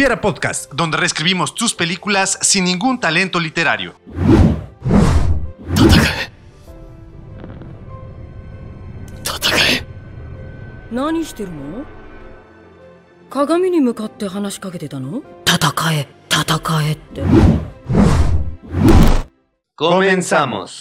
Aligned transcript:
Hubiera 0.00 0.18
Podcast, 0.18 0.72
donde 0.72 0.96
reescribimos 0.96 1.54
tus 1.54 1.74
películas 1.74 2.38
sin 2.40 2.64
ningún 2.64 2.98
talento 2.98 3.38
literario. 3.38 3.96
Comenzamos. 19.74 20.80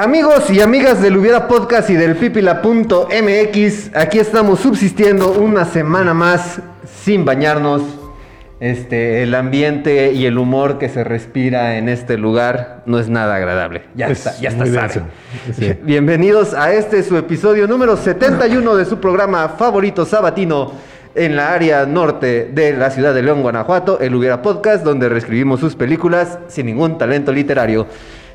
Amigos 0.00 0.48
y 0.48 0.60
amigas 0.60 1.02
del 1.02 1.16
Hubiera 1.16 1.48
Podcast 1.48 1.90
y 1.90 1.94
del 1.94 2.14
Pipila.mx, 2.14 3.96
aquí 3.96 4.20
estamos 4.20 4.60
subsistiendo 4.60 5.32
una 5.32 5.64
semana 5.64 6.14
más 6.14 6.60
sin 7.02 7.24
bañarnos. 7.24 7.82
Este, 8.60 9.24
el 9.24 9.34
ambiente 9.34 10.12
y 10.12 10.26
el 10.26 10.38
humor 10.38 10.78
que 10.78 10.88
se 10.88 11.02
respira 11.02 11.78
en 11.78 11.88
este 11.88 12.16
lugar 12.16 12.84
no 12.86 13.00
es 13.00 13.08
nada 13.08 13.34
agradable. 13.34 13.86
Ya 13.96 14.06
Es 14.06 14.24
está, 14.24 14.40
ya 14.40 14.50
está 14.50 14.66
sabe. 14.66 15.06
Sí. 15.58 15.74
Bienvenidos 15.82 16.54
a 16.54 16.72
este 16.72 17.02
su 17.02 17.16
episodio 17.16 17.66
número 17.66 17.96
71 17.96 18.76
de 18.76 18.84
su 18.84 19.00
programa 19.00 19.48
favorito 19.48 20.06
sabatino 20.06 20.74
en 21.16 21.34
la 21.34 21.52
área 21.52 21.86
norte 21.86 22.50
de 22.54 22.72
la 22.72 22.92
ciudad 22.92 23.14
de 23.14 23.22
León, 23.22 23.42
Guanajuato, 23.42 23.98
el 23.98 24.14
Hubiera 24.14 24.42
Podcast, 24.42 24.84
donde 24.84 25.08
reescribimos 25.08 25.58
sus 25.58 25.74
películas 25.74 26.38
sin 26.46 26.66
ningún 26.66 26.98
talento 26.98 27.32
literario. 27.32 27.88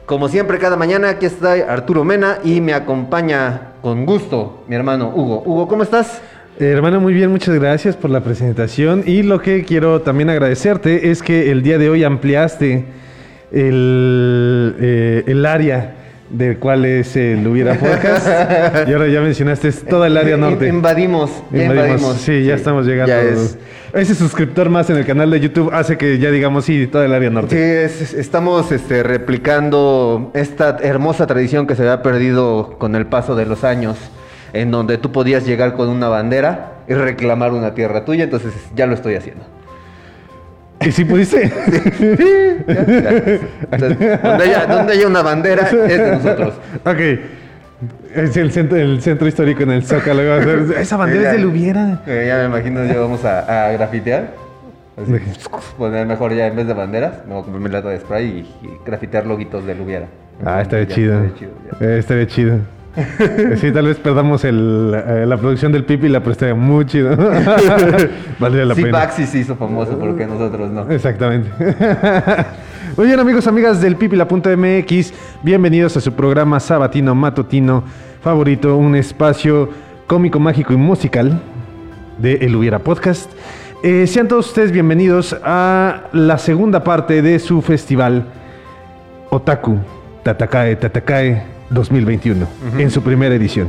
Como 0.05 0.27
siempre, 0.27 0.59
cada 0.59 0.75
mañana 0.75 1.09
aquí 1.09 1.25
está 1.25 1.53
Arturo 1.53 2.03
Mena 2.03 2.39
y 2.43 2.59
me 2.59 2.73
acompaña 2.73 3.71
con 3.81 4.05
gusto 4.05 4.65
mi 4.67 4.75
hermano 4.75 5.13
Hugo. 5.15 5.43
Hugo, 5.45 5.67
¿cómo 5.69 5.83
estás? 5.83 6.21
Eh, 6.59 6.65
Hermano, 6.65 6.99
muy 6.99 7.13
bien, 7.13 7.31
muchas 7.31 7.55
gracias 7.55 7.95
por 7.95 8.11
la 8.11 8.19
presentación. 8.19 9.03
Y 9.05 9.23
lo 9.23 9.41
que 9.41 9.63
quiero 9.63 10.01
también 10.01 10.29
agradecerte 10.29 11.09
es 11.09 11.23
que 11.23 11.51
el 11.51 11.63
día 11.63 11.77
de 11.77 11.89
hoy 11.89 12.03
ampliaste 12.03 12.85
el, 13.51 14.75
eh, 14.81 15.23
el 15.25 15.45
área 15.45 15.95
del 16.33 16.57
cual 16.57 16.83
es 16.83 17.15
el 17.15 17.47
Hubiera 17.47 17.75
Podcast. 17.75 18.27
y 18.89 18.91
ahora 18.91 19.07
ya 19.07 19.21
mencionaste 19.21 19.67
es 19.69 19.85
toda 19.85 20.07
el 20.07 20.17
área 20.17 20.35
norte. 20.35 20.67
Invadimos, 20.67 21.29
ya 21.51 21.63
Invadimos. 21.63 21.87
invadimos. 21.87 22.17
Sí, 22.17 22.43
ya 22.43 22.55
estamos 22.55 22.85
llegando. 22.85 23.07
Ya 23.13 23.21
es. 23.21 23.57
Ese 23.93 24.15
suscriptor 24.15 24.69
más 24.69 24.89
en 24.89 24.97
el 24.97 25.05
canal 25.05 25.29
de 25.29 25.39
YouTube 25.39 25.69
hace 25.71 25.97
que 25.97 26.17
ya 26.17 26.31
digamos 26.31 26.65
sí, 26.65 26.87
toda 26.87 27.05
el 27.05 27.13
área 27.13 27.29
Sí, 27.29 27.35
norte. 27.35 27.85
es- 27.85 28.01
es- 28.01 28.13
estamos 28.15 28.71
este, 28.71 29.03
replicando 29.03 30.31
esta 30.33 30.77
hermosa 30.81 31.27
tradición 31.27 31.67
que 31.67 31.75
se 31.75 31.83
había 31.83 32.01
perdido 32.01 32.75
con 32.79 32.95
el 32.95 33.05
paso 33.05 33.35
de 33.35 33.45
los 33.45 33.63
años, 33.63 33.97
en 34.53 34.71
donde 34.71 34.97
tú 34.97 35.11
podías 35.11 35.45
llegar 35.45 35.75
con 35.75 35.89
una 35.89 36.07
bandera 36.09 36.73
y 36.87 36.93
reclamar 36.95 37.53
una 37.53 37.75
tierra 37.75 38.03
tuya, 38.05 38.23
entonces 38.23 38.53
ya 38.75 38.87
lo 38.87 38.95
estoy 38.95 39.13
haciendo. 39.15 39.45
¿Y 40.85 40.91
si 40.91 41.05
pudiste? 41.05 41.51
Ya, 42.67 42.73
ya. 42.75 43.39
Entonces, 43.71 44.21
donde, 44.23 44.43
haya, 44.45 44.65
donde 44.65 44.93
haya 44.93 45.07
una 45.07 45.21
bandera 45.21 45.63
es 45.67 45.97
de 45.99 46.11
nosotros. 46.11 46.53
ok. 46.85 46.99
Es 48.15 48.37
el 48.37 48.51
centro, 48.51 48.77
el 48.77 49.01
centro 49.01 49.27
histórico 49.27 49.63
en 49.63 49.71
el 49.71 49.83
Zócalo. 49.83 50.21
Esa 50.77 50.95
bandera 50.97 51.23
Ya. 51.23 51.29
es 51.31 51.35
del 51.37 51.45
Hubiera. 51.47 52.01
Eh, 52.07 52.25
Ya 52.27 52.37
me 52.37 52.45
imagino, 52.45 52.85
ya 52.85 52.99
vamos 52.99 53.25
a, 53.25 53.67
a 53.67 53.71
grafitear. 53.73 54.29
Así, 54.95 55.11
poner 55.77 56.05
mejor 56.05 56.33
ya 56.33 56.45
en 56.47 56.55
vez 56.55 56.67
de 56.67 56.73
banderas, 56.73 57.25
me 57.27 57.33
voy 57.33 57.41
a 57.41 57.43
comprar 57.45 57.63
mi 57.63 57.69
lata 57.69 57.89
de 57.89 57.99
spray 57.99 58.25
y, 58.27 58.65
y 58.65 58.69
grafitear 58.85 59.25
loguitos 59.25 59.65
del 59.65 59.81
Hubiera. 59.81 60.05
Ah, 60.45 60.61
estaría 60.61 60.85
Ya, 60.87 60.95
chido. 60.95 61.21
estaría 61.81 62.27
chido, 62.27 62.57
Sí, 63.57 63.71
tal 63.71 63.87
vez 63.87 63.97
perdamos 63.97 64.43
el, 64.45 64.93
eh, 64.95 65.25
la 65.27 65.37
producción 65.37 65.71
del 65.71 65.83
Pipi, 65.83 66.09
la 66.09 66.19
pero 66.19 66.31
estaría 66.33 66.55
muy 66.55 66.85
chido. 66.85 67.15
Valdría 68.39 68.65
la 68.65 68.75
Sí, 68.75 68.83
pena. 68.83 68.99
Baxi 68.99 69.25
se 69.25 69.39
hizo 69.39 69.55
famoso, 69.55 69.97
porque 69.97 70.25
nosotros 70.25 70.69
no. 70.71 70.89
Exactamente. 70.89 71.49
Muy 72.95 73.07
bien, 73.07 73.19
amigos, 73.19 73.47
amigas 73.47 73.81
del 73.81 73.95
Pipila.mx, 73.95 75.13
bienvenidos 75.41 75.97
a 75.97 76.01
su 76.01 76.13
programa 76.13 76.59
sabatino 76.59 77.15
matutino 77.15 77.83
favorito, 78.21 78.77
un 78.77 78.95
espacio 78.95 79.69
cómico, 80.05 80.39
mágico 80.39 80.73
y 80.73 80.77
musical 80.77 81.41
de 82.19 82.33
El 82.35 82.55
Hubiera 82.55 82.77
Podcast. 82.77 83.31
Eh, 83.81 84.05
sean 84.05 84.27
todos 84.27 84.47
ustedes 84.49 84.71
bienvenidos 84.71 85.35
a 85.43 86.03
la 86.13 86.37
segunda 86.37 86.83
parte 86.83 87.23
de 87.23 87.39
su 87.39 87.61
festival 87.63 88.25
Otaku 89.31 89.79
Tatakae 90.23 90.75
Tatakae 90.75 91.52
2021, 91.69 92.47
en 92.77 92.91
su 92.91 93.01
primera 93.01 93.35
edición. 93.35 93.67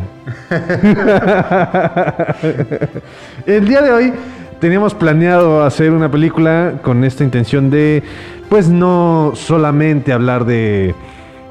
El 3.46 3.66
día 3.66 3.82
de 3.82 3.92
hoy 3.92 4.12
teníamos 4.60 4.94
planeado 4.94 5.64
hacer 5.64 5.90
una 5.92 6.10
película 6.10 6.74
con 6.82 7.04
esta 7.04 7.24
intención 7.24 7.70
de, 7.70 8.02
pues 8.48 8.68
no 8.68 9.32
solamente 9.34 10.12
hablar 10.12 10.44
de 10.44 10.94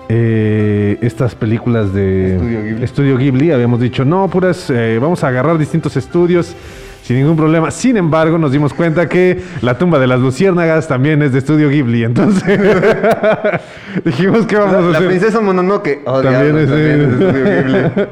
eh, 0.09 0.97
estas 1.01 1.35
películas 1.35 1.93
de 1.93 2.35
Estudio 2.35 2.61
Ghibli. 2.63 2.83
Estudio 2.83 3.17
Ghibli, 3.17 3.51
habíamos 3.51 3.79
dicho, 3.79 4.05
no, 4.05 4.27
puras, 4.27 4.69
eh, 4.69 4.99
vamos 5.01 5.23
a 5.23 5.29
agarrar 5.29 5.57
distintos 5.57 5.95
estudios. 5.97 6.55
Sin 7.03 7.17
ningún 7.17 7.35
problema. 7.35 7.69
Sin 7.69 7.97
embargo, 7.97 8.37
nos 8.37 8.51
dimos 8.51 8.73
cuenta 8.73 9.07
que 9.09 9.41
La 9.61 9.77
tumba 9.77 9.99
de 9.99 10.07
las 10.07 10.19
luciérnagas 10.19 10.87
también 10.87 11.21
es 11.21 11.33
de 11.33 11.39
Estudio 11.39 11.69
Ghibli. 11.69 12.03
Entonces, 12.05 12.59
dijimos 14.05 14.45
que 14.45 14.55
vamos 14.55 14.71
La, 14.73 14.79
a 14.79 14.81
la 14.83 14.97
hacer. 14.97 15.07
princesa 15.09 15.41
Mononoke. 15.41 16.01
Oh, 16.05 16.21
También 16.21 16.55
diablo, 16.55 16.59
es, 16.61 16.69
también 16.69 17.01
es 17.01 17.19
de 17.19 17.25
Estudio 17.27 17.63
Ghibli. 17.63 18.07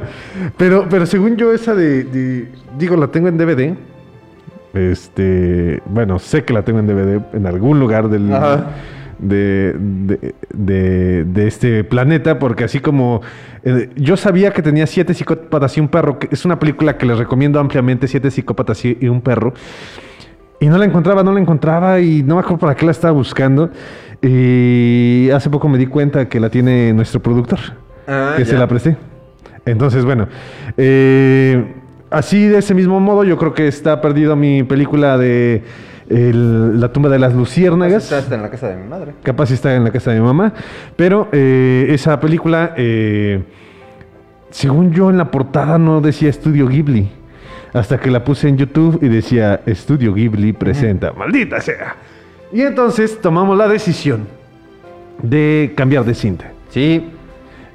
pero, 0.58 0.88
pero 0.90 1.06
según 1.06 1.38
yo, 1.38 1.54
esa 1.54 1.74
de, 1.74 2.04
de- 2.04 2.48
Digo, 2.78 2.96
la 2.98 3.08
tengo 3.08 3.28
en 3.30 3.38
DVD. 3.38 3.76
Este. 4.74 5.82
Bueno, 5.86 6.20
sé 6.20 6.44
que 6.44 6.54
la 6.54 6.62
tengo 6.64 6.80
en 6.80 6.88
DVD 6.88 7.22
en 7.34 7.46
algún 7.48 7.80
lugar 7.80 8.10
del. 8.10 8.34
Ajá. 8.34 8.66
De, 9.22 9.76
de, 9.78 10.34
de- 10.52 11.24
de 11.26 11.48
este 11.48 11.84
planeta, 11.84 12.40
porque 12.40 12.64
así 12.64 12.80
como 12.80 13.22
eh, 13.64 13.90
yo 13.96 14.18
sabía 14.18 14.52
que 14.52 14.64
tenía 14.64 14.88
siete 14.88 15.14
psicópatas 15.14 15.78
y 15.78 15.80
un 15.80 15.90
perro, 15.90 16.18
que 16.18 16.28
es 16.32 16.44
una 16.44 16.58
película 16.58 16.98
que 16.98 17.06
les 17.06 17.20
recomiendo 17.20 17.60
ampliamente, 17.60 18.08
siete 18.08 18.32
psicópatas 18.32 18.84
y, 18.84 18.98
un 19.08 19.22
perro, 19.22 19.54
y 20.60 20.66
no 20.70 20.80
la 20.80 20.86
encontraba, 20.86 21.24
no 21.24 21.32
la 21.34 21.40
encontraba 21.40 22.00
y 22.00 22.24
no 22.24 22.34
me 22.34 22.42
acuerdo 22.42 22.58
para 22.58 22.74
qué 22.76 22.84
la 22.86 22.92
estaba 22.94 23.14
buscando, 23.14 23.70
y 24.24 25.30
hace 25.32 25.52
poco 25.52 25.70
me 25.70 25.78
di 25.78 25.86
cuenta 25.86 26.28
que 26.28 26.40
la 26.40 26.50
tiene 26.50 26.92
nuestro 26.94 27.22
productor 27.22 27.60
Ah, 28.08 28.34
que 28.36 28.46
se 28.46 28.58
la 28.58 28.68
presté. 28.68 28.98
Entonces, 29.66 30.04
bueno, 30.04 30.28
eh, 30.78 31.76
así 32.12 32.48
de 32.48 32.60
ese 32.60 32.74
mismo 32.76 33.00
modo, 33.00 33.24
yo 33.24 33.38
creo 33.38 33.54
que 33.54 33.68
está 33.68 34.00
perdido 34.02 34.36
mi 34.36 34.64
película 34.64 35.18
de 35.18 35.64
el- 36.10 36.80
La 36.80 36.92
tumba 36.92 37.10
de 37.10 37.18
las 37.20 37.34
luciérnagas. 37.34 38.04
Está 38.04 38.18
hasta 38.20 38.36
en 38.36 38.42
la 38.42 38.50
casa 38.50 38.68
de 38.70 38.76
mi 38.76 38.88
madre. 38.88 39.14
Capaz 39.24 39.50
está 39.52 39.74
en 39.76 39.84
la 39.86 39.92
casa 39.92 40.12
de 40.12 40.20
mi 40.20 40.26
mamá. 40.26 40.54
Pero 40.98 41.30
eh, 41.32 41.88
esa 41.90 42.20
película, 42.20 42.74
eh, 42.78 43.42
según 44.50 44.92
yo 44.92 45.10
en 45.10 45.18
la 45.18 45.32
portada 45.32 45.78
no 45.78 46.02
decía 46.02 46.30
Estudio 46.30 46.68
Ghibli. 46.68 47.10
Hasta 47.74 47.98
que 47.98 48.12
la 48.12 48.26
puse 48.26 48.50
en 48.50 48.58
YouTube 48.58 49.00
y 49.02 49.08
decía 49.08 49.62
Estudio 49.66 50.14
Ghibli 50.14 50.52
presenta. 50.52 51.14
Maldita 51.14 51.62
sea. 51.62 51.96
Y 52.52 52.60
entonces 52.62 53.22
tomamos 53.22 53.58
la 53.58 53.70
decisión 53.70 54.28
de 55.24 55.72
cambiar 55.78 56.04
de 56.04 56.14
cinta. 56.14 56.52
Sí. 56.70 57.10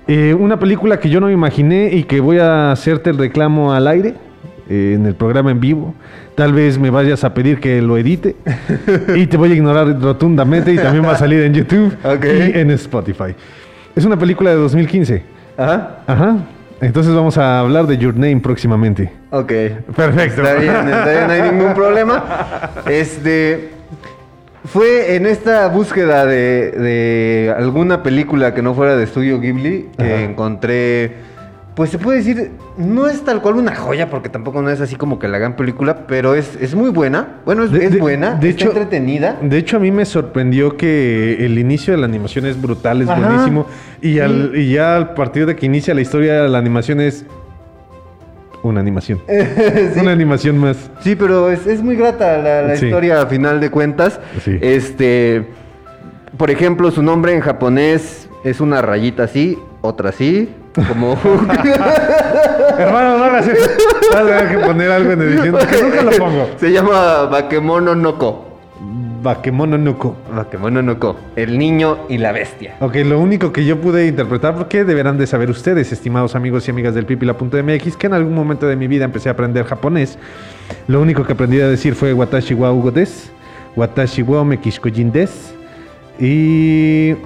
Eh, 0.06 0.34
una 0.34 0.58
película 0.58 1.00
que 1.00 1.08
yo 1.08 1.18
no 1.20 1.28
me 1.28 1.32
imaginé 1.32 1.88
y 1.94 2.04
que 2.04 2.20
voy 2.20 2.38
a 2.38 2.70
hacerte 2.72 3.08
el 3.08 3.16
reclamo 3.18 3.72
al 3.72 3.86
aire 3.88 4.14
eh, 4.68 4.94
en 4.94 5.06
el 5.06 5.14
programa 5.14 5.50
en 5.50 5.60
vivo. 5.60 5.94
Tal 6.34 6.52
vez 6.52 6.78
me 6.78 6.90
vayas 6.90 7.24
a 7.24 7.32
pedir 7.32 7.60
que 7.60 7.80
lo 7.80 7.96
edite 7.96 8.36
y 9.14 9.26
te 9.26 9.36
voy 9.36 9.52
a 9.52 9.54
ignorar 9.54 10.00
rotundamente 10.00 10.72
y 10.72 10.76
también 10.76 11.04
va 11.04 11.12
a 11.12 11.16
salir 11.16 11.42
en 11.42 11.54
YouTube 11.54 11.96
y 12.54 12.58
en 12.58 12.70
Spotify. 12.72 13.34
Es 13.94 14.04
una 14.04 14.18
película 14.18 14.50
de 14.50 14.56
2015. 14.56 15.22
Ajá. 15.56 15.98
Ajá. 16.06 16.36
Entonces 16.80 17.14
vamos 17.14 17.38
a 17.38 17.60
hablar 17.60 17.86
de 17.86 17.96
Your 17.96 18.14
Name 18.14 18.40
próximamente. 18.40 19.10
Ok. 19.30 19.52
Perfecto. 19.96 20.42
Está 20.42 20.54
bien, 20.56 20.74
está 20.88 21.10
bien, 21.10 21.26
no 21.26 21.32
hay 21.32 21.52
ningún 21.52 21.74
problema. 21.74 22.24
Este. 22.86 23.70
Fue 24.66 25.14
en 25.14 25.26
esta 25.26 25.68
búsqueda 25.68 26.26
de, 26.26 26.72
de 26.72 27.54
alguna 27.56 28.02
película 28.02 28.52
que 28.52 28.62
no 28.62 28.74
fuera 28.74 28.96
de 28.96 29.04
estudio 29.04 29.40
Ghibli 29.40 29.88
que 29.96 30.24
encontré. 30.24 31.25
Pues 31.76 31.90
se 31.90 31.98
puede 31.98 32.18
decir, 32.18 32.52
no 32.78 33.06
es 33.06 33.22
tal 33.22 33.42
cual 33.42 33.56
una 33.56 33.76
joya, 33.76 34.08
porque 34.08 34.30
tampoco 34.30 34.62
no 34.62 34.70
es 34.70 34.80
así 34.80 34.96
como 34.96 35.18
que 35.18 35.28
la 35.28 35.36
gran 35.36 35.56
película, 35.56 36.06
pero 36.06 36.34
es, 36.34 36.56
es 36.58 36.74
muy 36.74 36.88
buena. 36.88 37.40
Bueno, 37.44 37.64
es, 37.64 37.70
De- 37.70 37.84
es 37.84 37.92
de- 37.92 37.98
buena, 37.98 38.34
de 38.36 38.48
está 38.48 38.62
hecho- 38.64 38.72
entretenida. 38.72 39.36
De 39.42 39.58
hecho, 39.58 39.76
a 39.76 39.80
mí 39.80 39.90
me 39.90 40.06
sorprendió 40.06 40.78
que 40.78 41.44
el 41.44 41.58
inicio 41.58 41.92
de 41.92 41.98
la 42.00 42.06
animación 42.06 42.46
es 42.46 42.58
brutal, 42.60 43.02
es 43.02 43.08
Ajá. 43.10 43.20
buenísimo. 43.28 43.66
Y, 44.00 44.14
Sí. 44.14 44.20
al- 44.20 44.52
y 44.56 44.72
ya 44.72 44.96
a 44.96 45.14
partir 45.14 45.44
de 45.44 45.54
que 45.54 45.66
inicia 45.66 45.94
la 45.94 46.00
historia, 46.00 46.48
la 46.48 46.56
animación 46.56 46.98
es 47.00 47.26
una 48.62 48.80
animación. 48.80 49.20
Sí. 49.28 50.00
Una 50.00 50.12
animación 50.12 50.56
más. 50.58 50.90
Sí, 51.00 51.14
pero 51.14 51.50
es, 51.50 51.66
es 51.66 51.82
muy 51.82 51.94
grata 51.96 52.38
la, 52.38 52.62
la 52.62 52.76
Sí. 52.76 52.86
historia 52.86 53.20
a 53.20 53.26
final 53.26 53.60
de 53.60 53.70
cuentas. 53.70 54.18
Sí. 54.42 54.56
Este, 54.62 55.46
por 56.38 56.50
ejemplo, 56.50 56.90
su 56.90 57.02
nombre 57.02 57.34
en 57.34 57.40
japonés 57.40 58.28
es 58.44 58.60
una 58.62 58.80
rayita 58.80 59.24
así, 59.24 59.58
otra 59.82 60.08
así, 60.08 60.48
como 60.88 61.12
Hermano, 62.78 63.18
no 63.18 63.24
hagas 63.24 63.48
eso. 63.48 63.70
Vas 64.12 64.22
a 64.22 64.26
tener 64.26 64.48
que 64.48 64.58
poner 64.66 64.90
algo 64.90 65.12
en 65.12 65.22
edición. 65.22 65.56
porque 65.58 65.82
nunca 65.82 66.02
lo 66.02 66.10
pongo. 66.12 66.50
se 66.56 66.72
llama 66.72 67.24
Bakemono 67.24 67.94
Noko. 67.94 68.46
Bakemono 69.26 69.76
Nuko. 69.76 70.14
Bakemono 70.32 70.82
Noko, 70.82 71.16
el 71.34 71.58
niño 71.58 71.98
y 72.08 72.18
la 72.18 72.30
bestia. 72.30 72.76
Ok, 72.78 72.94
lo 73.04 73.18
único 73.18 73.52
que 73.52 73.64
yo 73.64 73.80
pude 73.80 74.06
interpretar, 74.06 74.54
porque 74.54 74.84
deberán 74.84 75.18
de 75.18 75.26
saber 75.26 75.50
ustedes, 75.50 75.90
estimados 75.90 76.36
amigos 76.36 76.68
y 76.68 76.70
amigas 76.70 76.94
del 76.94 77.06
pipila.mx, 77.06 77.96
que 77.96 78.06
en 78.06 78.12
algún 78.12 78.34
momento 78.34 78.68
de 78.68 78.76
mi 78.76 78.86
vida 78.86 79.04
empecé 79.04 79.28
a 79.28 79.32
aprender 79.32 79.64
japonés. 79.64 80.16
Lo 80.86 81.00
único 81.00 81.24
que 81.24 81.32
aprendí 81.32 81.60
a 81.60 81.66
decir 81.66 81.96
fue 81.96 82.12
Watashi 82.12 82.54
wa 82.54 82.70
ugo 82.72 82.92
des, 82.92 83.32
Watashi 83.74 84.22
wa 84.22 84.44
mekishkojin 84.44 85.10
des, 85.10 85.52
y 86.20 87.16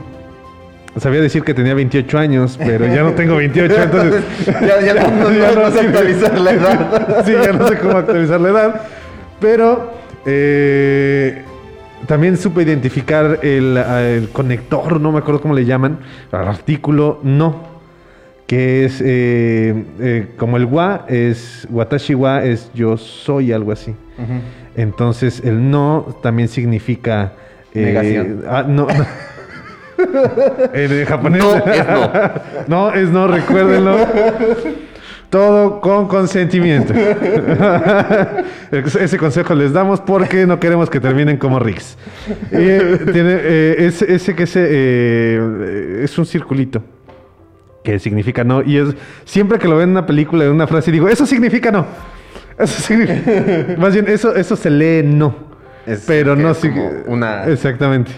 sabía 0.96 1.20
decir 1.20 1.42
que 1.42 1.54
tenía 1.54 1.74
28 1.74 2.18
años, 2.18 2.58
pero 2.58 2.86
ya 2.86 3.02
no 3.02 3.12
tengo 3.12 3.36
28, 3.36 3.74
entonces... 3.82 4.24
ya, 4.46 4.80
ya 4.80 4.94
no, 4.94 5.30
Ya 5.32 5.52
no 5.52 5.62
no 5.62 5.70
sé 5.70 5.80
actualizar 5.80 6.38
la 6.38 6.50
edad. 6.52 7.22
sí, 7.26 7.32
ya 7.32 7.52
no 7.52 7.68
sé 7.68 7.78
cómo 7.78 7.96
actualizar 7.98 8.40
la 8.40 8.48
edad. 8.48 8.80
Pero 9.40 9.92
eh, 10.26 11.42
también 12.06 12.36
supe 12.36 12.62
identificar 12.62 13.38
el, 13.42 13.76
el 13.76 14.28
conector, 14.30 15.00
no 15.00 15.12
me 15.12 15.18
acuerdo 15.18 15.40
cómo 15.40 15.54
le 15.54 15.64
llaman, 15.64 15.98
al 16.32 16.48
artículo 16.48 17.20
no, 17.22 17.70
que 18.50 18.84
es 18.84 19.00
eh, 19.00 19.84
eh, 20.00 20.26
como 20.36 20.56
el 20.56 20.64
wa 20.64 21.06
es, 21.08 21.68
watashi 21.70 22.14
wa 22.14 22.44
es 22.44 22.70
yo 22.74 22.96
soy, 22.96 23.52
algo 23.52 23.70
así. 23.70 23.94
Entonces 24.74 25.40
el 25.44 25.70
no 25.70 26.18
también 26.20 26.48
significa... 26.48 27.34
eh, 27.72 27.84
Negación. 27.84 28.42
ah, 28.48 28.64
no. 28.66 28.86
no. 28.88 29.06
En 30.72 31.04
japonés. 31.06 31.42
No 31.42 31.56
es 31.72 31.86
no. 31.88 32.10
no 32.68 32.92
es 32.94 33.08
no, 33.10 33.26
recuérdenlo. 33.28 33.96
Todo 35.30 35.80
con 35.80 36.08
consentimiento. 36.08 36.92
Ese 38.72 39.16
consejo 39.16 39.54
les 39.54 39.72
damos 39.72 40.00
porque 40.00 40.44
no 40.46 40.58
queremos 40.58 40.90
que 40.90 40.98
terminen 41.00 41.36
como 41.36 41.58
Rix. 41.60 41.96
Y, 42.50 42.56
eh, 42.56 42.98
tiene, 43.12 43.38
eh, 43.40 43.76
es- 43.78 44.02
ese 44.02 44.34
que 44.34 44.44
eh, 44.54 46.00
es 46.02 46.18
un 46.18 46.26
circulito 46.26 46.82
que 47.84 47.98
significa 48.00 48.42
no. 48.42 48.60
Y 48.62 48.76
es 48.78 48.88
siempre 49.24 49.58
que 49.58 49.68
lo 49.68 49.76
ven 49.76 49.84
en 49.84 49.90
una 49.90 50.06
película, 50.06 50.44
en 50.44 50.50
una 50.50 50.66
frase, 50.66 50.90
digo, 50.90 51.08
eso 51.08 51.24
significa 51.26 51.70
no. 51.70 51.86
Eso 52.58 52.82
significa. 52.82 53.76
Más 53.78 53.92
bien, 53.94 54.06
eso, 54.08 54.34
eso 54.34 54.56
se 54.56 54.68
lee 54.68 55.02
no. 55.04 55.34
Es 55.86 56.04
pero 56.08 56.34
no 56.36 56.50
es 56.50 56.62
sig- 56.62 57.04
una- 57.06 57.44
Exactamente. 57.46 58.10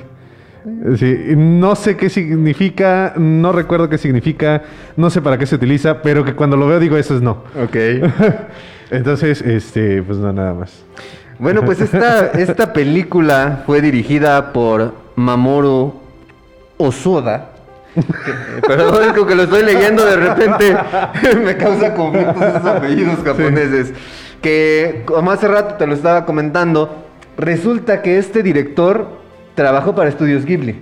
Sí, 0.96 1.18
no 1.36 1.74
sé 1.74 1.96
qué 1.96 2.08
significa, 2.08 3.14
no 3.16 3.50
recuerdo 3.52 3.88
qué 3.88 3.98
significa, 3.98 4.62
no 4.96 5.10
sé 5.10 5.20
para 5.20 5.36
qué 5.36 5.46
se 5.46 5.56
utiliza, 5.56 6.02
pero 6.02 6.24
que 6.24 6.34
cuando 6.34 6.56
lo 6.56 6.66
veo 6.68 6.78
digo 6.78 6.96
eso 6.96 7.16
es 7.16 7.22
no. 7.22 7.42
Ok. 7.62 7.76
Entonces, 8.90 9.42
este, 9.42 10.02
pues 10.02 10.18
no, 10.18 10.32
nada 10.32 10.54
más. 10.54 10.84
Bueno, 11.38 11.62
pues 11.64 11.80
esta, 11.92 12.26
esta 12.32 12.72
película 12.72 13.62
fue 13.66 13.80
dirigida 13.80 14.52
por 14.52 14.94
Mamoru 15.16 15.94
Osoda. 16.76 17.48
Que- 17.94 18.66
Perdón, 18.66 19.02
es 19.04 19.12
como 19.12 19.26
que 19.26 19.34
lo 19.34 19.42
estoy 19.42 19.64
leyendo 19.64 20.04
de 20.04 20.16
repente 20.16 20.76
me 21.44 21.56
causa 21.56 21.94
conflictos 21.94 22.40
esos 22.42 22.64
apellidos 22.66 23.18
japoneses. 23.24 23.92
Que 24.40 25.02
como 25.06 25.30
hace 25.30 25.48
rato 25.48 25.74
te 25.74 25.86
lo 25.86 25.94
estaba 25.94 26.24
comentando, 26.24 27.04
resulta 27.36 28.00
que 28.02 28.18
este 28.18 28.42
director 28.42 29.21
trabajó 29.54 29.94
para 29.94 30.08
Estudios 30.08 30.44
Ghibli. 30.44 30.80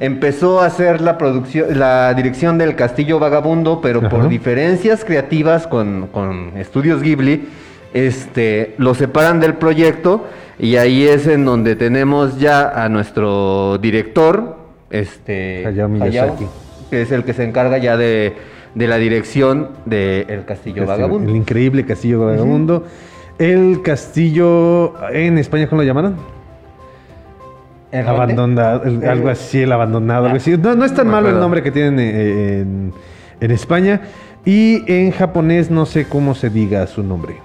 Empezó 0.00 0.60
a 0.60 0.66
hacer 0.66 1.00
la 1.00 1.18
producción, 1.18 1.78
la 1.78 2.14
dirección 2.14 2.58
del 2.58 2.76
Castillo 2.76 3.18
Vagabundo, 3.18 3.80
pero 3.80 4.08
por 4.08 4.28
diferencias 4.28 5.04
creativas 5.04 5.66
con, 5.66 6.08
con 6.12 6.52
Estudios 6.56 7.02
Ghibli, 7.02 7.48
este, 7.94 8.74
lo 8.78 8.94
separan 8.94 9.40
del 9.40 9.54
proyecto 9.54 10.24
y 10.58 10.76
ahí 10.76 11.04
es 11.06 11.26
en 11.26 11.44
donde 11.44 11.76
tenemos 11.76 12.38
ya 12.38 12.68
a 12.84 12.88
nuestro 12.88 13.78
director, 13.78 14.56
este, 14.90 15.66
Hayao 15.66 15.88
Miyazaki. 15.88 16.46
que 16.90 17.02
es 17.02 17.10
el 17.12 17.24
que 17.24 17.32
se 17.34 17.44
encarga 17.44 17.78
ya 17.78 17.96
de, 17.96 18.34
de 18.74 18.86
la 18.86 18.96
dirección 18.98 19.70
del 19.84 20.44
Castillo 20.46 20.82
Este, 20.82 20.86
Vagabundo. 20.86 21.30
El 21.30 21.36
increíble 21.36 21.84
castillo 21.84 22.20
vagabundo. 22.26 22.84
El 23.38 23.82
castillo, 23.82 24.94
en 25.10 25.38
España, 25.38 25.66
¿cómo 25.66 25.82
lo 25.82 25.86
llamaron? 25.86 26.16
¿El 27.92 28.08
Abandonado, 28.08 28.84
el- 28.84 29.04
algo 29.08 29.28
así, 29.28 29.60
el 29.62 29.70
abandonado, 29.70 30.24
algo 30.24 30.36
así. 30.38 30.56
No, 30.56 30.74
no 30.74 30.84
es 30.84 30.94
tan 30.94 31.06
No 31.06 31.12
malo 31.12 31.28
el 31.28 31.38
nombre 31.38 31.62
que 31.62 31.70
tienen 31.70 31.98
eh, 32.00 32.60
en, 32.62 32.92
en 33.40 33.50
España. 33.50 34.00
Y 34.44 34.82
en 34.92 35.12
japonés 35.12 35.70
no 35.70 35.86
sé 35.86 36.06
cómo 36.06 36.34
se 36.34 36.50
diga 36.50 36.86
su 36.88 37.02
nombre. 37.02 37.36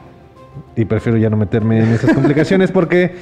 Y 0.76 0.86
prefiero 0.86 1.18
ya 1.18 1.30
no 1.30 1.38
meterme 1.38 1.80
en 1.84 1.90
esas 1.94 2.14
complicaciones 2.14 2.72
porque 2.74 3.14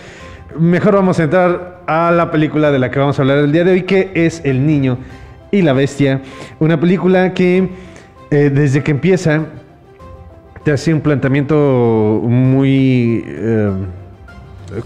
mejor 0.57 0.93
vamos 0.95 1.19
a 1.19 1.23
entrar 1.23 1.81
a 1.87 2.11
la 2.11 2.31
película 2.31 2.71
de 2.71 2.79
la 2.79 2.89
que 2.91 2.99
vamos 2.99 3.17
a 3.19 3.23
hablar 3.23 3.39
el 3.39 3.51
día 3.51 3.63
de 3.65 3.71
hoy, 3.71 3.81
que 3.83 4.11
es 4.13 4.41
El 4.45 4.65
Niño 4.65 4.99
y 5.51 5.61
la 5.63 5.73
Bestia. 5.73 6.21
Una 6.59 6.79
película 6.79 7.33
que 7.33 7.69
eh, 8.31 8.49
desde 8.53 8.83
que 8.83 8.91
empieza 8.91 9.41
te 10.63 10.71
hace 10.71 10.93
un 10.93 11.01
planteamiento 11.01 12.21
muy... 12.23 13.23
eh, 13.27 13.71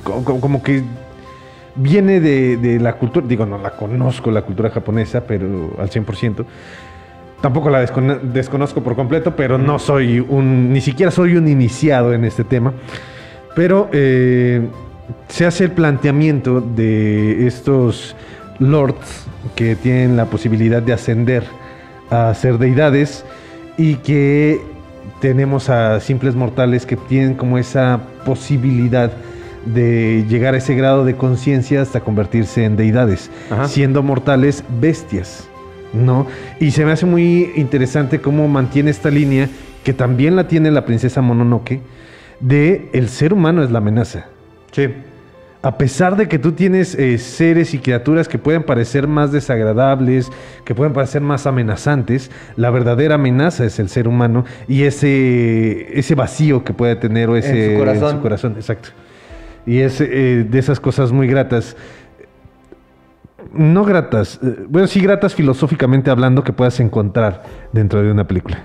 co- 0.04 0.24
co- 0.24 0.40
como 0.42 0.64
que 0.64 0.84
viene 1.81 2.20
de, 2.20 2.58
de 2.58 2.80
la 2.80 2.94
cultura, 2.94 3.26
digo, 3.28 3.46
no 3.46 3.58
la 3.58 3.72
conozco 3.72 4.31
la 4.31 4.42
cultura 4.42 4.70
japonesa, 4.70 5.22
pero 5.26 5.74
al 5.80 5.90
100%. 5.90 6.46
Tampoco 7.42 7.70
la 7.70 7.80
descono- 7.81 8.20
desconozco 8.22 8.84
por 8.84 8.96
completo, 8.96 9.36
pero 9.36 9.58
no 9.58 9.80
soy 9.80 10.20
un, 10.20 10.74
ni 10.74 10.81
siquiera 10.81 11.10
soy 11.12 11.38
un 11.38 11.48
iniciado 11.48 12.14
en 12.14 12.26
este 12.26 12.44
tema. 12.44 12.74
Pero 13.56 13.90
eh, 13.94 14.68
se 15.30 15.46
hace 15.46 15.64
el 15.66 15.72
planteamiento 15.72 16.60
de 16.62 17.48
estos 17.48 18.16
lords 18.60 19.26
que 19.56 19.76
tienen 19.76 20.18
la 20.18 20.26
posibilidad 20.26 20.81
de 20.81 20.92
ascender 20.94 21.44
a 22.10 22.34
ser 22.34 22.58
deidades 22.58 23.24
y 23.78 23.96
que 23.96 24.60
tenemos 25.22 25.70
a 25.70 26.00
simples 26.02 26.36
mortales 26.36 26.86
que 26.86 26.98
tienen 26.98 27.36
como 27.36 27.57
esa 27.57 28.00
posibilidad 28.26 29.12
de 29.66 30.25
llegar 30.30 30.54
a 30.54 30.57
ese 30.57 30.75
grado 30.75 31.06
de 31.06 31.16
conciencia 31.16 31.81
hasta 31.81 32.01
convertirse 32.01 32.66
en 32.66 32.75
deidades, 32.75 33.30
Ajá. 33.49 33.68
siendo 33.68 34.04
mortales 34.04 34.63
bestias, 34.80 35.47
¿no? 35.94 36.28
Y 36.59 36.71
se 36.71 36.85
me 36.85 36.92
hace 36.92 37.06
muy 37.06 37.51
interesante 37.56 38.21
cómo 38.21 38.47
mantiene 38.47 38.92
esta 38.92 39.09
línea, 39.09 39.49
que 39.83 39.94
también 39.94 40.35
la 40.35 40.47
tiene 40.47 40.71
la 40.71 40.85
princesa 40.85 41.21
Mononoke, 41.21 41.81
de 42.39 42.89
el 42.94 43.09
ser 43.09 43.33
humano 43.33 43.63
es 43.63 43.71
la 43.71 43.80
amenaza. 43.80 44.28
Sí. 44.71 44.87
A 45.61 45.78
pesar 45.78 46.16
de 46.16 46.30
que 46.30 46.39
tú 46.39 46.54
tienes 46.54 46.95
eh, 46.95 47.18
seres 47.18 47.73
y 47.73 47.80
criaturas 47.80 48.30
que 48.30 48.37
pueden 48.37 48.63
parecer 48.63 49.07
más 49.07 49.33
desagradables, 49.33 50.31
que 50.63 50.73
pueden 50.73 50.94
parecer 50.94 51.21
más 51.21 51.47
amenazantes, 51.47 52.31
la 52.56 52.69
verdadera 52.69 53.16
amenaza 53.16 53.66
es 53.66 53.78
el 53.80 53.89
ser 53.89 54.07
humano 54.07 54.45
y 54.69 54.83
ese, 54.83 55.99
ese 55.99 56.16
vacío 56.16 56.63
que 56.63 56.71
puede 56.71 56.95
tener 56.95 57.30
o 57.30 57.35
ese, 57.35 57.73
su 57.73 57.80
corazón. 57.80 58.09
en 58.09 58.16
su 58.16 58.21
corazón, 58.21 58.54
exacto. 58.56 58.89
Y 59.69 59.81
es 59.81 60.02
eh, 60.02 60.47
de 60.49 60.57
esas 60.57 60.80
cosas 60.80 61.11
muy 61.11 61.28
gratas. 61.28 61.78
No 63.54 63.83
gratas, 63.85 64.40
eh, 64.42 64.66
bueno, 64.68 64.88
sí 64.88 64.99
gratas 64.99 65.35
filosóficamente 65.35 66.09
hablando 66.09 66.44
que 66.44 66.54
puedas 66.54 66.80
encontrar 66.80 67.44
dentro 67.71 68.02
de 68.02 68.11
una 68.11 68.26
película. 68.28 68.64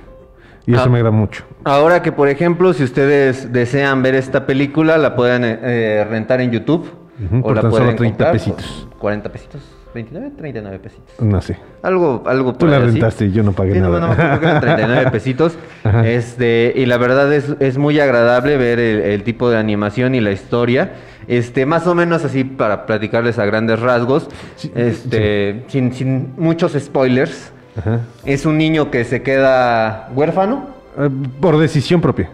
Y 0.66 0.72
eso 0.72 0.84
Ah. 0.84 0.88
me 0.88 0.96
agrada 0.96 1.14
mucho. 1.14 1.44
Ahora 1.64 2.00
que, 2.00 2.10
por 2.10 2.28
ejemplo, 2.30 2.72
si 2.72 2.84
ustedes 2.84 3.52
desean 3.52 4.02
ver 4.02 4.14
esta 4.14 4.46
película, 4.46 4.96
la 4.96 5.14
pueden 5.14 5.42
eh, 5.44 6.06
rentar 6.08 6.40
en 6.40 6.50
YouTube. 6.52 6.90
Ujú, 7.22 7.42
por 7.42 7.60
tan 7.60 7.70
solo 7.70 7.94
30 7.94 7.96
comprar 8.08 8.30
por 8.30 8.32
pesitos. 8.32 8.88
40 8.98 9.28
pesitos. 9.30 9.60
29, 9.94 10.32
39 10.36 10.78
pesitos. 10.80 11.14
No 11.20 11.40
sé. 11.40 11.56
Algo, 11.82 12.22
algo 12.26 12.52
Tú 12.52 12.58
por 12.60 12.68
la 12.70 12.76
ahí 12.78 12.82
rentaste 12.86 13.26
y 13.26 13.32
yo 13.32 13.42
no 13.42 13.52
pagué 13.52 13.74
Sí, 13.74 13.80
no, 13.80 13.90
nada. 13.98 14.08
no, 14.08 14.14
creo 14.14 14.40
que 14.40 14.46
eran 14.46 14.60
39 14.60 15.10
pesitos. 15.12 15.56
Ajá. 15.84 16.06
Este, 16.08 16.72
y 16.76 16.84
la 16.86 16.98
verdad 16.98 17.32
es, 17.32 17.54
es 17.60 17.78
muy 17.78 18.00
agradable 18.00 18.56
ver 18.56 18.78
el, 18.80 19.00
el 19.02 19.22
tipo 19.22 19.48
de 19.50 19.56
animación 19.56 20.14
y 20.14 20.20
la 20.20 20.32
historia. 20.32 20.92
Este, 21.28 21.64
más 21.64 21.86
o 21.86 21.94
menos 21.94 22.24
así 22.24 22.44
para 22.44 22.84
platicarles 22.86 23.38
a 23.38 23.44
grandes 23.46 23.78
rasgos. 23.80 24.28
Sí, 24.56 24.70
este, 24.74 25.62
sin, 25.68 25.92
sin 25.94 26.34
muchos 26.36 26.72
spoilers. 26.72 27.52
Ajá. 27.78 28.00
Es 28.24 28.44
un 28.46 28.58
niño 28.58 28.90
que 28.90 29.04
se 29.04 29.22
queda 29.22 30.08
huérfano. 30.14 30.66
Eh, 30.98 31.08
Por 31.40 31.56
decisión 31.58 32.00
propia. 32.00 32.28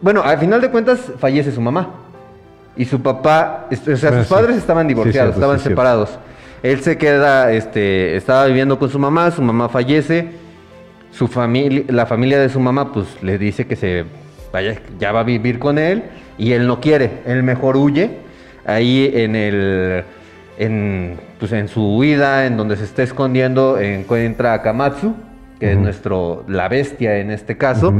Bueno, 0.00 0.22
al 0.22 0.38
final 0.38 0.60
de 0.60 0.70
cuentas 0.70 1.00
fallece 1.18 1.52
su 1.52 1.60
mamá. 1.60 1.88
Y 2.76 2.84
su 2.84 3.00
papá, 3.02 3.66
o 3.70 3.96
sea, 3.96 4.10
Ah, 4.10 4.18
sus 4.18 4.26
sí. 4.28 4.32
padres 4.34 4.56
estaban 4.56 4.84
Sí, 4.84 4.88
divorciados, 4.88 5.34
cierto, 5.34 5.40
estaban 5.40 5.58
sí, 5.58 5.62
cierto. 5.64 5.82
Él 6.62 6.80
se 6.80 6.98
queda, 6.98 7.52
este, 7.52 8.16
estaba 8.16 8.46
viviendo 8.46 8.78
con 8.78 8.90
su 8.90 8.98
mamá, 8.98 9.30
su 9.30 9.42
mamá 9.42 9.68
fallece. 9.68 10.28
Su 11.12 11.26
familia, 11.26 11.84
la 11.88 12.06
familia 12.06 12.38
de 12.38 12.48
su 12.48 12.60
mamá, 12.60 12.92
pues 12.92 13.06
le 13.22 13.36
dice 13.36 13.66
que 13.66 13.74
se 13.74 14.04
vaya, 14.52 14.80
ya 14.98 15.10
va 15.10 15.20
a 15.20 15.24
vivir 15.24 15.58
con 15.58 15.78
él. 15.78 16.04
Y 16.38 16.52
él 16.52 16.66
no 16.66 16.80
quiere, 16.80 17.22
él 17.26 17.42
mejor 17.42 17.76
huye. 17.76 18.18
Ahí 18.64 19.10
en 19.12 19.34
el, 19.34 20.04
en, 20.58 21.18
pues 21.38 21.52
en 21.52 21.68
su 21.68 21.96
huida, 21.96 22.46
en 22.46 22.56
donde 22.56 22.76
se 22.76 22.84
está 22.84 23.02
escondiendo, 23.02 23.78
encuentra 23.80 24.52
a 24.52 24.62
Kamatsu, 24.62 25.14
que 25.58 25.72
es 25.72 25.78
nuestro, 25.78 26.44
la 26.46 26.68
bestia 26.68 27.18
en 27.18 27.30
este 27.30 27.56
caso. 27.56 27.92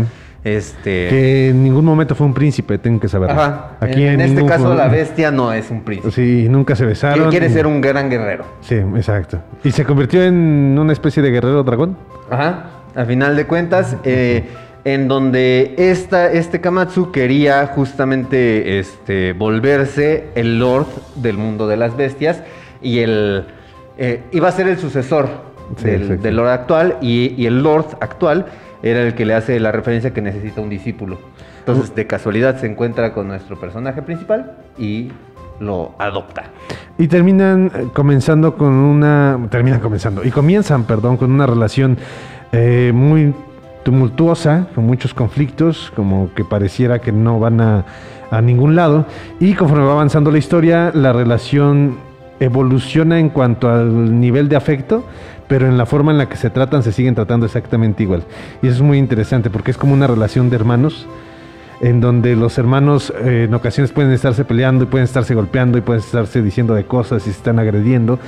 Este. 0.42 1.08
Que 1.08 1.48
en 1.50 1.62
ningún 1.62 1.84
momento 1.84 2.14
fue 2.14 2.26
un 2.26 2.32
príncipe, 2.32 2.78
tengo 2.78 2.98
que 2.98 3.08
saberlo. 3.08 3.40
Ajá. 3.40 3.72
Aquí 3.80 4.04
en, 4.04 4.20
en 4.20 4.38
este 4.38 4.46
caso, 4.46 4.74
la 4.74 4.88
bestia 4.88 5.30
no 5.30 5.52
es 5.52 5.70
un 5.70 5.82
príncipe. 5.82 6.10
Sí, 6.12 6.48
nunca 6.48 6.74
se 6.74 6.86
besaron. 6.86 7.30
Quiere, 7.30 7.50
ser 7.50 7.66
un 7.66 7.80
gran 7.80 8.08
guerrero. 8.08 8.44
Sí, 8.62 8.76
exacto. 8.76 9.40
¿Y 9.62 9.70
se 9.70 9.84
convirtió 9.84 10.22
en 10.22 10.78
una 10.78 10.92
especie 10.92 11.22
de 11.22 11.30
guerrero 11.30 11.62
dragón? 11.62 11.96
Ajá. 12.30 12.70
A 12.94 13.04
final 13.04 13.36
de 13.36 13.46
cuentas, 13.46 13.96
eh, 14.04 14.48
en 14.84 15.08
donde 15.08 15.74
esta, 15.76 16.32
este 16.32 16.60
Kamatsu 16.60 17.12
quería 17.12 17.66
justamente 17.66 18.78
este, 18.78 19.34
volverse 19.34 20.28
el 20.34 20.58
Lord 20.58 20.88
del 21.16 21.36
mundo 21.36 21.68
de 21.68 21.76
las 21.76 21.96
bestias 21.96 22.42
y 22.80 23.00
el 23.00 23.44
eh, 23.98 24.22
iba 24.32 24.48
a 24.48 24.52
ser 24.52 24.68
el 24.68 24.78
sucesor 24.78 25.50
Sí, 25.76 25.84
del, 25.88 26.34
Lord 26.34 26.48
actual 26.48 26.96
y, 27.00 27.34
y 27.40 27.46
el 27.46 27.62
Lord 27.62 27.96
actual 28.00 28.46
era 28.82 29.02
el 29.02 29.14
que 29.14 29.24
le 29.24 29.34
hace 29.34 29.58
la 29.60 29.72
referencia 29.72 30.12
que 30.12 30.22
necesita 30.22 30.60
un 30.60 30.70
discípulo. 30.70 31.18
Entonces, 31.60 31.94
de 31.94 32.06
casualidad 32.06 32.58
se 32.58 32.66
encuentra 32.66 33.12
con 33.12 33.28
nuestro 33.28 33.58
personaje 33.60 34.02
principal 34.02 34.56
y 34.78 35.10
lo 35.60 35.94
adopta. 35.98 36.44
Y 36.98 37.08
terminan 37.08 37.70
eh, 37.74 37.86
comenzando 37.92 38.56
con 38.56 38.72
una. 38.72 39.38
Terminan 39.50 39.80
comenzando. 39.80 40.24
Y 40.24 40.30
comienzan, 40.30 40.84
perdón, 40.84 41.16
con 41.16 41.30
una 41.30 41.46
relación 41.46 41.98
eh, 42.52 42.92
muy 42.94 43.34
tumultuosa, 43.84 44.66
con 44.74 44.86
muchos 44.86 45.14
conflictos, 45.14 45.92
como 45.94 46.32
que 46.34 46.44
pareciera 46.44 46.98
que 46.98 47.12
no 47.12 47.38
van 47.38 47.60
a, 47.60 47.84
a 48.30 48.40
ningún 48.40 48.74
lado. 48.74 49.06
Y 49.38 49.54
conforme 49.54 49.84
va 49.84 49.92
avanzando 49.92 50.30
la 50.30 50.38
historia, 50.38 50.90
la 50.94 51.12
relación 51.12 51.98
evoluciona 52.40 53.18
en 53.20 53.28
cuanto 53.28 53.70
al 53.70 54.18
nivel 54.18 54.48
de 54.48 54.56
afecto, 54.56 55.04
pero 55.50 55.66
en 55.66 55.76
la 55.76 55.84
forma 55.84 56.12
en 56.12 56.18
la 56.18 56.28
que 56.28 56.36
se 56.36 56.48
tratan 56.48 56.84
se 56.84 56.92
siguen 56.92 57.16
tratando 57.16 57.44
exactamente 57.44 58.04
igual. 58.04 58.22
Y 58.62 58.68
eso 58.68 58.76
es 58.76 58.82
muy 58.82 58.98
interesante 58.98 59.50
porque 59.50 59.72
es 59.72 59.76
como 59.76 59.92
una 59.92 60.06
relación 60.06 60.48
de 60.48 60.54
hermanos 60.54 61.08
en 61.80 62.00
donde 62.00 62.36
los 62.36 62.58
hermanos 62.58 63.12
eh, 63.24 63.44
en 63.48 63.54
ocasiones 63.54 63.90
pueden 63.92 64.12
estarse 64.12 64.44
peleando 64.44 64.84
y 64.84 64.86
pueden 64.86 65.04
estarse 65.04 65.34
golpeando 65.34 65.78
y 65.78 65.80
pueden 65.80 66.02
estarse 66.02 66.42
diciendo 66.42 66.74
de 66.74 66.84
cosas 66.84 67.22
y 67.22 67.30
se 67.30 67.38
están 67.38 67.58
agrediendo, 67.58 68.18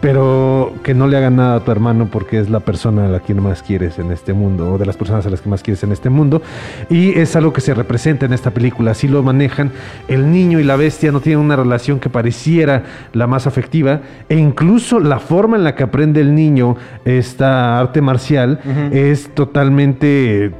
pero 0.00 0.72
que 0.82 0.94
no 0.94 1.06
le 1.06 1.16
hagan 1.16 1.36
nada 1.36 1.56
a 1.56 1.60
tu 1.60 1.70
hermano 1.70 2.08
porque 2.10 2.38
es 2.38 2.50
la 2.50 2.60
persona 2.60 3.06
a 3.06 3.08
la 3.08 3.20
que 3.20 3.34
más 3.34 3.62
quieres 3.62 3.98
en 3.98 4.12
este 4.12 4.32
mundo 4.32 4.74
o 4.74 4.78
de 4.78 4.86
las 4.86 4.96
personas 4.96 5.24
a 5.26 5.30
las 5.30 5.40
que 5.40 5.48
más 5.48 5.62
quieres 5.62 5.82
en 5.82 5.92
este 5.92 6.10
mundo 6.10 6.42
y 6.90 7.18
es 7.18 7.34
algo 7.36 7.52
que 7.52 7.60
se 7.60 7.72
representa 7.72 8.26
en 8.26 8.32
esta 8.32 8.50
película, 8.50 8.90
así 8.90 9.08
lo 9.08 9.22
manejan, 9.22 9.72
el 10.08 10.30
niño 10.30 10.60
y 10.60 10.64
la 10.64 10.76
bestia 10.76 11.12
no 11.12 11.20
tienen 11.20 11.44
una 11.44 11.56
relación 11.56 12.00
que 12.00 12.10
pareciera 12.10 12.82
la 13.12 13.26
más 13.26 13.46
afectiva 13.46 14.00
e 14.28 14.36
incluso 14.36 15.00
la 15.00 15.18
forma 15.18 15.56
en 15.56 15.64
la 15.64 15.74
que 15.74 15.82
aprende 15.82 16.20
el 16.20 16.34
niño 16.34 16.76
esta 17.04 17.78
arte 17.78 18.02
marcial 18.02 18.60
es 18.92 19.34
totalmente 19.34 20.52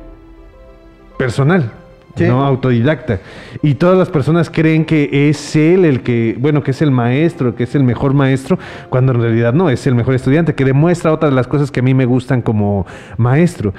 personal. 1.19 1.73
Sí. 2.19 2.25
¿no? 2.27 2.45
Autodidacta. 2.45 3.21
Y 3.63 3.75
todas 3.75 3.97
las 3.97 4.11
personas 4.11 4.51
creen 4.51 4.85
que 4.85 5.29
es 5.29 5.57
él 5.57 5.85
el 5.85 6.03
que, 6.03 6.37
bueno, 6.39 6.63
que 6.63 6.73
es 6.73 6.83
el 6.83 6.91
maestro, 6.91 7.55
que 7.55 7.65
es 7.65 7.75
el 7.75 7.85
mejor 7.85 8.15
maestro, 8.15 8.59
cuando 8.91 9.13
en 9.13 9.21
realidad 9.21 9.53
no, 9.53 9.71
es 9.71 9.87
el 9.87 9.95
mejor 9.95 10.15
estudiante, 10.15 10.55
que 10.55 10.65
demuestra 10.65 11.13
otras 11.13 11.33
de 11.33 11.37
las 11.37 11.47
cosas 11.47 11.71
que 11.71 11.81
a 11.81 11.83
mí 11.83 11.95
me 11.95 12.05
gustan 12.05 12.43
como 12.43 12.87
maestro. 13.17 13.75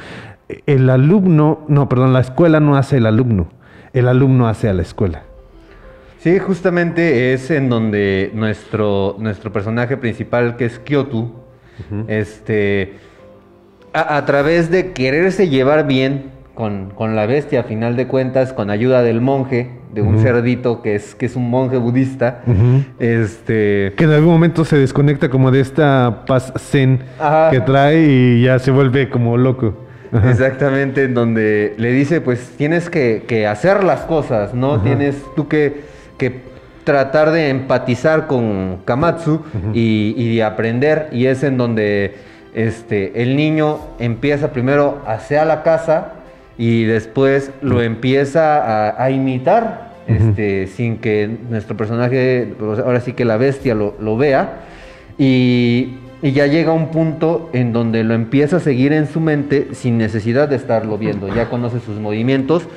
El 0.65 0.89
alumno, 0.89 1.65
no, 1.67 1.87
perdón, 1.89 2.13
la 2.13 2.21
escuela 2.21 2.59
no 2.59 2.75
hace 2.75 2.97
el 2.97 3.05
alumno, 3.05 3.49
el 3.93 4.07
alumno 4.07 4.47
hace 4.47 4.69
a 4.69 4.73
la 4.73 4.81
escuela. 4.81 5.23
Sí, 6.19 6.37
justamente 6.39 7.33
es 7.33 7.49
en 7.49 7.69
donde 7.69 8.31
nuestro, 8.33 9.15
nuestro 9.19 9.53
personaje 9.53 9.95
principal, 9.95 10.57
que 10.57 10.65
es 10.65 10.79
Kyoto, 10.79 11.45
este, 12.07 12.95
a, 13.93 14.17
a 14.17 14.25
través 14.25 14.69
de 14.69 14.91
quererse 14.91 15.47
llevar 15.47 15.87
bien 15.87 16.38
con, 16.59 16.89
con 16.89 17.15
la 17.15 17.25
bestia, 17.25 17.61
a 17.61 17.63
final 17.63 17.95
de 17.95 18.05
cuentas, 18.05 18.51
con 18.51 18.69
ayuda 18.69 19.01
del 19.01 19.21
monje, 19.21 19.69
de 19.93 20.01
un 20.01 20.19
cerdito 20.19 20.81
que 20.81 20.95
es, 20.95 21.15
que 21.15 21.25
es 21.25 21.37
un 21.37 21.49
monje 21.49 21.77
budista, 21.77 22.41
este, 22.99 23.93
Que 23.95 24.03
en 24.03 24.09
algún 24.09 24.33
momento 24.33 24.65
se 24.65 24.77
desconecta 24.77 25.29
como 25.29 25.51
de 25.51 25.61
esta 25.61 26.25
paz 26.27 26.51
zen 26.57 26.99
Ajá. 27.17 27.49
que 27.49 27.61
trae 27.61 28.01
y 28.01 28.43
ya 28.43 28.59
se 28.59 28.71
vuelve 28.71 29.09
como 29.09 29.37
loco. 29.37 29.73
Ajá. 30.11 30.29
Exactamente, 30.29 31.05
en 31.05 31.13
donde 31.13 31.75
le 31.77 31.93
dice, 31.93 32.19
pues 32.19 32.51
tienes 32.57 32.89
que, 32.89 33.23
que 33.25 33.47
hacer 33.47 33.85
las 33.85 34.01
cosas, 34.01 34.53
¿no? 34.53 34.73
Ajá. 34.73 34.83
Tienes 34.83 35.15
tú 35.37 35.47
que, 35.47 35.83
que 36.17 36.41
tratar 36.83 37.31
de 37.31 37.47
empatizar 37.47 38.27
con 38.27 38.79
Kamatsu 38.83 39.43
y, 39.73 40.13
y 40.17 40.35
de 40.35 40.43
aprender. 40.43 41.07
Y 41.13 41.27
es 41.27 41.41
en 41.43 41.55
donde 41.55 42.15
este, 42.53 43.23
el 43.23 43.37
niño 43.37 43.79
empieza 43.97 44.51
primero 44.51 45.01
hacia 45.07 45.45
la 45.45 45.63
casa 45.63 46.15
y 46.59 46.83
después 46.83 47.51
lo 47.61 47.81
empieza 47.81 48.89
a, 48.89 49.01
a 49.01 49.11
imitar, 49.11 49.93
este, 50.07 50.67
sin 50.67 50.97
que 50.97 51.37
nuestro 51.49 51.77
personaje, 51.77 52.53
ahora 52.59 52.99
sí 52.99 53.13
que 53.13 53.23
la 53.23 53.37
bestia 53.37 53.73
lo, 53.75 53.95
lo 53.97 54.17
vea. 54.17 54.65
Y, 55.17 55.93
y 56.21 56.33
ya 56.33 56.47
llega 56.47 56.73
un 56.73 56.91
punto 56.91 57.49
en 57.53 57.71
donde 57.71 58.03
lo 58.03 58.13
empieza 58.13 58.57
a 58.57 58.59
seguir 58.59 58.91
en 58.91 59.07
su 59.07 59.21
mente 59.21 59.69
sin 59.71 59.97
necesidad 59.97 60.49
de 60.49 60.57
estarlo 60.57 60.97
viendo. 60.97 61.33
Ya 61.33 61.49
conoce 61.49 61.79
sus 61.79 61.97
movimientos 61.97 62.67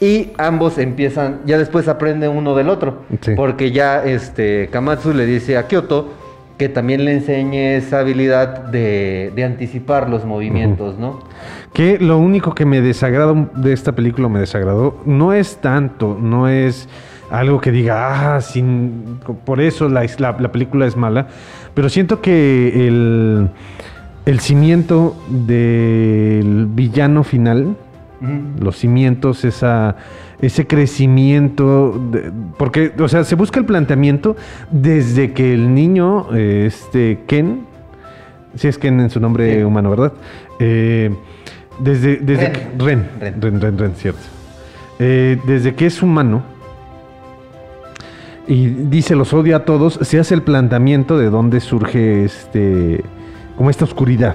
y 0.00 0.30
ambos 0.38 0.78
empiezan, 0.78 1.40
ya 1.44 1.58
después 1.58 1.86
aprenden 1.86 2.30
uno 2.30 2.54
del 2.54 2.70
otro. 2.70 3.02
Sí. 3.20 3.32
Porque 3.36 3.72
ya 3.72 4.02
este, 4.04 4.70
Kamatsu 4.72 5.12
le 5.12 5.26
dice 5.26 5.58
a 5.58 5.66
Kyoto 5.66 6.14
que 6.58 6.68
también 6.68 7.04
le 7.04 7.12
enseñe 7.12 7.76
esa 7.76 8.00
habilidad 8.00 8.64
de, 8.64 9.32
de 9.34 9.44
anticipar 9.44 10.10
los 10.10 10.24
movimientos, 10.24 10.98
¿no? 10.98 11.20
Que 11.72 11.98
lo 11.98 12.18
único 12.18 12.54
que 12.54 12.64
me 12.66 12.80
desagradó 12.80 13.48
de 13.54 13.72
esta 13.72 13.92
película, 13.92 14.28
me 14.28 14.40
desagradó, 14.40 15.00
no 15.06 15.32
es 15.32 15.58
tanto, 15.58 16.18
no 16.20 16.48
es 16.48 16.88
algo 17.30 17.60
que 17.60 17.70
diga, 17.70 18.36
ah, 18.36 18.40
sin, 18.40 19.20
por 19.44 19.60
eso 19.60 19.88
la, 19.88 20.04
la- 20.18 20.36
la 20.38 20.50
película 20.52 20.86
es 20.86 20.96
mala, 20.96 21.28
pero 21.74 21.88
siento 21.88 22.20
que 22.20 22.88
el, 22.88 23.48
el 24.26 24.40
cimiento 24.40 25.14
del 25.28 26.66
villano 26.70 27.22
final, 27.24 27.76
Los 28.60 28.76
cimientos, 28.76 29.44
esa, 29.44 29.94
ese 30.40 30.66
crecimiento, 30.66 32.00
de- 32.10 32.32
porque, 32.56 32.92
o 32.98 33.06
sea, 33.08 33.22
se 33.24 33.34
busca 33.36 33.60
el 33.60 33.66
planteamiento 33.66 34.34
desde 34.70 35.32
que 35.32 35.54
el 35.54 35.72
niño, 35.74 36.26
eh, 36.34 36.64
este 36.66 37.20
Ken, 37.26 37.60
si 38.56 38.66
es 38.68 38.76
Ken 38.78 38.98
en 39.00 39.10
su 39.10 39.20
nombre 39.20 39.56
Sí. 39.58 39.62
humano, 39.62 39.90
¿verdad? 39.90 40.12
Eh, 40.58 41.14
desde, 41.78 42.16
desde 42.16 42.44
Ren. 42.48 42.52
que- 42.52 42.84
Ren, 42.84 43.08
Ren. 43.20 43.40
Ren, 43.42 43.60
Ren, 43.60 43.78
Ren, 43.78 43.92
cierto. 43.94 44.20
Eh, 44.98 45.38
desde 45.46 45.76
que 45.76 45.86
es 45.86 46.02
humano 46.02 46.42
y 48.48 48.66
dice 48.66 49.14
los 49.14 49.32
odia 49.34 49.56
a 49.58 49.64
todos, 49.64 49.98
se 50.02 50.18
hace 50.18 50.34
el 50.34 50.42
planteamiento 50.42 51.18
de 51.18 51.30
dónde 51.30 51.60
surge 51.60 52.24
este, 52.24 53.04
como 53.56 53.70
esta 53.70 53.84
oscuridad. 53.84 54.34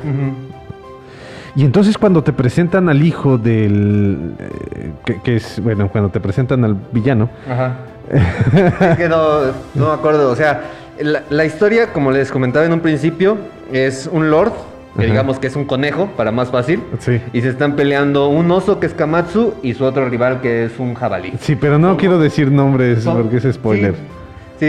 Y 1.56 1.64
entonces 1.66 1.98
cuando 1.98 2.24
te 2.24 2.34
presentan 2.34 2.90
al 2.90 3.04
hijo 3.06 3.38
del... 3.38 4.34
eh, 4.40 4.92
que, 5.06 5.22
que 5.22 5.36
es, 5.36 5.62
bueno, 5.64 5.88
cuando 5.90 6.10
te 6.10 6.20
presentan 6.20 6.64
al 6.66 6.76
villano, 6.92 7.30
Ajá. 7.50 7.76
Es 8.92 8.98
que 8.98 9.08
no, 9.08 9.42
no 9.76 9.88
me 9.88 9.94
acuerdo. 9.94 10.30
O 10.32 10.36
sea, 10.36 10.62
la, 11.00 11.24
la 11.30 11.46
historia, 11.46 11.94
como 11.94 12.12
les 12.12 12.32
comentaba 12.32 12.66
en 12.66 12.74
un 12.74 12.80
principio, 12.82 13.38
es 13.72 14.10
un 14.12 14.30
lord, 14.30 14.52
que 14.96 15.04
Ajá. 15.04 15.12
digamos 15.12 15.40
que 15.40 15.48
es 15.48 15.56
un 15.56 15.66
conejo, 15.66 16.08
para 16.18 16.32
más 16.32 16.50
fácil. 16.50 16.82
Sí. 17.00 17.22
Y 17.34 17.42
se 17.42 17.50
están 17.50 17.76
peleando 17.76 18.28
un 18.28 18.50
oso 18.52 18.80
que 18.80 18.88
es 18.88 18.94
Kamatsu 18.94 19.54
y 19.64 19.74
su 19.74 19.86
otro 19.86 20.10
rival 20.10 20.42
que 20.42 20.66
es 20.66 20.80
un 20.80 20.96
jabalí. 20.96 21.34
sí, 21.40 21.56
pero 21.56 21.78
no 21.80 21.96
quiero 21.98 22.20
decir 22.20 22.52
nombres 22.52 23.04
Son- 23.04 23.22
porque 23.22 23.38
es 23.38 23.56
spoiler. 23.56 23.94
Sí, 23.94 24.00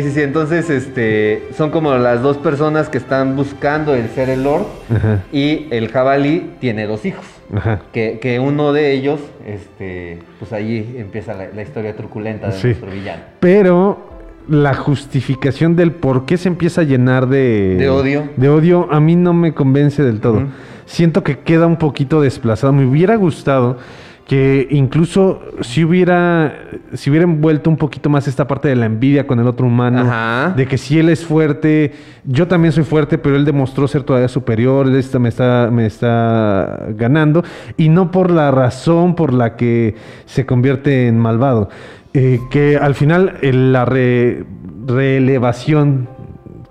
sí, 0.03 0.11
sí. 0.11 0.21
Entonces, 0.23 0.71
este, 0.71 1.49
son 1.57 1.71
como 1.71 1.95
las 1.95 2.23
dos 2.23 2.37
personas 2.39 2.89
que 2.89 2.99
están 2.99 3.37
buscando 3.37 3.95
el 3.95 4.09
ser 4.11 4.29
el 4.31 4.45
lord. 4.45 4.65
Ajá, 4.95 5.23
Y 5.33 5.67
el 5.71 5.89
jabalí 5.91 6.51
tiene 6.61 6.87
dos 6.87 7.05
hijos. 7.05 7.25
ajá. 7.55 7.81
Que, 7.93 8.19
que 8.21 8.39
uno 8.41 8.73
de 8.73 8.93
ellos, 8.93 9.21
este, 9.47 10.19
pues 10.39 10.53
ahí 10.53 10.97
empieza 10.99 11.35
la, 11.35 11.49
la 11.55 11.63
historia 11.63 11.95
truculenta 11.97 12.47
de 12.49 12.53
Sí. 12.55 12.67
nuestro 12.69 12.91
villano. 12.91 13.23
Pero 13.41 14.13
la 14.49 14.75
justificación 14.75 15.75
del 15.77 15.93
por 15.93 16.27
qué 16.27 16.37
se 16.37 16.49
empieza 16.49 16.83
a 16.83 16.85
llenar 16.85 17.29
de... 17.29 17.77
De 17.79 17.89
odio. 17.89 18.29
De 18.37 18.49
odio 18.49 18.89
a 18.93 19.01
mí 19.01 19.17
no 19.17 19.33
me 19.33 19.55
convence 19.55 20.03
del 20.03 20.21
todo. 20.21 20.43
Siento 20.87 21.23
que 21.23 21.39
queda 21.39 21.67
un 21.67 21.77
poquito 21.79 22.21
desplazado. 22.21 22.73
Me 22.75 22.85
hubiera 22.85 23.17
gustado 23.17 23.79
que 24.26 24.66
incluso 24.71 25.43
si 25.61 25.85
hubiera, 25.85 26.54
si 26.95 27.11
hubiera 27.11 27.25
envuelto 27.25 27.69
un 27.69 27.76
poquito 27.76 28.09
más 28.09 28.26
esta 28.26 28.47
parte 28.49 28.69
de 28.69 28.76
la 28.76 28.87
envidia 28.87 29.26
con 29.26 29.38
el 29.38 29.47
otro 29.47 29.66
humano, 29.66 30.00
Ajá. 30.00 30.54
de 30.57 30.66
que 30.66 30.78
si 30.78 30.99
él 30.99 31.11
es 31.11 31.26
fuerte, 31.26 31.93
yo 32.25 32.49
también 32.49 32.73
soy 32.73 32.85
fuerte, 32.85 33.19
pero 33.19 33.37
él 33.37 33.45
demostró 33.45 33.87
ser 33.87 34.02
todavía 34.02 34.28
superior, 34.28 34.87
él 34.87 34.97
está- 34.97 35.19
me, 35.19 35.28
está, 35.28 35.69
me 35.71 35.85
está 35.85 36.87
ganando, 36.97 37.45
y 37.76 37.90
no 37.90 38.11
por 38.11 38.31
la 38.31 38.50
razón 38.50 39.14
por 39.14 39.35
la 39.35 39.57
que 39.57 39.95
se 40.25 40.47
convierte 40.47 41.07
en 41.07 41.19
malvado. 41.19 41.69
Eh, 42.14 42.40
que 42.50 42.78
al 42.78 42.95
final 42.95 43.37
la 43.43 43.85
re- 43.85 44.45
reelevación 44.87 46.09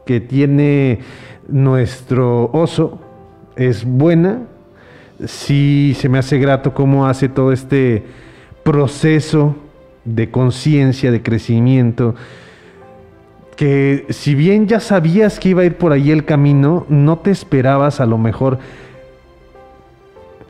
que 0.07 0.22
tiene 0.22 1.00
nuestro 1.48 2.50
oso 2.51 3.00
es 3.55 3.86
buena, 3.86 4.43
sí 5.25 5.96
se 6.00 6.10
me 6.10 6.18
hace 6.18 6.38
grato 6.38 6.74
cómo 6.74 7.08
hace 7.08 7.30
todo 7.30 7.51
este 7.51 8.03
proceso 8.63 9.56
de 10.06 10.32
conciencia, 10.32 11.12
de 11.12 11.22
crecimiento, 11.22 12.15
que 13.56 14.06
si 14.10 14.36
bien 14.36 14.68
ya 14.68 14.80
sabías 14.80 15.39
que 15.39 15.50
iba 15.50 15.62
a 15.62 15.65
ir 15.65 15.75
por 15.77 15.92
ahí 15.92 16.12
el 16.12 16.25
camino, 16.25 16.86
no 16.89 17.20
te 17.20 17.32
esperabas 17.32 18.01
a 18.01 18.06
lo 18.06 18.18
mejor 18.18 18.60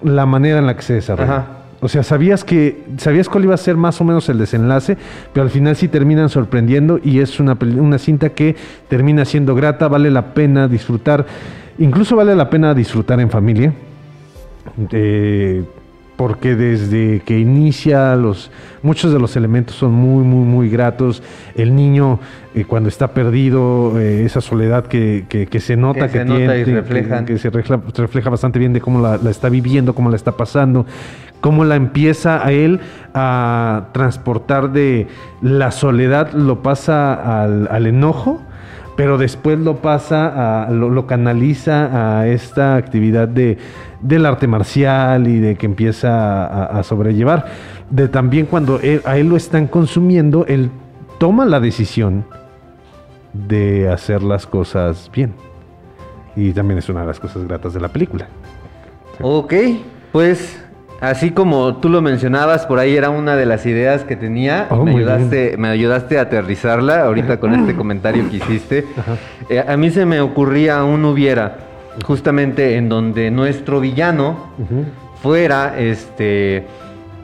la 0.01 0.25
manera 0.25 0.59
en 0.59 0.65
la 0.65 0.75
que 0.75 0.81
se 0.81 0.93
desarrolla. 0.93 1.35
Ajá. 1.35 1.47
O 1.81 1.89
sea, 1.89 2.01
sabías 2.01 2.45
que 2.45 2.81
sabías 2.95 3.27
cuál 3.27 3.43
iba 3.43 3.53
a 3.53 3.57
ser 3.57 3.75
más 3.75 3.99
o 3.99 4.05
menos 4.05 4.29
el 4.29 4.37
desenlace, 4.37 4.95
pero 5.33 5.43
al 5.43 5.49
final 5.49 5.75
sí 5.75 5.89
terminan 5.89 6.29
sorprendiendo 6.29 6.97
y 7.03 7.19
es 7.19 7.41
una, 7.41 7.57
una 7.77 7.97
cinta 7.97 8.29
que 8.29 8.55
termina 8.87 9.25
siendo 9.25 9.53
grata, 9.53 9.89
vale 9.89 10.09
la 10.09 10.33
pena 10.33 10.69
disfrutar, 10.69 11.25
incluso 11.77 12.15
vale 12.15 12.37
la 12.37 12.49
pena 12.49 12.73
disfrutar 12.73 13.19
en 13.19 13.29
familia. 13.29 13.73
Porque 16.15 16.55
desde 16.55 17.21
que 17.25 17.39
inicia 17.39 18.15
los 18.15 18.51
muchos 18.83 19.11
de 19.11 19.17
los 19.19 19.35
elementos 19.35 19.75
son 19.75 19.93
muy 19.93 20.23
muy 20.23 20.45
muy 20.45 20.69
gratos 20.69 21.23
el 21.55 21.75
niño 21.75 22.19
eh, 22.53 22.65
cuando 22.65 22.87
está 22.87 23.07
perdido 23.15 23.99
eh, 23.99 24.23
esa 24.23 24.39
soledad 24.39 24.85
que, 24.85 25.25
que- 25.27 25.47
que 25.47 25.59
se 25.59 25.75
nota 25.75 26.07
Que 26.07 26.13
que, 26.13 26.19
se 26.19 26.25
tiene 26.25 26.63
reflejan. 26.81 27.25
que 27.25 27.37
se 27.39 27.49
refleja, 27.49 27.81
refleja 27.97 28.29
bastante 28.29 28.59
bien 28.59 28.73
de 28.73 28.79
cómo 28.79 29.01
la, 29.01 29.17
la 29.17 29.31
está 29.31 29.49
viviendo 29.49 29.95
cómo 29.95 30.11
la 30.11 30.15
está 30.15 30.33
pasando 30.33 30.85
cómo 31.41 31.65
la 31.65 31.75
empieza 31.75 32.45
a 32.45 32.51
él 32.51 32.79
a 33.15 33.87
transportar 33.91 34.71
de 34.71 35.07
la 35.41 35.71
soledad 35.71 36.31
lo 36.33 36.61
pasa 36.61 37.41
al, 37.43 37.67
al 37.71 37.87
enojo 37.87 38.39
pero 38.95 39.17
después 39.17 39.59
lo 39.59 39.77
pasa 39.77 40.65
a, 40.65 40.71
lo, 40.71 41.07
canaliza 41.07 42.19
a 42.19 42.27
esta 42.27 42.75
actividad 42.75 43.27
de, 43.27 43.57
del 44.01 44.25
arte 44.25 44.47
marcial 44.47 45.27
y 45.27 45.39
de 45.39 45.55
que 45.55 45.65
empieza 45.65 46.65
a, 46.65 46.83
sobrellevar. 46.83 47.45
De 47.89 48.07
también 48.07 48.45
cuando 48.45 48.79
a 49.05 49.17
él 49.17 49.29
lo 49.29 49.35
están 49.35 49.67
consumiendo, 49.67 50.45
él 50.47 50.69
toma 51.17 51.45
la 51.45 51.59
decisión 51.59 52.25
de 53.33 53.89
hacer 53.89 54.21
las 54.21 54.45
cosas 54.45 55.09
bien. 55.13 55.33
Y 56.35 56.51
también 56.51 56.79
es 56.79 56.89
una 56.89 57.01
de 57.01 57.07
las 57.07 57.19
cosas 57.19 57.43
gratas 57.45 57.73
de 57.73 57.79
la 57.79 57.89
película. 57.89 58.27
Ok, 59.21 59.53
pues 60.11 60.63
así 61.03 61.31
como 61.31 61.75
tú 61.77 61.89
lo 61.89 62.01
mencionabas, 62.01 62.65
por 62.65 62.79
ahí 62.79 62.95
era 62.95 63.09
una 63.09 63.35
de 63.35 63.45
las 63.45 63.65
ideas 63.65 64.03
que 64.05 64.15
tenía. 64.15 64.67
Oh, 64.69 64.85
me, 64.85 64.91
ayudaste, 64.91 65.55
me 65.57 65.67
ayudaste 65.67 66.17
a 66.17 66.21
aterrizarla 66.21 67.03
ahorita 67.03 67.39
con 67.39 67.53
este 67.53 67.75
comentario 67.75 68.29
que 68.29 68.37
hiciste. 68.37 68.85
Eh, 69.49 69.63
a 69.67 69.75
mí 69.75 69.89
se 69.91 70.05
me 70.05 70.21
ocurría 70.21 70.83
un 70.85 71.03
hubiera, 71.03 71.57
justamente 72.05 72.77
en 72.77 72.87
donde 72.87 73.29
nuestro 73.31 73.81
villano 73.81 74.51
fuera 75.21 75.77
este, 75.77 76.65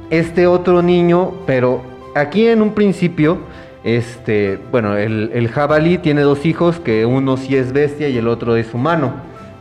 este 0.10 0.46
otro 0.46 0.82
niño, 0.82 1.32
pero 1.48 1.82
aquí 2.16 2.48
en 2.48 2.62
un 2.62 2.74
principio, 2.74 3.40
este, 3.86 4.60
bueno, 4.72 4.98
el, 4.98 5.32
el 5.34 5.48
jabalí 5.48 6.00
tiene 6.00 6.22
dos 6.22 6.46
hijos, 6.46 6.80
que 6.80 7.06
uno 7.06 7.38
sí 7.38 7.56
es 7.56 7.72
bestia 7.72 8.10
y 8.10 8.18
el 8.18 8.28
otro 8.28 8.58
es 8.58 8.74
humano, 8.74 9.14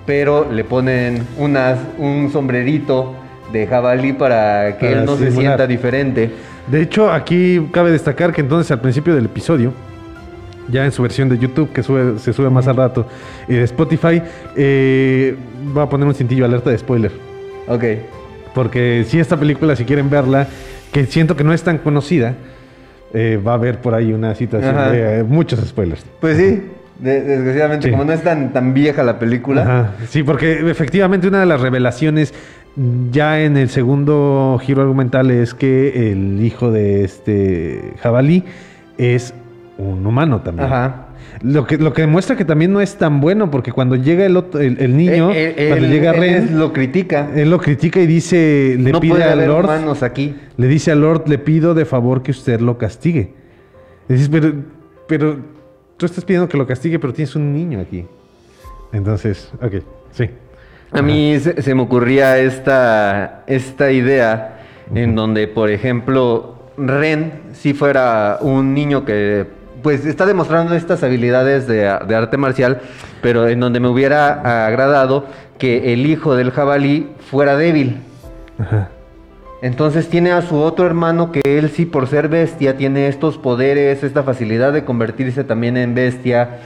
pero 0.06 0.50
le 0.50 0.64
ponen 0.64 1.24
unas, 1.38 1.78
un 1.98 2.30
sombrerito 2.32 3.14
de 3.52 3.66
jabalí 3.66 4.12
para 4.12 4.76
que 4.78 4.86
Para 4.88 5.00
él 5.00 5.06
no 5.06 5.16
se 5.16 5.30
sienta 5.30 5.66
diferente. 5.66 6.30
De 6.66 6.82
hecho, 6.82 7.10
aquí 7.10 7.66
cabe 7.72 7.90
destacar 7.90 8.32
que 8.32 8.40
entonces 8.42 8.70
al 8.70 8.80
principio 8.80 9.14
del 9.14 9.24
episodio, 9.26 9.72
ya 10.70 10.84
en 10.84 10.92
su 10.92 11.02
versión 11.02 11.28
de 11.30 11.38
YouTube, 11.38 11.72
que 11.72 11.82
sube- 11.82 12.18
se 12.18 12.32
sube 12.34 12.50
más 12.50 12.68
al 12.68 12.76
rato, 12.76 13.06
y 13.48 13.54
de 13.54 13.62
Spotify, 13.64 14.20
eh, 14.54 15.34
va 15.76 15.84
a 15.84 15.88
poner 15.88 16.06
un 16.06 16.14
cintillo 16.14 16.44
alerta 16.44 16.68
de 16.70 16.76
spoiler. 16.78 17.10
Ok. 17.68 17.84
Porque 18.54 19.04
si 19.06 19.18
esta 19.18 19.36
película, 19.38 19.76
si 19.76 19.84
quieren 19.84 20.10
verla, 20.10 20.46
que 20.92 21.06
siento 21.06 21.36
que 21.36 21.44
no 21.44 21.52
es 21.54 21.62
tan 21.62 21.78
conocida, 21.78 22.34
eh, 23.14 23.40
va 23.44 23.52
a 23.52 23.54
haber 23.54 23.80
por 23.80 23.94
ahí 23.94 24.12
una 24.12 24.34
situación 24.34 24.76
Ajá. 24.76 24.90
de 24.90 25.20
eh, 25.20 25.22
muchos 25.24 25.60
spoilers. 25.60 26.04
Pues 26.20 26.36
sí, 26.36 26.62
de- 26.98 27.22
desgraciadamente, 27.22 27.86
Sí. 27.86 27.90
como 27.90 28.04
no 28.04 28.12
es 28.12 28.22
tan, 28.22 28.52
tan 28.52 28.74
vieja 28.74 29.02
la 29.02 29.18
película. 29.18 29.62
Ajá, 29.62 29.92
Sí, 30.08 30.22
porque 30.22 30.68
efectivamente 30.70 31.28
una 31.28 31.40
de 31.40 31.46
las 31.46 31.60
revelaciones 31.62 32.34
ya 33.10 33.40
en 33.42 33.56
el 33.56 33.68
segundo 33.70 34.58
giro 34.62 34.82
argumental 34.82 35.30
es 35.30 35.54
que 35.54 36.10
el 36.12 36.42
hijo 36.44 36.70
de 36.70 37.04
este 37.04 37.94
jabalí 38.00 38.44
es 38.98 39.34
un 39.78 40.06
humano 40.06 40.40
también. 40.42 40.66
Ajá. 40.66 41.04
Lo 41.42 41.66
que, 41.66 41.76
lo 41.78 41.92
que 41.92 42.02
demuestra 42.02 42.36
que 42.36 42.44
también 42.44 42.72
no 42.72 42.80
es 42.80 42.96
tan 42.96 43.20
bueno, 43.20 43.48
porque 43.50 43.70
cuando 43.70 43.94
llega 43.94 44.26
el, 44.26 44.36
otro- 44.36 44.60
el, 44.60 44.80
el 44.80 44.96
niño, 44.96 45.30
Eh, 45.30 45.54
eh, 45.56 45.68
cuando 45.68 45.86
él- 45.86 45.92
llega 45.92 46.10
él 46.12 46.24
es- 46.24 46.48
Ren, 46.50 46.58
lo 46.58 46.72
critica. 46.72 47.30
él 47.34 47.50
lo 47.50 47.58
critica 47.58 48.00
y 48.00 48.06
dice, 48.06 48.76
le 48.78 48.90
no 48.90 49.00
pide 49.00 49.12
puede 49.12 49.24
al 49.24 49.32
haber 49.32 49.48
Lord, 49.48 49.64
humanos 49.66 50.02
aquí. 50.02 50.34
le 50.56 50.66
dice 50.66 50.90
al 50.90 51.00
Lord, 51.00 51.28
le 51.28 51.38
pido 51.38 51.74
de 51.74 51.84
favor 51.84 52.22
que 52.22 52.32
usted 52.32 52.60
lo 52.60 52.76
castigue. 52.78 53.34
Y 54.08 54.14
dices, 54.14 54.28
pero, 54.30 54.52
pero 55.06 55.36
tú 55.96 56.06
estás 56.06 56.24
pidiendo 56.24 56.48
que 56.48 56.56
lo 56.58 56.66
castigue, 56.66 56.98
pero 56.98 57.12
tienes 57.12 57.36
un 57.36 57.52
niño 57.52 57.78
aquí. 57.80 58.04
Entonces, 58.92 59.52
ok, 59.62 59.74
sí. 60.12 60.30
A 60.92 61.02
mí 61.02 61.38
se, 61.38 61.60
se 61.62 61.74
me 61.74 61.82
ocurría 61.82 62.38
esta, 62.38 63.42
esta 63.46 63.90
idea 63.92 64.60
en 64.94 65.14
donde, 65.14 65.46
por 65.46 65.70
ejemplo, 65.70 66.54
Ren, 66.78 67.32
si 67.52 67.74
fuera 67.74 68.38
un 68.40 68.72
niño 68.72 69.04
que 69.04 69.46
pues 69.82 70.06
está 70.06 70.26
demostrando 70.26 70.74
estas 70.74 71.02
habilidades 71.02 71.66
de, 71.66 71.96
de 72.06 72.14
arte 72.14 72.36
marcial, 72.36 72.80
pero 73.22 73.48
en 73.48 73.60
donde 73.60 73.80
me 73.80 73.88
hubiera 73.88 74.66
agradado 74.66 75.26
que 75.58 75.92
el 75.92 76.06
hijo 76.06 76.34
del 76.34 76.50
jabalí 76.50 77.10
fuera 77.30 77.56
débil. 77.56 78.00
Ajá. 78.58 78.88
Entonces 79.60 80.08
tiene 80.08 80.30
a 80.30 80.42
su 80.42 80.56
otro 80.56 80.86
hermano 80.86 81.32
que 81.32 81.40
él 81.44 81.70
sí 81.70 81.84
por 81.84 82.06
ser 82.06 82.28
bestia 82.28 82.76
tiene 82.76 83.08
estos 83.08 83.38
poderes, 83.38 84.04
esta 84.04 84.22
facilidad 84.22 84.72
de 84.72 84.84
convertirse 84.84 85.42
también 85.42 85.76
en 85.76 85.94
bestia. 85.94 86.60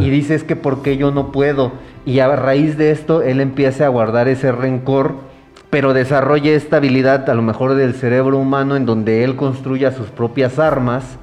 Y 0.00 0.10
dice 0.10 0.34
es 0.34 0.42
que 0.42 0.56
por 0.56 0.82
qué 0.82 0.96
yo 0.96 1.12
no 1.12 1.30
puedo 1.30 1.72
y 2.04 2.18
a 2.18 2.34
raíz 2.34 2.76
de 2.76 2.90
esto 2.90 3.22
él 3.22 3.40
empieza 3.40 3.86
a 3.86 3.88
guardar 3.88 4.28
ese 4.28 4.50
rencor 4.52 5.14
pero 5.70 5.94
desarrolla 5.94 6.50
esta 6.52 6.76
habilidad 6.76 7.30
a 7.30 7.34
lo 7.34 7.40
mejor 7.40 7.74
del 7.74 7.94
cerebro 7.94 8.36
humano 8.36 8.76
en 8.76 8.84
donde 8.84 9.24
él 9.24 9.36
construya 9.36 9.90
sus 9.92 10.08
propias 10.08 10.58
armas 10.58 11.16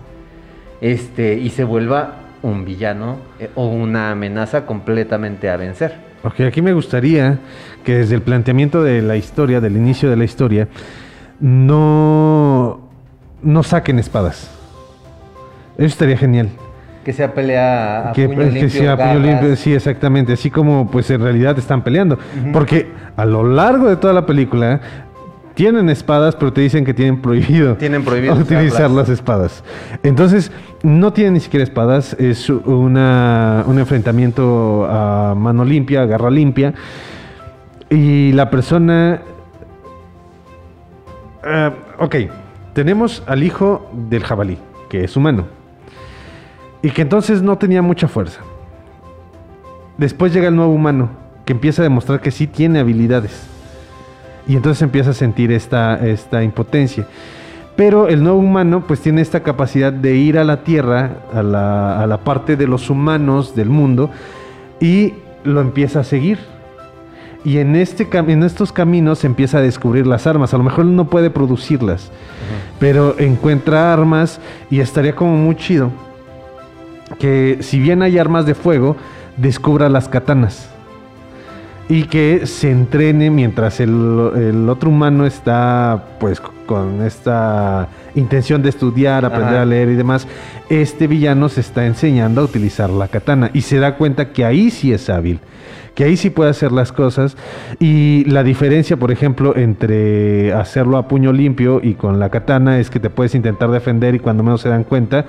este 0.81 1.35
y 1.35 1.51
se 1.51 1.63
vuelva 1.63 2.15
un 2.41 2.65
villano 2.65 3.17
eh, 3.39 3.49
o 3.53 3.67
una 3.67 4.09
amenaza 4.09 4.65
completamente 4.65 5.49
a 5.49 5.57
vencer. 5.57 5.93
Ok, 6.23 6.39
aquí 6.41 6.63
me 6.63 6.73
gustaría 6.73 7.37
que 7.83 7.97
desde 7.97 8.15
el 8.15 8.21
planteamiento 8.21 8.83
de 8.83 9.01
la 9.01 9.17
historia, 9.17 9.61
del 9.61 9.77
inicio 9.77 10.09
de 10.09 10.15
la 10.17 10.23
historia, 10.23 10.67
no, 11.39 12.79
no 13.41 13.63
saquen 13.63 13.99
espadas. 13.99 14.49
Eso 15.77 15.87
estaría 15.87 16.17
genial. 16.17 16.49
Que 17.05 17.13
sea 17.13 17.33
pelea 17.33 18.09
a 18.09 18.11
que, 18.11 18.27
puño 18.27 18.39
que 18.39 18.51
limpio, 18.51 18.69
sea 18.69 18.95
puño 18.97 19.07
garras. 19.07 19.25
limpio, 19.25 19.55
sí, 19.55 19.73
exactamente. 19.73 20.33
Así 20.33 20.51
como 20.51 20.91
pues 20.91 21.09
en 21.09 21.21
realidad 21.21 21.57
están 21.57 21.83
peleando. 21.83 22.19
Porque 22.51 22.91
a 23.15 23.25
lo 23.25 23.43
largo 23.43 23.87
de 23.87 23.95
toda 23.95 24.13
la 24.13 24.25
película 24.25 24.81
tienen 25.53 25.89
espadas, 25.89 26.35
pero 26.35 26.53
te 26.53 26.61
dicen 26.61 26.85
que 26.85 26.93
tienen 26.93 27.21
prohibido, 27.21 27.75
Tienen 27.75 28.05
prohibido 28.05 28.33
utilizar 28.39 28.89
las 28.89 29.09
espadas. 29.09 29.63
Entonces, 30.03 30.51
no 30.83 31.11
tienen 31.11 31.33
ni 31.33 31.41
siquiera 31.41 31.65
espadas, 31.65 32.13
es 32.13 32.49
una, 32.49 33.65
un 33.67 33.77
enfrentamiento 33.77 34.87
a 34.89 35.35
mano 35.35 35.65
limpia, 35.65 36.03
a 36.03 36.05
garra 36.05 36.29
limpia. 36.29 36.73
Y 37.89 38.31
la 38.33 38.49
persona... 38.49 39.21
Ah, 41.51 41.73
ok, 41.97 42.15
tenemos 42.73 43.23
al 43.25 43.41
hijo 43.41 43.89
del 43.91 44.23
jabalí, 44.23 44.59
que 44.87 45.03
es 45.03 45.17
humano. 45.17 45.47
Y 46.83 46.91
que 46.91 47.01
entonces 47.01 47.41
no 47.41 47.57
tenía 47.57 47.81
mucha 47.81 48.07
fuerza. 48.07 48.41
Después 49.97 50.31
llega 50.31 50.49
el 50.49 50.55
nuevo 50.55 50.71
humano, 50.71 51.09
que 51.45 51.53
empieza 51.53 51.81
a 51.81 51.83
demostrar 51.83 52.21
que 52.21 52.29
sí 52.29 52.45
tiene 52.45 52.77
habilidades. 52.77 53.47
Y 54.47 54.55
entonces 54.55 54.83
empieza 54.83 55.09
a 55.09 55.13
sentir 55.13 55.51
esta, 55.51 55.95
esta 56.07 56.43
impotencia. 56.43 57.07
Pero 57.75 58.09
el 58.09 58.21
nuevo 58.21 58.37
humano 58.37 58.83
pues 58.85 58.99
tiene 58.99 59.21
esta 59.21 59.41
capacidad 59.41 59.91
de 59.91 60.15
ir 60.17 60.37
a 60.37 60.43
la 60.43 60.63
Tierra, 60.63 61.23
a 61.33 61.41
la, 61.41 61.99
a 61.99 62.05
la 62.05 62.19
parte 62.19 62.57
de 62.57 62.67
los 62.67 62.91
humanos 62.91 63.55
del 63.55 63.69
mundo, 63.69 64.11
y 64.79 65.15
lo 65.43 65.61
empieza 65.61 66.01
a 66.01 66.03
seguir. 66.03 66.37
Y 67.45 67.59
en, 67.59 67.75
este, 67.75 68.09
cam- 68.09 68.29
en 68.29 68.43
estos 68.43 68.71
caminos 68.73 69.23
empieza 69.23 69.59
a 69.59 69.61
descubrir 69.61 70.05
las 70.05 70.27
armas. 70.27 70.53
A 70.53 70.57
lo 70.57 70.63
mejor 70.63 70.85
él 70.85 70.95
no 70.95 71.05
puede 71.09 71.29
producirlas, 71.29 72.11
pero 72.79 73.15
encuentra 73.17 73.93
armas 73.93 74.41
y 74.69 74.81
estaría 74.81 75.15
como 75.15 75.37
muy 75.37 75.55
chido 75.55 75.91
que 77.17 77.57
si 77.61 77.79
bien 77.79 78.01
hay 78.03 78.17
armas 78.17 78.45
de 78.45 78.55
fuego, 78.55 78.95
descubra 79.37 79.89
las 79.89 80.07
katanas. 80.09 80.69
Y 81.89 82.03
que 82.03 82.45
se 82.45 82.69
entrene 82.69 83.31
mientras 83.31 83.79
el, 83.79 83.89
el 84.35 84.69
otro 84.69 84.91
humano 84.91 85.25
está 85.25 86.05
pues 86.19 86.39
con 86.39 87.01
esta 87.01 87.89
intención 88.13 88.61
de 88.61 88.69
estudiar, 88.69 89.25
aprender 89.25 89.55
Ajá. 89.55 89.63
a 89.63 89.65
leer 89.65 89.89
y 89.89 89.95
demás, 89.95 90.27
este 90.69 91.07
villano 91.07 91.49
se 91.49 91.61
está 91.61 91.87
enseñando 91.87 92.41
a 92.41 92.43
utilizar 92.43 92.91
la 92.91 93.07
katana 93.07 93.49
y 93.55 93.61
se 93.61 93.79
da 93.79 93.95
cuenta 93.95 94.31
que 94.31 94.45
ahí 94.45 94.69
sí 94.69 94.93
es 94.93 95.09
hábil, 95.09 95.39
que 95.95 96.03
ahí 96.03 96.15
sí 96.15 96.29
puede 96.29 96.51
hacer 96.51 96.71
las 96.71 96.91
cosas 96.91 97.35
y 97.79 98.23
la 98.25 98.43
diferencia, 98.43 98.95
por 98.97 99.11
ejemplo, 99.11 99.55
entre 99.55 100.53
hacerlo 100.53 100.97
a 100.97 101.07
puño 101.07 101.33
limpio 101.33 101.81
y 101.81 101.95
con 101.95 102.19
la 102.19 102.29
katana 102.29 102.79
es 102.79 102.91
que 102.91 102.99
te 102.99 103.09
puedes 103.09 103.33
intentar 103.33 103.71
defender 103.71 104.13
y 104.13 104.19
cuando 104.19 104.43
menos 104.43 104.61
se 104.61 104.69
dan 104.69 104.83
cuenta 104.83 105.25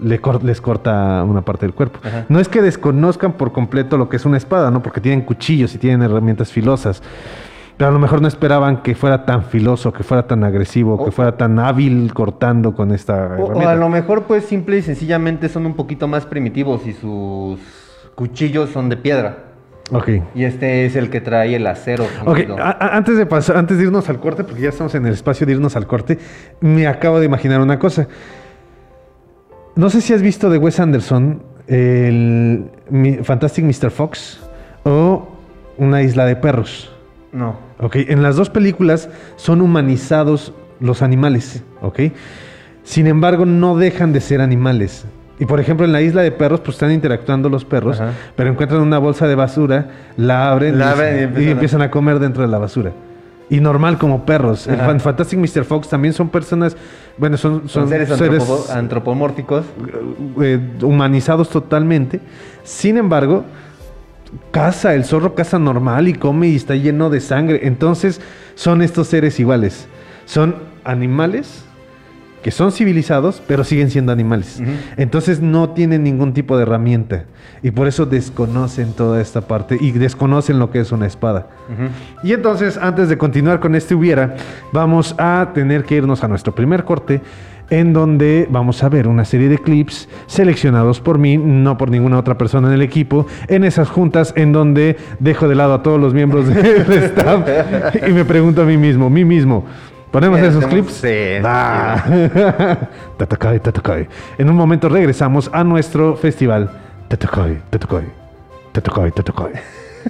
le 0.00 0.20
cor- 0.20 0.42
les 0.44 0.60
corta 0.60 1.22
una 1.24 1.42
parte 1.42 1.66
del 1.66 1.74
cuerpo. 1.74 2.00
Ajá. 2.02 2.26
No 2.28 2.40
es 2.40 2.48
que 2.48 2.62
desconozcan 2.62 3.34
por 3.34 3.52
completo 3.52 3.96
lo 3.96 4.08
que 4.08 4.16
es 4.16 4.24
una 4.24 4.36
espada, 4.36 4.70
¿no? 4.70 4.82
Porque 4.82 5.00
tienen 5.00 5.22
cuchillos 5.22 5.74
y 5.74 5.78
tienen 5.78 6.02
herramientas 6.02 6.50
filosas. 6.52 7.02
Pero 7.76 7.88
a 7.90 7.92
lo 7.92 7.98
mejor 7.98 8.22
no 8.22 8.28
esperaban 8.28 8.82
que 8.82 8.94
fuera 8.94 9.24
tan 9.26 9.42
filoso, 9.44 9.92
que 9.92 10.04
fuera 10.04 10.26
tan 10.28 10.44
agresivo, 10.44 10.96
que 11.02 11.08
O- 11.10 11.12
fuera 11.12 11.36
tan 11.36 11.58
hábil 11.58 12.12
cortando 12.14 12.72
con 12.74 12.92
esta 12.92 13.14
O, 13.14 13.42
o 13.42 13.46
herramienta. 13.46 13.72
a 13.72 13.74
lo 13.76 13.88
mejor, 13.88 14.22
pues, 14.24 14.44
simple 14.44 14.78
y 14.78 14.82
sencillamente 14.82 15.48
son 15.48 15.66
un 15.66 15.74
poquito 15.74 16.06
más 16.06 16.24
primitivos 16.24 16.86
y 16.86 16.92
sus 16.92 17.58
cuchillos 18.14 18.70
son 18.70 18.88
de 18.88 18.96
piedra. 18.96 19.38
Ok. 19.90 20.08
Y 20.34 20.44
este 20.44 20.86
es 20.86 20.96
el 20.96 21.10
que 21.10 21.20
trae 21.20 21.56
el 21.56 21.66
acero. 21.66 22.06
Ok, 22.24 22.40
antes 22.80 23.16
de 23.18 23.26
pasar, 23.26 23.56
antes 23.56 23.76
de 23.76 23.84
irnos 23.84 24.08
al 24.08 24.18
corte, 24.18 24.42
porque 24.44 24.62
ya 24.62 24.68
estamos 24.70 24.94
en 24.94 25.04
el 25.06 25.12
espacio 25.12 25.44
de 25.44 25.52
irnos 25.52 25.76
al 25.76 25.86
corte, 25.86 26.18
me 26.60 26.86
acabo 26.86 27.18
de 27.20 27.26
imaginar 27.26 27.60
una 27.60 27.78
cosa. 27.78 28.06
No 29.76 29.90
sé 29.90 30.00
si 30.00 30.12
has 30.12 30.22
visto 30.22 30.50
de 30.50 30.58
Wes 30.58 30.78
Anderson 30.80 31.42
el 31.66 32.66
Fantastic 33.22 33.64
Mr. 33.64 33.90
Fox 33.90 34.40
o 34.84 35.28
Una 35.76 36.02
isla 36.02 36.24
de 36.26 36.36
perros. 36.36 36.92
No. 37.32 37.56
Ok, 37.80 37.96
en 37.96 38.22
las 38.22 38.36
dos 38.36 38.48
películas 38.48 39.08
son 39.36 39.60
humanizados 39.60 40.52
los 40.78 41.02
animales, 41.02 41.64
ok. 41.82 41.98
Sin 42.84 43.08
embargo, 43.08 43.44
no 43.44 43.76
dejan 43.76 44.12
de 44.12 44.20
ser 44.20 44.40
animales. 44.40 45.04
Y 45.40 45.46
por 45.46 45.58
ejemplo, 45.58 45.84
en 45.84 45.90
la 45.92 46.00
isla 46.00 46.22
de 46.22 46.30
perros, 46.30 46.60
pues 46.60 46.76
están 46.76 46.92
interactuando 46.92 47.48
los 47.48 47.64
perros, 47.64 48.00
Ajá. 48.00 48.12
pero 48.36 48.50
encuentran 48.50 48.80
una 48.82 48.98
bolsa 48.98 49.26
de 49.26 49.34
basura, 49.34 49.88
la 50.16 50.52
abren, 50.52 50.78
La 50.78 50.84
y- 50.84 50.88
abren 50.90 51.16
y 51.16 51.18
y, 51.18 51.22
empiezan 51.24 51.48
a- 51.48 51.50
empiezan 51.50 51.82
a 51.82 51.90
comer 51.90 52.18
dentro 52.20 52.42
de 52.42 52.48
la 52.48 52.58
basura. 52.58 52.92
Y 53.50 53.60
normal 53.60 53.98
como 53.98 54.24
perros. 54.24 54.66
El 54.66 54.80
Ajá. 54.80 54.98
Fantastic 54.98 55.38
Mr. 55.38 55.64
Fox 55.64 55.88
también 55.88 56.14
son 56.14 56.30
personas, 56.30 56.76
bueno, 57.18 57.36
son, 57.36 57.60
Son, 57.60 57.68
son 57.68 57.88
seres, 57.88 58.08
seres 58.08 58.42
antropo- 58.42 58.70
antropomórficos. 58.70 59.64
eh, 60.40 60.58
humanizados 60.82 61.50
totalmente. 61.50 62.20
Sin 62.64 62.96
embargo, 62.96 63.44
caza, 64.50 64.94
el 64.94 65.04
zorro 65.04 65.34
caza 65.34 65.58
normal 65.58 66.08
y 66.08 66.14
come 66.14 66.48
y 66.48 66.56
está 66.56 66.74
lleno 66.74 67.10
de 67.10 67.20
sangre. 67.20 67.60
Entonces, 67.64 68.20
son 68.54 68.82
estos 68.82 69.08
seres 69.08 69.38
iguales. 69.38 69.86
Son 70.24 70.56
animales 70.84 71.64
que 72.44 72.50
son 72.50 72.72
civilizados, 72.72 73.42
pero 73.48 73.64
siguen 73.64 73.90
siendo 73.90 74.12
animales. 74.12 74.62
Entonces 74.98 75.40
no 75.40 75.70
tienen 75.70 76.04
ningún 76.04 76.34
tipo 76.34 76.58
de 76.58 76.64
herramienta. 76.64 77.24
Y 77.62 77.70
por 77.70 77.88
eso 77.88 78.04
desconocen 78.04 78.92
toda 78.92 79.22
esta 79.22 79.40
parte 79.40 79.78
y 79.80 79.92
desconocen 79.92 80.58
lo 80.58 80.70
que 80.70 80.80
es 80.80 80.92
una 80.92 81.06
espada. 81.06 81.46
Y 82.22 82.34
entonces, 82.34 82.76
antes 82.76 83.08
de 83.08 83.16
continuar 83.16 83.60
con 83.60 83.74
este 83.74 83.94
hubiera, 83.94 84.36
vamos 84.72 85.14
a 85.16 85.52
tener 85.54 85.84
que 85.84 85.96
irnos 85.96 86.22
a 86.22 86.28
nuestro 86.28 86.54
primer 86.54 86.84
corte, 86.84 87.22
en 87.70 87.94
donde 87.94 88.46
vamos 88.50 88.82
a 88.82 88.90
ver 88.90 89.08
una 89.08 89.24
serie 89.24 89.48
de 89.48 89.56
clips 89.56 90.06
seleccionados 90.26 91.00
por 91.00 91.16
mí, 91.16 91.38
no 91.38 91.78
por 91.78 91.90
ninguna 91.90 92.18
otra 92.18 92.36
persona 92.36 92.68
en 92.68 92.74
el 92.74 92.82
equipo, 92.82 93.26
en 93.48 93.64
esas 93.64 93.88
juntas 93.88 94.34
en 94.36 94.52
donde 94.52 94.98
dejo 95.18 95.48
de 95.48 95.54
lado 95.54 95.72
a 95.72 95.82
todos 95.82 95.98
los 95.98 96.12
miembros 96.12 96.46
del 96.46 96.92
staff 96.92 97.48
y 98.06 98.12
me 98.12 98.26
pregunto 98.26 98.60
a 98.60 98.64
mí 98.66 98.76
mismo, 98.76 99.08
mí 99.08 99.24
mismo. 99.24 99.64
¿Ponemos 100.14 100.38
Sí, 100.38 100.46
esos 100.46 100.64
hacemos- 100.64 100.72
clips? 100.72 100.92
sí, 100.92 101.42
Ah. 101.44 102.76
Tatakai, 103.18 103.58
Tatakai. 103.66 104.08
En 104.38 104.48
un 104.48 104.54
momento 104.54 104.88
regresamos 104.88 105.50
a 105.52 105.64
nuestro 105.64 106.14
festival. 106.14 106.70
Tatakai, 107.08 107.60
Tatakai. 107.68 108.04
Tatakai, 108.70 109.10
Tatakai. 109.10 109.52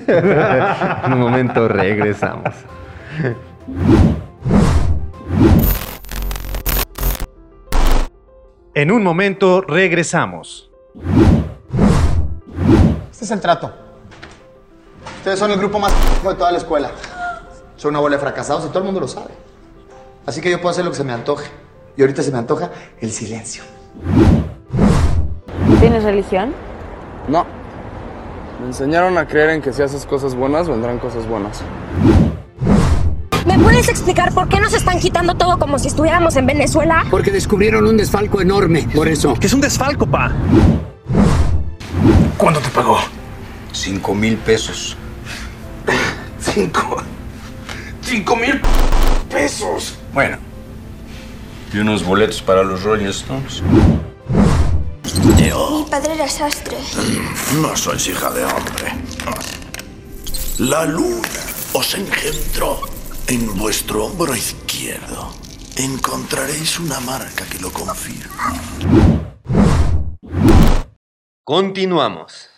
en 1.07 1.13
un 1.15 1.21
momento 1.21 1.69
regresamos. 1.69 2.53
En 8.75 8.91
un 8.91 9.03
momento 9.03 9.61
regresamos. 9.63 10.71
Este 13.13 13.25
es 13.25 13.31
el 13.31 13.41
trato. 13.41 13.73
Ustedes 15.19 15.39
son 15.39 15.51
el 15.53 15.59
grupo 15.59 15.79
más 15.79 15.93
de 16.23 16.35
toda 16.35 16.51
la 16.53 16.59
escuela. 16.59 16.91
Son 17.77 17.91
una 17.91 18.01
bola 18.01 18.17
de 18.17 18.21
fracasados 18.21 18.65
y 18.67 18.69
todo 18.69 18.81
el 18.81 18.85
mundo 18.85 19.01
lo 19.01 19.09
sabe. 19.09 19.31
Así 20.27 20.41
que 20.41 20.51
yo 20.51 20.61
puedo 20.61 20.71
hacer 20.71 20.85
lo 20.85 20.91
que 20.91 20.97
se 20.97 21.05
me 21.05 21.13
antoje. 21.13 21.51
Y 21.97 22.01
ahorita 22.03 22.23
se 22.23 22.33
me 22.33 22.39
antoja 22.39 22.71
el 23.01 23.11
silencio. 23.13 23.63
¿Tienes 25.81 26.03
religión? 26.03 26.53
No. 27.29 27.47
Me 28.61 28.67
enseñaron 28.69 29.19
a 29.19 29.27
creer 29.27 29.51
en 29.51 29.63
que 29.63 29.73
si 29.73 29.83
haces 29.83 30.07
cosas 30.07 30.35
buenas, 30.35 30.69
vendrán 30.69 30.99
cosas 30.99 31.27
buenas. 31.29 31.63
¿Me 33.47 33.59
puedes 33.59 33.89
explicar 33.89 34.33
por 34.33 34.49
qué 34.49 34.59
nos 34.59 34.73
están 34.73 34.99
quitando 34.99 35.35
todo 35.35 35.59
como 35.59 35.79
si 35.79 35.89
estuviéramos 35.89 36.35
en 36.37 36.47
Venezuela? 36.47 37.05
Porque 37.11 37.31
descubrieron 37.31 37.87
un 37.87 37.97
desfalco 37.97 38.41
enorme, 38.41 38.89
por 38.95 39.07
eso. 39.07 39.35
Que 39.35 39.47
es 39.47 39.53
un 39.53 39.61
desfalco, 39.61 40.07
pa. 40.07 40.33
¿Cuándo 42.39 42.61
te 42.61 42.69
pagó? 42.71 42.99
Cinco 43.73 44.15
mil 44.15 44.37
pesos. 44.39 44.97
Cinco. 46.41 46.97
Cinco 48.01 48.37
mil 48.37 48.61
pesos. 49.31 49.99
Bueno. 50.15 50.39
Y 51.73 51.79
unos 51.79 52.05
boletos 52.05 52.41
para 52.41 52.63
los 52.63 52.85
Rolling 52.85 53.07
Stones. 53.07 53.63
Mi 55.37 55.91
padre 55.91 56.15
era 56.15 56.29
sastre. 56.29 56.77
No 57.61 57.77
sois 57.77 58.07
hija 58.07 58.31
de 58.31 58.45
hombre. 58.45 58.93
La 60.59 60.85
luna 60.85 61.29
os 61.73 61.95
engendró 61.95 62.81
en 63.27 63.59
vuestro 63.59 64.07
hombro 64.07 64.37
izquierdo. 64.37 65.33
Encontraréis 65.77 66.79
una 66.79 67.01
marca 67.01 67.45
que 67.51 67.59
lo 67.59 67.73
confirma. 67.73 68.55
Continuamos. 71.43 72.51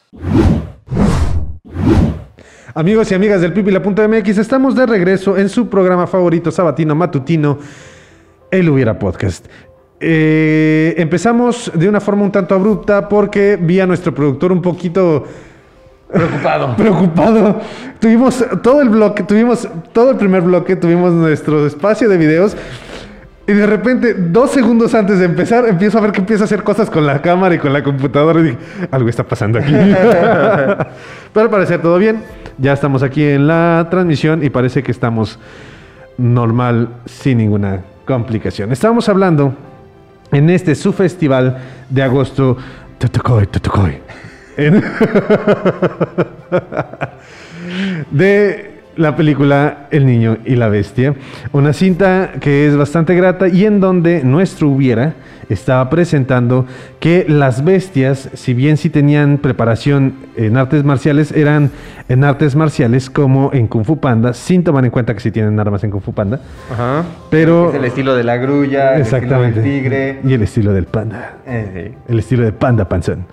Amigos 2.77 3.11
y 3.11 3.15
amigas 3.15 3.41
del 3.41 3.55
pipila.mx, 3.55 4.37
estamos 4.37 4.75
de 4.75 4.85
regreso 4.85 5.39
en 5.39 5.49
su 5.49 5.67
programa 5.67 6.07
favorito 6.07 6.51
sabatino 6.51 6.95
matutino, 6.95 7.57
El 8.51 8.69
Hubiera 8.69 8.99
Podcast. 8.99 9.47
Eh, 9.99 10.95
empezamos 10.99 11.73
de 11.73 11.89
una 11.89 12.03
forma 12.03 12.25
un 12.25 12.33
tanto 12.33 12.55
abrupta 12.55 13.09
porque 13.09 13.59
vi 13.59 13.81
a 13.81 13.87
nuestro 13.87 14.15
productor 14.15 14.53
un 14.53 14.61
poquito 14.61 15.25
Preocupado. 16.13 16.77
preocupado. 16.77 17.61
Tuvimos 17.99 18.45
todo 18.63 18.83
el 18.83 18.91
bloque, 18.91 19.23
tuvimos 19.23 19.67
todo 19.95 20.11
el 20.11 20.19
primer 20.19 20.43
bloque, 20.43 20.77
tuvimos 20.77 21.15
nuestro 21.15 21.67
espacio 21.67 22.11
de 22.11 22.19
videos. 22.19 22.59
Y 23.49 23.53
de 23.53 23.67
repente, 23.67 24.15
dos 24.15 24.51
segundos 24.51 24.93
antes 24.95 25.21
de 25.21 25.25
empezar, 25.25 25.69
empiezo 25.69 25.99
a 25.99 26.01
ver 26.01 26.11
que 26.11 26.19
empieza 26.19 26.43
a 26.45 26.47
hacer 26.47 26.65
cosas 26.65 26.91
con 26.91 27.07
la 27.07 27.23
cámara 27.23 27.55
y 27.55 27.59
con 27.59 27.73
la 27.73 27.83
computadora. 27.83 28.41
Y 28.41 28.43
dije, 28.43 28.59
algo 28.91 29.09
está 29.09 29.23
pasando 29.23 29.61
aquí. 29.61 29.73
Pero 31.33 31.45
al 31.45 31.51
parecer 31.51 31.81
todo 31.81 31.99
bien. 31.99 32.23
Ya 32.59 32.73
estamos 32.73 33.03
aquí 33.03 33.23
en 33.23 33.47
la 33.47 33.87
transmisión 33.91 34.43
y 34.43 34.51
parece 34.51 34.83
que 34.83 34.91
estamos 34.91 35.39
normal, 36.19 36.89
sin 37.05 37.39
ninguna 37.39 37.83
complicación. 38.05 38.73
Estábamos 38.73 39.09
hablando 39.09 39.55
en 40.33 40.51
este 40.51 40.75
su 40.75 40.93
festival 40.93 41.59
de 41.91 42.03
agosto. 42.03 42.57
Totocoy, 42.99 43.47
Totocoy. 43.47 43.99
De 48.11 48.76
la 48.97 49.15
película 49.17 49.87
El 49.91 50.07
niño 50.07 50.39
y 50.45 50.57
la 50.57 50.69
bestia. 50.69 51.15
Una 51.53 51.73
cinta 51.73 52.33
que 52.41 52.67
es 52.67 52.77
bastante 52.77 53.15
grata 53.15 53.49
y 53.49 53.65
en 53.65 53.81
donde 53.81 54.25
nuestro 54.25 54.69
hubiera 54.69 55.15
estaba 55.49 55.89
presentando 55.91 56.67
que 56.99 57.25
las 57.29 57.65
bestias, 57.65 58.31
si 58.35 58.53
bien 58.53 58.77
sí 58.77 58.91
tenían 58.91 59.39
preparación 59.39 60.15
en 60.37 60.57
artes 60.57 60.83
marciales, 60.83 61.31
eran 61.31 61.71
en 62.09 62.25
artes 62.25 62.57
marciales 62.57 63.11
como 63.11 63.51
en 63.53 63.69
Kung 63.69 63.85
Fu 63.85 64.01
Panda, 64.01 64.33
sin 64.33 64.65
tomar 64.65 64.85
en 64.85 64.91
cuenta 64.91 65.15
que 65.15 65.21
sí 65.21 65.31
tienen 65.31 65.61
armas 65.61 65.85
en 65.85 65.91
Kung 65.93 66.03
Fu 66.03 66.13
Panda. 66.13 66.41
Ajá. 66.73 67.05
Pero- 67.31 67.69
Es 67.71 67.77
el 67.77 67.85
estilo 67.85 68.17
de 68.17 68.25
la 68.25 68.39
grulla, 68.39 68.95
el 68.97 69.03
Exactamente. 69.03 69.61
estilo 69.61 69.63
del 69.63 69.83
tigre. 69.83 70.21
Y 70.25 70.33
el 70.35 70.43
estilo 70.43 70.73
del 70.73 70.87
panda. 70.87 71.35
Eh, 71.47 71.93
sí. 71.93 71.99
El 72.13 72.19
estilo 72.19 72.43
de 72.45 72.53
panda 72.53 72.89
panzón. 72.89 73.27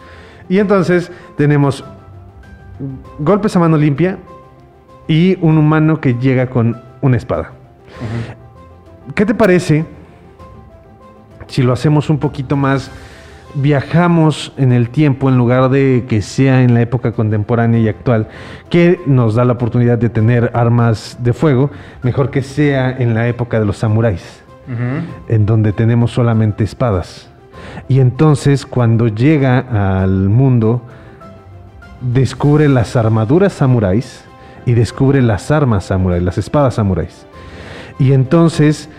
Y 0.49 0.59
entonces 0.59 1.11
tenemos 1.35 1.83
golpes 3.17 3.55
a 3.55 3.59
mano 3.59 3.77
limpia 3.77 4.17
y 5.07 5.37
un 5.41 5.57
humano 5.57 5.99
que 5.99 6.15
llega 6.15 6.47
con 6.47 6.81
una 7.01 7.17
espada. 7.17 7.51
¿Qué 9.15 9.25
te 9.25 9.33
parece 9.33 9.85
si 11.47 11.61
lo 11.61 11.73
hacemos 11.73 12.09
un 12.09 12.17
poquito 12.17 12.55
más 12.55 12.89
viajamos 13.55 14.53
en 14.57 14.71
el 14.71 14.89
tiempo 14.89 15.29
en 15.29 15.37
lugar 15.37 15.69
de 15.69 16.05
que 16.07 16.21
sea 16.21 16.63
en 16.63 16.73
la 16.73 16.81
época 16.81 17.11
contemporánea 17.11 17.79
y 17.79 17.87
actual, 17.87 18.27
que 18.69 18.99
nos 19.05 19.35
da 19.35 19.45
la 19.45 19.53
oportunidad 19.53 19.97
de 19.97 20.09
tener 20.09 20.51
armas 20.53 21.17
de 21.19 21.33
fuego, 21.33 21.69
mejor 22.01 22.31
que 22.31 22.41
sea 22.41 22.91
en 22.91 23.13
la 23.13 23.27
época 23.27 23.59
de 23.59 23.65
los 23.65 23.77
samuráis, 23.77 24.41
en 25.27 25.45
donde 25.45 25.73
tenemos 25.73 26.11
solamente 26.11 26.63
espadas. 26.63 27.29
Y 27.87 27.99
entonces 27.99 28.65
cuando 28.65 29.07
llega 29.07 30.01
al 30.01 30.29
mundo, 30.29 30.81
descubre 32.01 32.67
las 32.67 32.95
armaduras 32.95 33.53
samuráis 33.53 34.25
y 34.65 34.73
descubre 34.73 35.21
las 35.21 35.51
armas 35.51 35.85
samuráis, 35.85 36.23
las 36.23 36.37
espadas 36.37 36.75
samuráis. 36.75 37.25
Y 37.99 38.13
entonces 38.13 38.89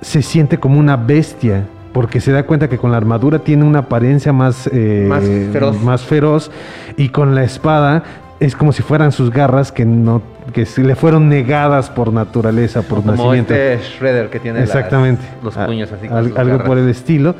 se 0.00 0.22
siente 0.22 0.58
como 0.58 0.78
una 0.78 0.96
bestia 0.96 1.64
porque 1.92 2.20
se 2.20 2.30
da 2.32 2.44
cuenta 2.44 2.68
que 2.68 2.78
con 2.78 2.90
la 2.92 2.96
armadura 2.96 3.40
tiene 3.40 3.64
una 3.64 3.80
apariencia 3.80 4.32
más, 4.32 4.68
eh, 4.72 5.06
Más 5.08 5.24
feroz. 5.52 5.82
más 5.82 6.02
feroz, 6.02 6.50
y 6.96 7.08
con 7.08 7.34
la 7.34 7.42
espada 7.42 8.04
es 8.38 8.54
como 8.56 8.72
si 8.72 8.82
fueran 8.82 9.10
sus 9.12 9.30
garras 9.30 9.72
que 9.72 9.84
no 9.84 10.22
que 10.54 10.66
le 10.82 10.94
fueron 10.96 11.28
negadas 11.28 11.90
por 11.90 12.12
naturaleza, 12.12 12.82
por 12.82 13.00
Como 13.02 13.12
nacimiento. 13.12 13.54
este 13.54 13.78
Shredder 13.98 14.30
que 14.30 14.40
tiene 14.40 14.60
las- 14.60 14.68
Exactamente. 14.70 15.22
los 15.44 15.54
puños 15.56 15.92
así. 15.92 16.06
al- 16.08 16.16
algo 16.36 16.52
garras. 16.52 16.66
por 16.66 16.78
el 16.78 16.88
estilo. 16.88 17.34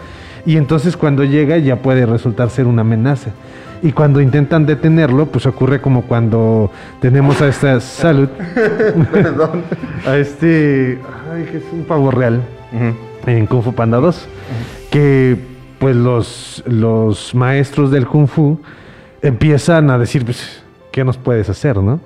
Y 0.46 0.56
entonces 0.56 0.96
cuando 0.96 1.24
llega 1.24 1.59
ya 1.59 1.76
puede 1.76 2.06
resultar 2.06 2.50
ser 2.50 2.66
una 2.66 2.83
amenaza. 2.83 3.30
Y 3.83 3.93
cuando 3.93 4.21
intentan 4.21 4.66
detenerlo, 4.66 5.27
pues 5.27 5.47
ocurre 5.47 5.81
como 5.81 6.03
cuando 6.03 6.71
tenemos 7.01 7.40
a 7.40 7.49
esta 7.49 7.81
salud, 7.81 8.29
Perdón. 9.12 9.62
a 10.07 10.16
este, 10.16 10.99
ay, 11.33 11.45
que 11.45 11.59
es 11.59 11.64
un 11.73 11.85
pavo 11.85 12.11
real 12.11 12.40
en 13.27 13.47
Kung 13.47 13.62
Fu 13.62 13.75
Panda 13.75 13.99
2, 13.99 14.29
que 14.90 15.37
pues 15.79 15.97
los, 15.97 16.62
los 16.66 17.35
maestros 17.35 17.90
del 17.90 18.07
Kung 18.07 18.29
Fu 18.29 18.61
empiezan 19.23 19.90
a 19.90 19.99
decir, 19.99 20.25
pues, 20.25 20.62
¿qué 20.93 21.05
nos 21.05 21.16
puedes 21.16 21.49
hacer, 21.49 21.79
no? 21.79 22.01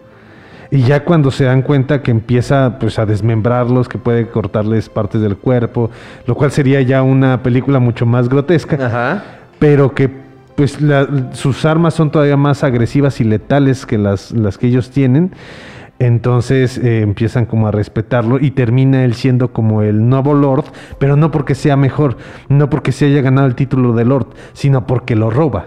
Y 0.70 0.82
ya 0.82 1.04
cuando 1.04 1.30
se 1.30 1.44
dan 1.44 1.62
cuenta 1.62 2.02
que 2.02 2.10
empieza 2.10 2.78
pues 2.80 2.98
a 2.98 3.06
desmembrarlos, 3.06 3.88
que 3.88 3.98
puede 3.98 4.28
cortarles 4.28 4.88
partes 4.88 5.20
del 5.20 5.36
cuerpo, 5.36 5.90
lo 6.26 6.34
cual 6.34 6.50
sería 6.50 6.80
ya 6.80 7.02
una 7.02 7.42
película 7.42 7.78
mucho 7.78 8.06
más 8.06 8.28
grotesca, 8.28 9.22
pero 9.58 9.94
que 9.94 10.23
pues 10.56 10.80
la- 10.80 11.32
sus 11.32 11.64
armas 11.64 11.94
son 11.94 12.10
todavía 12.10 12.36
más 12.36 12.62
agresivas 12.64 13.20
y 13.20 13.24
letales 13.24 13.86
que 13.86 13.98
las, 13.98 14.32
las 14.32 14.58
que 14.58 14.68
ellos 14.68 14.90
tienen. 14.90 15.32
Entonces 16.00 16.76
eh, 16.78 17.02
empiezan 17.02 17.46
como 17.46 17.68
a 17.68 17.70
respetarlo 17.70 18.40
y 18.40 18.50
termina 18.50 19.04
él 19.04 19.14
siendo 19.14 19.52
como 19.52 19.82
el 19.82 20.08
nuevo 20.08 20.34
Lord, 20.34 20.64
pero 20.98 21.16
no 21.16 21.30
porque 21.30 21.54
sea 21.54 21.76
mejor, 21.76 22.16
no 22.48 22.68
porque 22.68 22.90
se 22.92 23.06
haya 23.06 23.22
ganado 23.22 23.46
el 23.46 23.54
título 23.54 23.92
de 23.92 24.04
Lord, 24.04 24.26
sino 24.54 24.86
porque 24.86 25.14
lo 25.14 25.30
roba. 25.30 25.66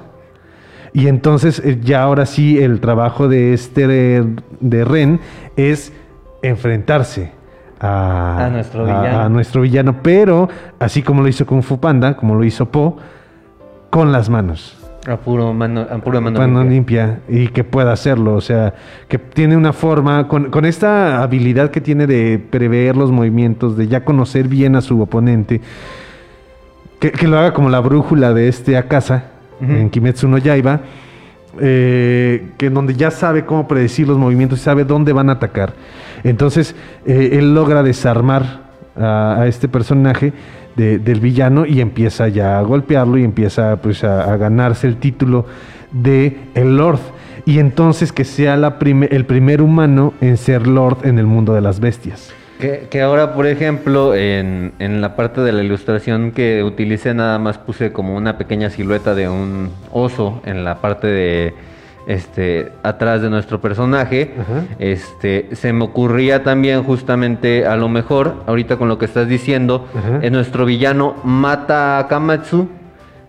Y 0.93 1.07
entonces 1.07 1.59
eh, 1.63 1.79
ya 1.81 2.03
ahora 2.03 2.25
sí 2.25 2.61
el 2.61 2.81
trabajo 2.81 3.27
de 3.29 3.53
este 3.53 3.87
de, 3.87 4.85
Ren 4.85 5.21
es 5.55 5.93
enfrentarse 6.41 7.31
a, 7.79 8.45
A 8.45 8.49
nuestro 8.49 8.83
villano. 8.85 9.19
a 9.21 9.29
nuestro 9.29 9.61
villano, 9.61 9.97
pero 10.03 10.49
así 10.79 11.03
como 11.03 11.21
lo 11.21 11.29
hizo 11.29 11.45
Kung 11.45 11.61
Fu 11.63 11.79
Panda, 11.79 12.17
como 12.17 12.35
lo 12.35 12.43
hizo 12.43 12.69
Po, 12.69 12.97
con 13.89 14.11
las 14.11 14.29
manos. 14.29 14.76
A 15.07 15.15
puro 15.15 15.53
mano, 15.53 15.87
a 15.89 15.97
puro 15.99 16.19
mano 16.19 16.37
Mano 16.37 16.63
limpia. 16.63 17.19
limpia 17.29 17.43
y 17.43 17.47
que 17.47 17.63
pueda 17.63 17.93
hacerlo, 17.93 18.35
o 18.35 18.41
sea, 18.41 18.73
que 19.07 19.17
tiene 19.17 19.55
una 19.55 19.71
forma, 19.71 20.27
con, 20.27 20.49
con 20.51 20.65
esta 20.65 21.23
habilidad 21.23 21.71
que 21.71 21.79
tiene 21.79 22.07
de 22.07 22.37
prever 22.39 22.97
los 22.97 23.09
movimientos, 23.09 23.77
de 23.77 23.87
ya 23.87 24.03
conocer 24.03 24.49
bien 24.49 24.75
a 24.75 24.81
su 24.81 25.01
oponente, 25.01 25.61
que, 26.99 27.11
que 27.11 27.25
lo 27.25 27.37
haga 27.39 27.53
como 27.53 27.69
la 27.69 27.79
brújula 27.79 28.33
de 28.33 28.49
este 28.49 28.75
Akasa 28.75 29.31
en 29.61 29.89
Kimetsu 29.89 30.27
no 30.27 30.37
Yaiba, 30.37 30.81
eh, 31.59 32.49
que 32.57 32.65
en 32.65 32.73
donde 32.73 32.93
ya 32.93 33.09
sabe 33.09 33.45
cómo 33.45 33.65
predecir 33.67 34.07
los 34.07 34.17
movimientos 34.17 34.59
y 34.59 34.63
sabe 34.63 34.83
dónde 34.83 35.13
van 35.13 35.29
a 35.29 35.33
atacar. 35.33 35.73
Entonces, 36.23 36.75
eh, 37.05 37.29
él 37.31 37.55
logra 37.55 37.81
desarmar 37.81 38.67
a, 38.99 39.37
a 39.39 39.47
este 39.47 39.67
personaje 39.69 40.33
de- 40.77 40.99
del 40.99 41.19
villano 41.19 41.65
y 41.65 41.81
empieza 41.81 42.29
ya 42.29 42.57
a 42.57 42.61
golpearlo 42.61 43.17
y 43.17 43.23
empieza 43.25 43.75
pues 43.81 44.03
a, 44.05 44.37
ganarse 44.37 44.87
el 44.87 44.95
título 44.97 45.45
de 45.91 46.37
el 46.55 46.77
Lord. 46.77 46.99
Y 47.45 47.59
entonces 47.59 48.11
que 48.11 48.23
sea 48.23 48.55
la 48.57 48.77
el 49.09 49.25
primer 49.25 49.61
humano 49.61 50.13
en 50.21 50.37
ser 50.37 50.67
Lord 50.67 50.99
en 51.05 51.17
el 51.19 51.25
mundo 51.25 51.53
de 51.53 51.61
las 51.61 51.79
bestias. 51.79 52.31
Que, 52.59 52.87
que 52.89 53.01
ahora, 53.01 53.33
por 53.35 53.45
ejemplo, 53.45 54.15
en, 54.15 54.73
en 54.79 54.99
la 54.99 55.15
parte 55.15 55.41
de 55.41 55.51
la 55.51 55.63
ilustración 55.63 56.31
que 56.31 56.63
utilicé, 56.63 57.13
nada 57.13 57.37
más 57.37 57.57
puse 57.59 57.91
como 57.91 58.15
una 58.15 58.37
pequeña 58.37 58.69
silueta 58.71 59.13
de 59.13 59.29
un 59.29 59.69
oso 59.91 60.41
en 60.45 60.63
la 60.63 60.81
parte 60.81 61.05
de 61.07 61.53
este 62.07 62.71
atrás 62.83 63.21
de 63.21 63.29
nuestro 63.29 63.61
personaje. 63.61 64.33
Este 64.79 65.49
se 65.51 65.73
me 65.73 65.83
ocurría 65.83 66.43
también 66.43 66.83
justamente 66.83 67.67
a 67.67 67.75
lo 67.75 67.89
mejor 67.89 68.43
ahorita 68.47 68.77
con 68.77 68.87
lo 68.87 68.97
que 68.97 69.05
estás 69.05 69.27
diciendo, 69.27 69.87
eh, 70.21 70.31
nuestro 70.31 70.65
villano 70.65 71.15
mata 71.23 71.99
a 71.99 72.07
Kamatsu, 72.07 72.69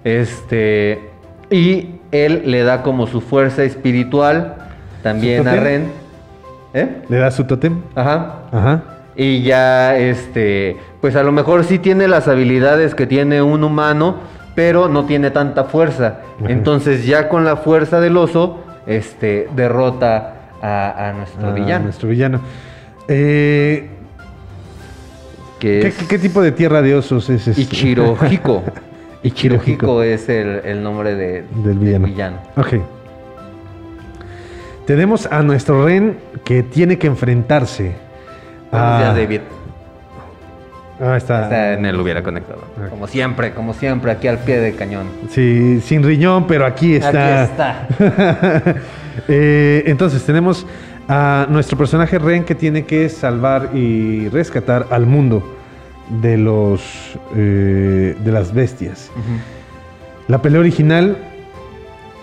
este 0.04 1.10
y 1.50 1.96
él 2.12 2.42
le 2.46 2.62
da 2.62 2.82
como 2.82 3.06
su 3.06 3.20
fuerza 3.20 3.64
espiritual 3.64 4.54
también 5.02 5.46
a? 5.46 5.56
Ren. 5.56 5.90
¿Eh? 6.74 7.02
¿Le 7.08 7.16
da 7.16 7.30
su 7.30 7.44
tótem? 7.44 7.80
Ajá. 7.94 8.42
Ajá. 8.52 8.82
Y 9.16 9.42
ya, 9.42 9.96
este, 9.96 10.76
pues 11.00 11.16
a 11.16 11.22
lo 11.22 11.32
mejor 11.32 11.64
sí 11.64 11.78
tiene 11.78 12.06
las 12.06 12.28
habilidades 12.28 12.94
que 12.94 13.06
tiene 13.06 13.42
un 13.42 13.64
humano, 13.64 14.16
pero 14.54 14.88
no 14.88 15.06
tiene 15.06 15.30
tanta 15.30 15.64
fuerza. 15.64 16.20
Ajá. 16.38 16.52
Entonces 16.52 17.04
ya 17.04 17.28
con 17.28 17.44
la 17.44 17.56
fuerza 17.56 18.00
del 18.00 18.16
oso, 18.16 18.60
este, 18.88 19.48
derrota 19.54 20.34
a, 20.60 21.08
a 21.08 21.12
nuestro 21.12 21.52
villano. 21.54 21.84
Nuestro 21.84 22.08
villano. 22.08 22.40
Eh, 23.06 23.88
Que 25.60 25.80
¿qué, 25.80 25.88
es 25.88 25.94
qué- 25.96 26.06
qué 26.06 26.18
tipo 26.18 26.40
de 26.42 26.52
tierra 26.52 26.82
de 26.82 26.94
osos 26.96 27.28
es 27.30 27.46
este? 27.48 27.60
Ichirohiko. 27.62 28.62
Ichirohiko. 29.22 29.62
Ichirohiko 29.64 30.02
es 30.02 30.28
el, 30.28 30.60
el 30.64 30.82
nombre 30.82 31.14
de- 31.14 31.44
Del 31.64 31.78
villano. 31.78 32.38
Ok. 32.56 32.74
Tenemos 34.86 35.26
a 35.26 35.42
nuestro 35.42 35.84
Ren 35.84 36.16
que 36.44 36.62
tiene 36.62 36.96
que 36.98 37.08
enfrentarse 37.08 37.94
Buenos 38.70 38.88
a... 38.90 38.98
días, 38.98 39.16
David. 39.16 39.40
Ah, 41.00 41.16
está. 41.16 41.44
Está 41.44 41.72
en 41.74 41.86
el 41.86 42.00
hubiera 42.00 42.22
conectado. 42.22 42.62
Como 42.90 43.06
siempre, 43.06 43.52
como 43.52 43.72
siempre, 43.72 44.10
aquí 44.10 44.26
al 44.26 44.38
pie 44.38 44.58
del 44.58 44.74
cañón. 44.74 45.06
Sí, 45.30 45.80
sin 45.80 46.02
riñón, 46.02 46.46
pero 46.46 46.66
aquí 46.66 46.96
está. 46.96 47.42
Aquí 47.42 47.52
está. 47.52 48.74
Eh, 49.26 49.82
entonces, 49.86 50.24
tenemos 50.24 50.64
a 51.08 51.48
nuestro 51.50 51.76
personaje 51.76 52.20
Ren 52.20 52.44
que 52.44 52.54
tiene 52.54 52.84
que 52.84 53.08
salvar 53.08 53.70
y 53.74 54.28
rescatar 54.28 54.86
al 54.90 55.06
mundo 55.06 55.42
de 56.22 56.38
los 56.38 56.80
eh, 57.34 58.14
de 58.16 58.32
las 58.32 58.54
bestias. 58.54 59.10
La 60.28 60.40
pelea 60.40 60.60
original, 60.60 61.16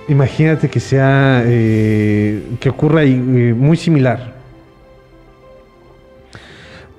imagínate 0.08 0.70
que 0.70 0.80
sea 0.80 1.44
eh, 1.46 2.42
que 2.62 2.70
ocurra 2.70 3.02
muy 3.04 3.76
similar. 3.76 4.35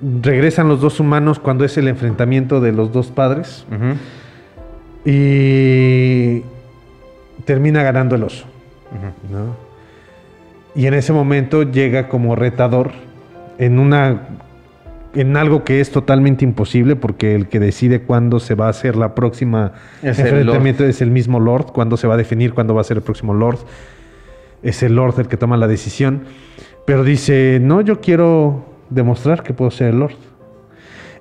Regresan 0.01 0.67
los 0.67 0.81
dos 0.81 0.99
humanos 0.99 1.39
cuando 1.39 1.65
es 1.65 1.77
el 1.77 1.87
enfrentamiento 1.87 2.61
de 2.61 2.71
los 2.71 2.91
dos 2.91 3.07
padres 3.07 3.65
y 5.05 6.43
termina 7.45 7.81
ganando 7.81 8.15
el 8.15 8.23
oso. 8.23 8.45
¿no? 9.31 9.55
Y 10.75 10.85
en 10.85 10.93
ese 10.93 11.13
momento 11.13 11.63
llega 11.63 12.09
como 12.09 12.35
retador 12.35 12.91
en 13.57 13.79
una 13.79 14.27
en 15.15 15.35
algo 15.35 15.63
que 15.63 15.79
es 15.79 15.89
totalmente 15.89 16.45
imposible 16.45 16.95
porque 16.95 17.33
el 17.33 17.47
que 17.47 17.59
decide 17.59 18.01
cuándo 18.01 18.39
se 18.39 18.53
va 18.53 18.67
a 18.67 18.69
hacer 18.69 18.95
la 18.95 19.15
próxima 19.15 19.71
Es 20.03 20.19
el 20.19 20.27
enfrentamiento 20.27 20.85
es 20.85 21.01
el 21.01 21.09
mismo 21.09 21.39
Lord, 21.39 21.71
cuándo 21.73 21.97
se 21.97 22.05
va 22.05 22.13
a 22.13 22.17
definir 22.17 22.53
cuándo 22.53 22.75
va 22.75 22.81
a 22.81 22.83
ser 22.83 22.97
el 22.97 23.03
próximo 23.03 23.33
Lord. 23.33 23.57
Es 24.61 24.83
el 24.83 24.95
Lord 24.95 25.19
el 25.19 25.27
que 25.27 25.37
toma 25.37 25.57
la 25.57 25.67
decisión, 25.67 26.23
pero 26.85 27.03
dice, 27.03 27.59
"No, 27.61 27.81
yo 27.81 27.99
quiero 27.99 28.76
demostrar 28.89 29.43
que 29.43 29.53
puedo 29.53 29.71
ser 29.71 29.89
el 29.89 29.99
Lord." 29.99 30.15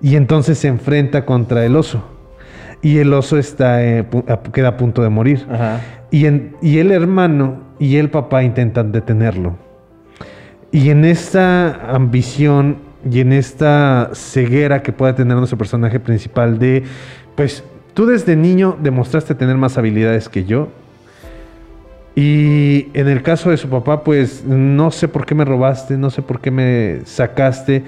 Y 0.01 0.17
entonces 0.17 0.59
se 0.59 0.69
enfrenta 0.69 1.25
contra 1.25 1.65
el 1.65 1.77
oso. 1.77 2.05
Y 2.83 2.99
el 2.99 3.13
oso 3.15 3.39
está 3.39 3.83
eh, 3.85 4.05
queda 4.53 4.69
a 4.69 4.77
punto 4.77 5.03
de 5.03 5.09
morir. 5.09 5.47
Ajá. 5.51 5.81
Y, 6.11 6.27
en- 6.27 6.55
y 6.61 6.79
el 6.79 6.93
hermano 6.93 7.61
y 7.79 7.97
el 7.97 8.11
papá 8.11 8.43
intentan 8.43 8.93
detenerlo. 8.93 9.57
Y 10.71 10.91
en 10.91 11.05
esta 11.05 11.91
ambición 11.95 12.77
y 13.11 13.21
en 13.21 13.33
esta 13.33 14.11
ceguera 14.13 14.83
que 14.83 14.93
puede 14.93 15.15
tener 15.15 15.37
nuestro 15.37 15.57
personaje 15.57 15.99
principal 16.01 16.59
de, 16.59 16.85
pues 17.35 17.65
tú 17.95 18.05
desde 18.07 18.37
niño 18.37 18.77
demostraste 18.83 19.35
tener 19.35 19.57
más 19.57 19.79
habilidades 19.79 20.29
que 20.29 20.45
yo. 20.45 20.69
Y 22.19 22.89
en 22.95 23.09
el 23.09 23.23
caso 23.23 23.51
de 23.51 23.59
su 23.59 23.69
papá, 23.69 24.03
pues 24.03 24.43
no 24.43 24.91
sé 24.91 25.07
por 25.07 25.27
qué 25.27 25.35
me 25.35 25.45
robaste, 25.45 25.99
no 25.99 26.09
sé 26.09 26.23
por 26.23 26.41
qué 26.41 26.51
me 26.51 27.01
sacaste 27.05 27.85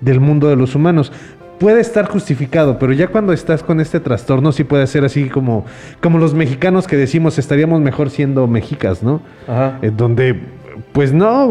del 0.00 0.18
mundo 0.18 0.48
de 0.48 0.56
los 0.56 0.74
humanos. 0.74 1.12
puede 1.58 1.80
estar 1.80 2.06
justificado, 2.06 2.78
pero 2.78 2.92
ya 2.92 3.08
cuando 3.08 3.32
estás 3.32 3.62
con 3.62 3.80
este 3.80 4.00
trastorno 4.00 4.52
sí 4.52 4.64
puede 4.64 4.86
ser 4.86 5.04
así 5.04 5.28
como, 5.28 5.64
como 6.02 6.18
los 6.18 6.34
mexicanos 6.34 6.86
que 6.86 6.96
decimos 6.96 7.38
estaríamos 7.38 7.80
mejor 7.80 8.10
siendo 8.10 8.46
mexicas, 8.46 9.02
¿no? 9.02 9.22
Ajá. 9.46 9.78
Eh, 9.80 9.90
donde, 9.94 10.38
pues 10.92 11.12
no, 11.12 11.50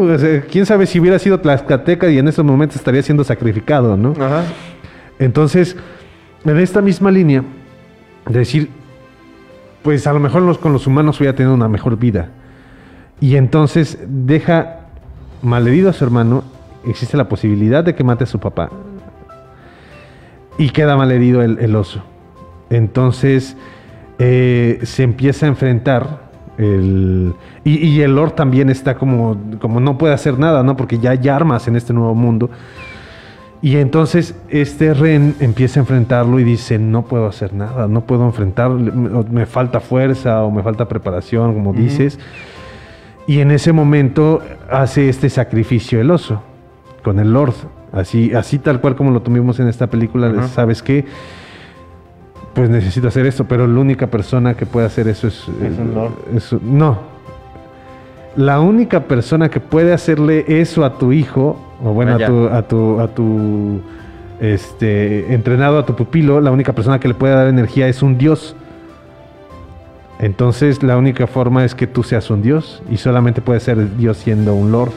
quién 0.50 0.66
sabe 0.66 0.86
si 0.86 1.00
hubiera 1.00 1.18
sido 1.18 1.40
Tlaxcateca 1.40 2.08
y 2.08 2.18
en 2.18 2.28
estos 2.28 2.44
momentos 2.44 2.76
estaría 2.76 3.02
siendo 3.02 3.24
sacrificado, 3.24 3.96
¿no? 3.96 4.12
Ajá. 4.12 4.44
Entonces, 5.18 5.76
en 6.44 6.58
esta 6.58 6.80
misma 6.82 7.10
línea, 7.10 7.42
de 8.28 8.38
decir, 8.38 8.68
pues 9.86 10.04
a 10.08 10.12
lo 10.12 10.18
mejor 10.18 10.42
los, 10.42 10.58
con 10.58 10.72
los 10.72 10.88
humanos 10.88 11.20
hubiera 11.20 11.36
tenido 11.36 11.54
una 11.54 11.68
mejor 11.68 11.96
vida. 11.96 12.30
Y 13.20 13.36
entonces 13.36 14.00
deja 14.08 14.80
malherido 15.42 15.88
a 15.88 15.92
su 15.92 16.02
hermano, 16.02 16.42
existe 16.84 17.16
la 17.16 17.28
posibilidad 17.28 17.84
de 17.84 17.94
que 17.94 18.02
mate 18.02 18.24
a 18.24 18.26
su 18.26 18.40
papá. 18.40 18.68
Y 20.58 20.70
queda 20.70 20.96
malherido 20.96 21.40
el, 21.40 21.76
oso. 21.76 22.02
Entonces 22.68 23.56
eh, 24.18 24.80
se 24.82 25.04
empieza 25.04 25.46
a 25.46 25.50
enfrentar. 25.50 26.26
El, 26.58 27.34
y, 27.62 27.86
y 27.86 28.00
el 28.00 28.16
Lord 28.16 28.32
también 28.32 28.70
está 28.70 28.96
como, 28.96 29.38
como 29.60 29.78
no 29.78 29.98
puede 29.98 30.14
hacer 30.14 30.36
nada, 30.36 30.64
¿no? 30.64 30.76
Porque 30.76 30.98
ya 30.98 31.10
hay 31.10 31.28
armas 31.28 31.68
en 31.68 31.76
este 31.76 31.92
nuevo 31.92 32.16
mundo. 32.16 32.50
Y 33.62 33.76
entonces 33.78 34.34
este 34.48 34.92
Ren 34.94 35.34
empieza 35.40 35.80
a 35.80 35.82
enfrentarlo 35.82 36.38
y 36.38 36.44
dice, 36.44 36.78
no 36.78 37.02
puedo 37.06 37.26
hacer 37.26 37.52
nada, 37.54 37.88
no 37.88 38.02
puedo 38.02 38.24
enfrentar, 38.26 38.70
me 38.70 39.46
falta 39.46 39.80
fuerza 39.80 40.44
o 40.44 40.50
me 40.50 40.62
falta 40.62 40.86
preparación, 40.88 41.54
como 41.54 41.72
dices. 41.72 42.18
Y 43.26 43.40
en 43.40 43.50
ese 43.50 43.72
momento 43.72 44.42
hace 44.70 45.08
este 45.08 45.30
sacrificio 45.30 46.00
el 46.00 46.10
oso 46.10 46.42
con 47.02 47.18
el 47.18 47.32
Lord. 47.32 47.54
Así, 47.92 48.34
así 48.34 48.58
tal 48.58 48.80
cual 48.80 48.94
como 48.94 49.10
lo 49.10 49.22
tuvimos 49.22 49.58
en 49.58 49.68
esta 49.68 49.86
película. 49.88 50.46
¿sabes 50.48 50.82
qué? 50.82 51.06
Pues 52.54 52.70
necesito 52.70 53.08
hacer 53.08 53.26
esto, 53.26 53.44
pero 53.44 53.66
la 53.66 53.80
única 53.80 54.06
persona 54.08 54.54
que 54.54 54.66
puede 54.66 54.86
hacer 54.86 55.08
eso 55.08 55.28
es... 55.28 55.42
Es 55.62 55.78
un 55.78 55.94
Lord. 55.94 56.12
es- 56.34 56.52
no. 56.62 56.98
La 58.36 58.60
única 58.60 59.00
persona 59.04 59.48
que 59.48 59.60
puede 59.60 59.92
hacerle 59.92 60.44
eso 60.60 60.84
a 60.84 60.98
tu 60.98 61.12
hijo, 61.12 61.56
o 61.84 61.92
bueno, 61.92 62.12
a 62.14 62.18
tu, 62.26 62.48
a 62.48 62.62
tu, 62.62 63.00
a 63.00 63.08
tu 63.08 63.80
este, 64.40 65.32
entrenado, 65.34 65.78
a 65.78 65.86
tu 65.86 65.94
pupilo, 65.94 66.40
la 66.40 66.50
única 66.50 66.72
persona 66.72 66.98
que 67.00 67.08
le 67.08 67.14
puede 67.14 67.34
dar 67.34 67.46
energía 67.48 67.88
es 67.88 68.02
un 68.02 68.18
dios. 68.18 68.56
Entonces 70.18 70.82
la 70.82 70.96
única 70.96 71.26
forma 71.26 71.64
es 71.64 71.74
que 71.74 71.86
tú 71.86 72.02
seas 72.02 72.30
un 72.30 72.40
dios 72.42 72.82
y 72.90 72.96
solamente 72.96 73.42
puede 73.42 73.60
ser 73.60 73.96
Dios 73.96 74.16
siendo 74.16 74.54
un 74.54 74.72
lord. 74.72 74.92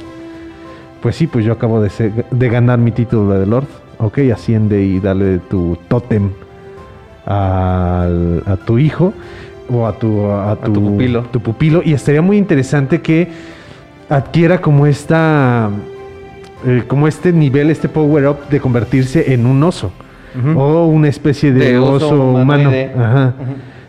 Pues 1.02 1.16
sí, 1.18 1.28
pues 1.28 1.44
yo 1.46 1.54
acabo 1.54 1.82
de, 1.82 1.90
ser- 1.90 2.26
de 2.32 2.50
ganar 2.50 2.80
mi 2.80 2.92
título 2.92 3.38
de 3.38 3.46
lord. 3.46 3.68
Ok, 3.98 4.20
asciende 4.34 4.82
y 4.82 5.00
dale 5.02 5.40
tu 5.50 5.78
tótem 5.90 6.30
al- 7.26 8.44
a 8.46 8.56
tu 8.66 8.78
hijo 8.78 9.14
o 9.70 9.86
a 9.86 9.94
tu, 9.94 10.26
a 10.32 10.56
tu, 10.56 10.72
tu 10.74 10.84
pupilo. 10.86 11.22
tu 11.32 11.40
pupilo. 11.42 11.82
Y 11.84 11.94
estaría 11.94 12.22
muy 12.22 12.38
interesante 12.38 13.02
que 13.02 13.28
adquiera 14.10 14.62
como 14.62 14.86
esta 14.88 15.70
eh, 16.66 16.84
como 16.88 17.08
este 17.08 17.32
nivel, 17.32 17.70
este 17.70 17.90
power 17.90 18.28
up 18.28 18.50
de 18.50 18.60
convertirse 18.60 19.34
en 19.34 19.46
un 19.46 19.64
oso 19.64 19.92
o 20.56 20.86
una 20.86 21.08
especie 21.08 21.52
de, 21.52 21.72
De 21.72 21.80
oso, 21.80 22.08
oso 22.08 22.24
humano. 22.24 22.72
Ajá. 22.98 23.34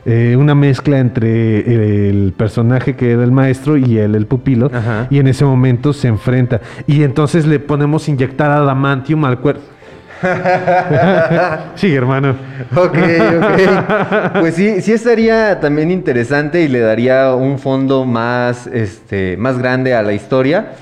Eh, 0.07 0.35
una 0.39 0.55
mezcla 0.55 0.99
entre 0.99 2.09
el 2.09 2.33
personaje 2.33 2.97
que 2.97 3.13
era 3.13 3.23
el 3.23 3.33
maestro 3.33 3.77
y 3.77 3.99
él, 3.99 4.15
el 4.15 4.27
pupilo. 4.27 4.71
Y 5.11 5.19
en 5.19 5.29
ese 5.29 5.45
momento 5.45 5.93
se 5.93 6.09
enfrenta. 6.09 6.61
Y 6.87 7.03
entonces 7.03 7.47
le 7.47 7.59
ponemos 7.59 8.09
inyectar 8.09 8.51
adamantium 8.51 9.25
al 9.25 9.39
cuerpo. 9.41 9.63
sí, 11.75 11.95
hermano. 11.95 12.37
Ok, 12.77 12.99
ok. 13.43 14.41
Pues 14.41 14.55
sí, 14.55 14.81
sí 14.83 14.93
estaría 14.93 15.61
también 15.61 15.91
interesante 15.91 16.63
y 16.63 16.69
le 16.69 16.81
daría 16.81 17.35
un 17.35 17.59
fondo 17.59 18.05
más, 18.05 18.67
este, 18.67 19.37
más 19.37 19.59
grande 19.59 19.95
a 19.95 20.03
la 20.03 20.13
historia, 20.13 20.73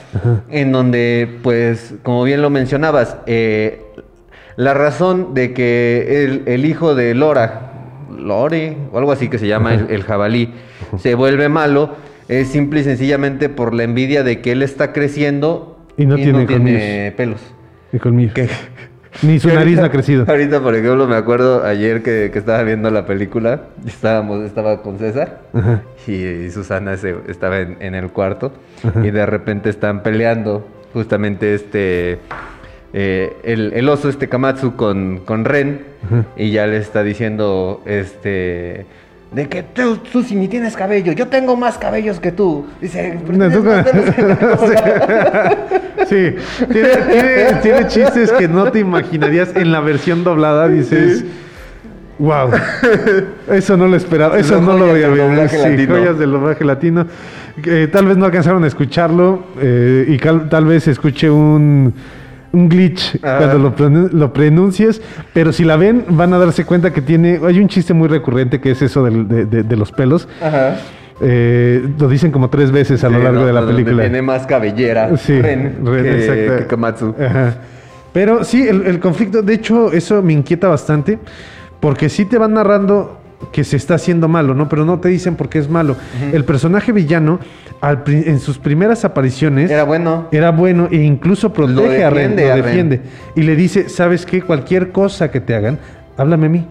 en 0.50 0.72
donde, 0.72 1.38
pues, 1.42 1.94
como 2.02 2.24
bien 2.24 2.42
lo 2.42 2.50
mencionabas, 2.50 3.16
eh, 3.26 3.84
la 4.56 4.74
razón 4.74 5.34
de 5.34 5.52
que 5.52 6.24
el, 6.24 6.42
el 6.46 6.64
hijo 6.64 6.94
de 6.94 7.14
Lora, 7.14 7.72
Lore, 8.10 8.76
o 8.92 8.98
algo 8.98 9.12
así 9.12 9.28
que 9.28 9.38
se 9.38 9.46
llama 9.46 9.74
el, 9.74 9.86
el 9.90 10.02
jabalí, 10.02 10.52
se 10.98 11.14
vuelve 11.14 11.48
malo, 11.48 11.96
es 12.28 12.48
simple 12.48 12.80
y 12.80 12.84
sencillamente 12.84 13.48
por 13.48 13.72
la 13.72 13.84
envidia 13.84 14.22
de 14.22 14.40
que 14.40 14.52
él 14.52 14.62
está 14.62 14.92
creciendo 14.92 15.78
Y 15.96 16.06
no 16.06 16.16
tiene 16.16 16.46
tiene 16.46 17.12
pelos. 17.16 17.40
Y 17.92 17.98
conmigo. 17.98 18.32
Ni 19.22 19.38
su 19.38 19.48
nariz 19.48 19.78
ahorita- 19.78 19.84
ha 19.84 19.90
crecido. 19.90 20.24
Ahorita, 20.28 20.60
por 20.60 20.74
ejemplo, 20.74 21.06
me 21.06 21.16
acuerdo 21.16 21.64
ayer 21.64 22.02
que, 22.02 22.30
que 22.32 22.38
estaba 22.38 22.62
viendo 22.62 22.90
la 22.90 23.06
película, 23.06 23.62
estábamos, 23.86 24.44
estaba 24.44 24.82
con 24.82 24.98
César 24.98 25.40
Ajá. 25.54 25.82
y, 26.06 26.12
y 26.12 26.50
Susana 26.50 26.96
se- 26.96 27.16
estaba 27.28 27.60
en, 27.60 27.76
en 27.80 27.94
el 27.94 28.10
cuarto 28.10 28.52
Ajá. 28.84 29.04
y 29.06 29.10
de 29.10 29.26
repente 29.26 29.70
están 29.70 30.02
peleando 30.02 30.66
justamente 30.92 31.54
este 31.54 32.18
eh, 32.94 33.36
el, 33.42 33.72
el 33.74 33.88
oso 33.88 34.08
este 34.08 34.28
Kamatsu 34.28 34.74
con, 34.76 35.18
con 35.24 35.44
Ren 35.44 35.82
Ajá. 36.06 36.24
y 36.36 36.50
ya 36.52 36.66
le 36.66 36.78
está 36.78 37.02
diciendo 37.02 37.82
este 37.86 38.86
de 39.32 39.46
que 39.48 39.62
tú, 39.62 39.98
tú 40.10 40.22
si 40.22 40.34
ni 40.34 40.48
tienes 40.48 40.74
cabello, 40.74 41.12
yo 41.12 41.26
tengo 41.28 41.54
más 41.56 41.76
cabellos 41.76 42.18
que 42.18 42.32
tú. 42.32 42.64
Dice, 42.80 43.18
"Pero 43.26 43.38
No, 43.38 43.50
tú- 43.50 43.62
Sí, 46.08 46.34
tiene, 46.72 46.88
tiene- 47.10 47.54
tiene 47.62 47.86
chistes 47.88 48.32
que 48.32 48.48
no 48.48 48.70
te 48.70 48.78
imaginarías 48.78 49.54
en 49.54 49.70
la 49.72 49.80
versión 49.80 50.24
doblada. 50.24 50.68
Dices, 50.68 51.24
wow, 52.18 52.48
eso 53.52 53.76
no 53.76 53.86
lo 53.88 53.96
esperaba, 53.96 54.38
eso 54.38 54.60
no 54.60 54.72
lo 54.78 54.86
joyas 54.88 54.92
voy 54.92 55.02
a 55.02 55.08
del 55.08 55.18
ver. 55.18 55.28
doblaje 55.28 55.56
Sí, 55.58 55.68
latino. 55.70 55.94
joyas 55.96 56.18
del 56.18 56.30
doblaje 56.32 56.64
latino. 56.64 57.06
Que 57.62 57.88
tal 57.88 58.06
vez 58.06 58.16
no 58.16 58.24
alcanzaron 58.24 58.64
a 58.64 58.68
escucharlo 58.68 59.44
eh, 59.60 60.06
y 60.08 60.16
tal 60.18 60.64
vez 60.64 60.88
escuche 60.88 61.28
un, 61.28 61.92
un 62.52 62.68
glitch 62.68 63.20
cuando 63.20 63.58
lo, 63.58 63.76
pronun- 63.76 64.10
lo 64.10 64.32
pronuncies, 64.32 65.00
pero 65.34 65.52
si 65.52 65.64
la 65.64 65.76
ven 65.76 66.04
van 66.08 66.32
a 66.32 66.38
darse 66.38 66.64
cuenta 66.64 66.92
que 66.92 67.02
tiene, 67.02 67.40
hay 67.46 67.58
un 67.60 67.68
chiste 67.68 67.92
muy 67.94 68.08
recurrente 68.08 68.60
que 68.60 68.70
es 68.70 68.82
eso 68.82 69.04
del- 69.04 69.28
de, 69.28 69.44
de- 69.46 69.62
de 69.62 69.76
los 69.76 69.92
pelos. 69.92 70.28
Ajá. 70.42 70.76
Eh, 71.20 71.86
lo 71.98 72.08
dicen 72.08 72.30
como 72.30 72.48
tres 72.48 72.70
veces 72.70 73.02
a 73.02 73.08
lo 73.08 73.18
largo 73.18 73.40
no, 73.40 73.46
de 73.46 73.52
la 73.52 73.66
película. 73.66 74.02
Tiene 74.02 74.22
más 74.22 74.46
cabellera 74.46 75.16
Sí, 75.16 75.40
Ren, 75.40 75.78
Ren, 75.84 76.04
que, 76.04 76.10
exacto. 76.24 76.56
que 76.58 76.66
Kamatsu. 76.68 77.14
Ajá. 77.20 77.54
Pero 78.12 78.44
sí, 78.44 78.66
el, 78.66 78.86
el 78.86 79.00
conflicto, 79.00 79.42
de 79.42 79.54
hecho, 79.54 79.92
eso 79.92 80.22
me 80.22 80.32
inquieta 80.32 80.68
bastante, 80.68 81.18
porque 81.80 82.08
sí 82.08 82.24
te 82.24 82.38
van 82.38 82.54
narrando 82.54 83.17
que 83.52 83.62
se 83.64 83.76
está 83.76 83.94
haciendo 83.94 84.28
malo, 84.28 84.54
¿no? 84.54 84.68
Pero 84.68 84.84
no 84.84 84.98
te 84.98 85.08
dicen 85.08 85.36
por 85.36 85.48
qué 85.48 85.58
es 85.58 85.68
malo. 85.70 85.96
El 86.32 86.44
personaje 86.44 86.92
villano, 86.92 87.38
al 87.80 88.02
en 88.06 88.40
sus 88.40 88.58
primeras 88.58 89.04
apariciones, 89.04 89.70
Era 89.70 89.84
bueno. 89.84 90.26
era 90.32 90.50
bueno 90.50 90.88
e 90.90 90.96
incluso 90.96 91.52
protege 91.52 92.04
a 92.04 92.10
Ren, 92.10 92.34
defiende 92.36 92.44
lo 92.46 92.52
a 92.52 92.56
Ren. 92.56 92.64
defiende. 92.64 93.00
Y 93.36 93.42
le 93.42 93.54
dice, 93.56 93.88
¿sabes 93.88 94.26
qué? 94.26 94.42
Cualquier 94.42 94.90
cosa 94.90 95.30
que 95.30 95.40
te 95.40 95.54
hagan, 95.54 95.78
háblame 96.16 96.46
a 96.46 96.50
mí. 96.50 96.66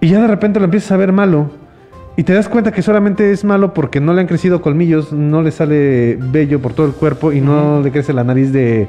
Y 0.00 0.08
ya 0.08 0.20
de 0.20 0.26
repente 0.26 0.58
lo 0.60 0.66
empiezas 0.66 0.92
a 0.92 0.96
ver 0.96 1.12
malo. 1.12 1.50
Y 2.18 2.22
te 2.22 2.32
das 2.32 2.48
cuenta 2.48 2.72
que 2.72 2.80
solamente 2.82 3.30
es 3.30 3.44
malo 3.44 3.74
porque 3.74 4.00
no 4.00 4.14
le 4.14 4.20
han 4.22 4.26
crecido 4.26 4.62
colmillos, 4.62 5.12
no 5.12 5.42
le 5.42 5.50
sale 5.50 6.16
vello 6.18 6.60
por 6.60 6.72
todo 6.72 6.86
el 6.86 6.92
cuerpo 6.92 7.32
y 7.32 7.40
no 7.40 7.80
le 7.82 7.90
crece 7.90 8.12
la 8.12 8.24
nariz 8.24 8.52
de... 8.52 8.88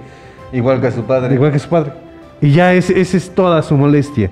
Igual 0.54 0.80
que 0.80 0.92
su 0.92 1.04
padre. 1.04 1.34
Igual 1.36 1.52
que 1.52 1.60
su 1.60 1.68
padre. 1.68 1.92
Y 2.40 2.52
ya 2.52 2.74
es- 2.74 2.90
esa 2.90 3.18
es 3.18 3.30
toda 3.32 3.62
su 3.64 3.76
molestia. 3.76 4.30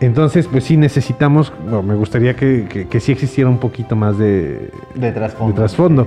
Entonces, 0.00 0.46
pues 0.48 0.64
sí 0.64 0.76
necesitamos, 0.76 1.52
no, 1.68 1.82
me 1.82 1.94
gustaría 1.94 2.34
que, 2.34 2.66
que, 2.68 2.86
que 2.88 3.00
sí 3.00 3.12
existiera 3.12 3.48
un 3.48 3.58
poquito 3.58 3.96
más 3.96 4.18
de, 4.18 4.70
De 4.94 5.12
trasfondo. 5.12 5.52
de 5.52 5.56
trasfondo. 5.56 6.06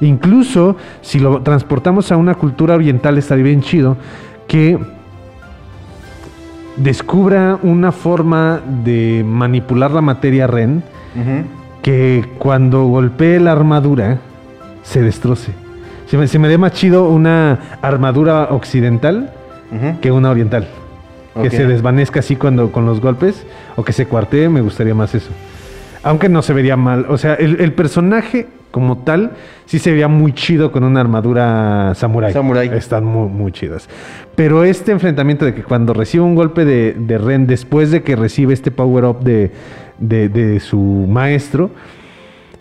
Incluso 0.00 0.76
si 1.02 1.18
lo 1.18 1.42
transportamos 1.42 2.10
a 2.12 2.16
una 2.16 2.34
cultura 2.34 2.74
oriental 2.74 3.18
estaría 3.18 3.44
bien 3.44 3.60
chido 3.60 3.96
que 4.46 4.78
descubra 6.76 7.58
una 7.62 7.92
forma 7.92 8.60
de 8.84 9.24
manipular 9.26 9.90
la 9.90 10.00
materia 10.00 10.46
Ren 10.46 10.82
que 11.82 12.24
cuando 12.38 12.84
golpee 12.86 13.40
la 13.40 13.52
armadura 13.52 14.18
se 14.82 15.02
destroce. 15.02 15.52
Se 16.06 16.16
me, 16.16 16.26
se 16.28 16.38
me 16.38 16.56
más 16.56 16.72
chido 16.72 17.08
una 17.08 17.58
armadura 17.82 18.48
occidental 18.50 19.32
que 20.00 20.10
una 20.10 20.30
oriental. 20.30 20.66
Que 21.42 21.50
se 21.50 21.66
desvanezca 21.66 22.20
así 22.20 22.36
cuando 22.36 22.70
con 22.72 22.86
los 22.86 23.00
golpes 23.00 23.46
o 23.76 23.84
que 23.84 23.92
se 23.92 24.06
cuartee, 24.06 24.48
me 24.48 24.60
gustaría 24.60 24.94
más 24.94 25.14
eso. 25.14 25.30
Aunque 26.02 26.28
no 26.28 26.42
se 26.42 26.52
vería 26.52 26.76
mal. 26.76 27.06
O 27.08 27.18
sea, 27.18 27.34
el, 27.34 27.60
el 27.60 27.72
personaje 27.72 28.46
como 28.70 28.98
tal 28.98 29.32
sí 29.66 29.78
se 29.78 29.90
vería 29.90 30.08
muy 30.08 30.32
chido 30.32 30.70
con 30.70 30.84
una 30.84 31.00
armadura 31.00 31.92
samurai. 31.94 32.32
Samurái. 32.32 32.68
Están 32.68 33.04
muy, 33.04 33.28
muy 33.28 33.50
chidas. 33.52 33.88
Pero 34.36 34.62
este 34.64 34.92
enfrentamiento 34.92 35.44
de 35.44 35.54
que 35.54 35.62
cuando 35.62 35.94
recibe 35.94 36.22
un 36.24 36.34
golpe 36.34 36.64
de, 36.64 36.94
de 36.98 37.18
Ren, 37.18 37.46
después 37.46 37.90
de 37.90 38.02
que 38.02 38.14
recibe 38.14 38.54
este 38.54 38.70
power 38.70 39.04
up 39.04 39.20
de, 39.20 39.50
de- 39.98 40.28
de 40.28 40.60
su 40.60 40.78
maestro, 41.08 41.70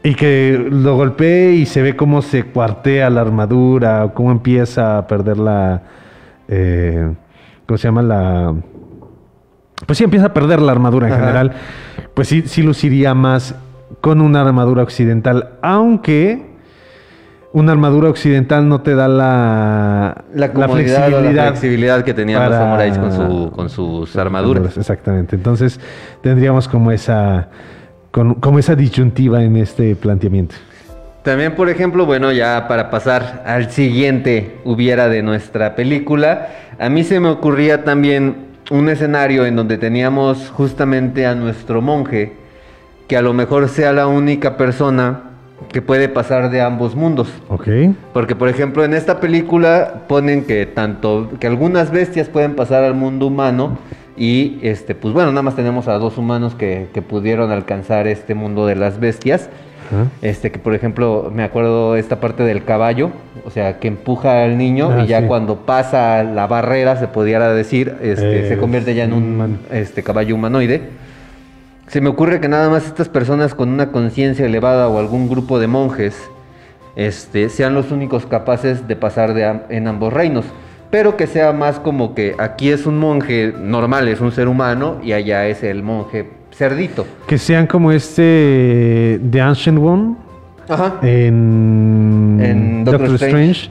y 0.03 0.15
que 0.15 0.67
lo 0.71 0.95
golpee 0.95 1.53
y 1.55 1.65
se 1.65 1.81
ve 1.81 1.95
cómo 1.95 2.21
se 2.21 2.43
cuartea 2.43 3.09
la 3.09 3.21
armadura, 3.21 4.11
cómo 4.13 4.31
empieza 4.31 4.97
a 4.99 5.07
perder 5.07 5.37
la, 5.37 5.81
eh, 6.47 7.09
¿cómo 7.67 7.77
se 7.77 7.87
llama? 7.87 8.01
La... 8.01 8.53
Pues 9.85 9.97
sí, 9.97 10.03
empieza 10.03 10.27
a 10.27 10.33
perder 10.33 10.61
la 10.61 10.71
armadura 10.71 11.07
en 11.07 11.13
Ajá. 11.13 11.21
general. 11.21 11.51
Pues 12.13 12.27
sí, 12.27 12.43
sí 12.47 12.63
luciría 12.63 13.13
más 13.13 13.55
con 14.01 14.21
una 14.21 14.41
armadura 14.41 14.83
occidental, 14.83 15.51
aunque 15.61 16.47
una 17.53 17.71
armadura 17.71 18.09
occidental 18.09 18.67
no 18.67 18.81
te 18.81 18.93
da 18.95 19.07
la, 19.07 20.25
La 20.33 20.51
comodidad 20.51 21.13
o 21.13 21.21
la 21.21 21.43
flexibilidad 21.47 22.03
que 22.03 22.13
tenían 22.13 22.43
los 22.49 22.53
samuráis 22.57 22.97
con, 22.97 23.11
su, 23.13 23.51
con 23.51 23.69
sus 23.69 24.15
armaduras. 24.15 24.77
Exactamente. 24.77 25.35
Entonces 25.35 25.79
tendríamos 26.21 26.67
como 26.67 26.91
esa, 26.91 27.49
con- 28.11 28.35
como 28.35 28.59
esa 28.59 28.75
disyuntiva 28.75 29.43
en 29.43 29.55
este 29.57 29.95
planteamiento. 29.95 30.55
También, 31.27 31.55
por 31.55 31.67
ejemplo, 31.67 32.05
bueno, 32.05 32.31
ya 32.31 32.69
para 32.69 32.89
pasar 32.89 33.43
al 33.45 33.69
siguiente 33.69 34.59
hubiera 34.63 35.09
de 35.09 35.21
nuestra 35.23 35.75
película, 35.75 36.47
a 36.79 36.87
mí 36.87 37.03
se 37.03 37.19
me 37.19 37.27
ocurría 37.27 37.83
también 37.83 38.45
un 38.71 38.87
escenario 38.87 39.45
en 39.45 39.57
donde 39.57 39.77
teníamos 39.77 40.49
justamente 40.51 41.25
a 41.25 41.35
nuestro 41.35 41.81
monje, 41.81 42.31
que 43.09 43.17
a 43.17 43.21
lo 43.21 43.33
mejor 43.33 43.67
sea 43.67 43.91
la 43.91 44.07
única 44.07 44.55
persona 44.55 45.23
que 45.67 45.81
puede 45.81 46.07
pasar 46.07 46.49
de 46.49 46.61
ambos 46.61 46.95
mundos. 46.95 47.27
Ok. 47.49 47.67
Porque, 48.13 48.37
por 48.37 48.47
ejemplo, 48.47 48.85
en 48.85 48.93
esta 48.93 49.19
película 49.19 50.05
ponen 50.07 50.45
que 50.45 50.65
tanto 50.65 51.31
que 51.41 51.47
algunas 51.47 51.91
bestias 51.91 52.29
pueden 52.29 52.55
pasar 52.55 52.85
al 52.85 52.93
mundo 52.93 53.27
humano 53.27 53.77
y, 54.15 54.59
este, 54.61 54.95
pues 54.95 55.13
bueno, 55.13 55.31
nada 55.31 55.41
más 55.41 55.57
tenemos 55.57 55.89
a 55.89 55.95
dos 55.95 56.17
humanos 56.17 56.55
que, 56.55 56.87
que 56.93 57.01
pudieron 57.01 57.51
alcanzar 57.51 58.07
este 58.07 58.33
mundo 58.33 58.65
de 58.65 58.75
las 58.75 59.01
bestias. 59.01 59.49
Ajá. 59.87 60.07
Este, 60.21 60.51
que 60.51 60.59
por 60.59 60.73
ejemplo, 60.73 61.31
me 61.33 61.43
acuerdo 61.43 61.95
esta 61.95 62.19
parte 62.19 62.43
del 62.43 62.63
caballo, 62.63 63.11
o 63.45 63.51
sea, 63.51 63.79
que 63.79 63.87
empuja 63.87 64.43
al 64.43 64.57
niño 64.57 64.89
Ah, 64.91 65.03
y 65.03 65.07
ya 65.07 65.21
sí. 65.21 65.27
cuando 65.27 65.57
pasa 65.65 66.23
la 66.23 66.47
barrera, 66.47 66.97
se 66.97 67.07
pudiera 67.07 67.51
decir, 67.53 67.95
este, 68.01 68.45
Eh, 68.45 68.47
se 68.49 68.57
convierte 68.57 68.93
ya 68.95 69.05
en 69.05 69.13
un 69.13 69.59
este, 69.71 70.03
caballo 70.03 70.35
humanoide. 70.35 70.81
Se 71.87 72.01
me 72.01 72.09
ocurre 72.09 72.41
que 72.41 72.49
nada 72.49 72.69
más 72.69 72.85
estas 72.85 73.07
personas 73.07 73.55
con 73.55 73.69
una 73.69 73.91
conciencia 73.91 74.45
elevada 74.45 74.89
o 74.89 74.99
algún 74.99 75.29
grupo 75.29 75.57
de 75.59 75.67
monjes 75.67 76.29
este, 76.97 77.49
sean 77.49 77.73
los 77.73 77.91
únicos 77.91 78.25
capaces 78.25 78.87
de 78.87 78.95
pasar 78.95 79.33
de 79.33 79.61
en 79.69 79.87
ambos 79.87 80.11
reinos. 80.11 80.45
Pero 80.89 81.15
que 81.17 81.27
sea 81.27 81.51
más 81.53 81.79
como 81.79 82.15
que 82.15 82.35
aquí 82.37 82.69
es 82.69 82.85
un 82.85 82.97
monje 82.97 83.53
normal, 83.57 84.07
es 84.07 84.21
un 84.21 84.31
ser 84.31 84.47
humano, 84.47 84.97
y 85.03 85.11
allá 85.11 85.45
es 85.47 85.61
el 85.63 85.83
monje 85.83 86.25
cerdito. 86.57 87.05
Que 87.27 87.37
sean 87.37 87.67
como 87.67 87.91
este 87.91 89.19
The 89.29 89.41
Ancient 89.41 89.79
One 89.79 90.15
Ajá. 90.67 90.95
en, 91.01 92.39
En 92.41 92.83
Doctor, 92.83 93.09
Doctor 93.09 93.27
Strange. 93.27 93.69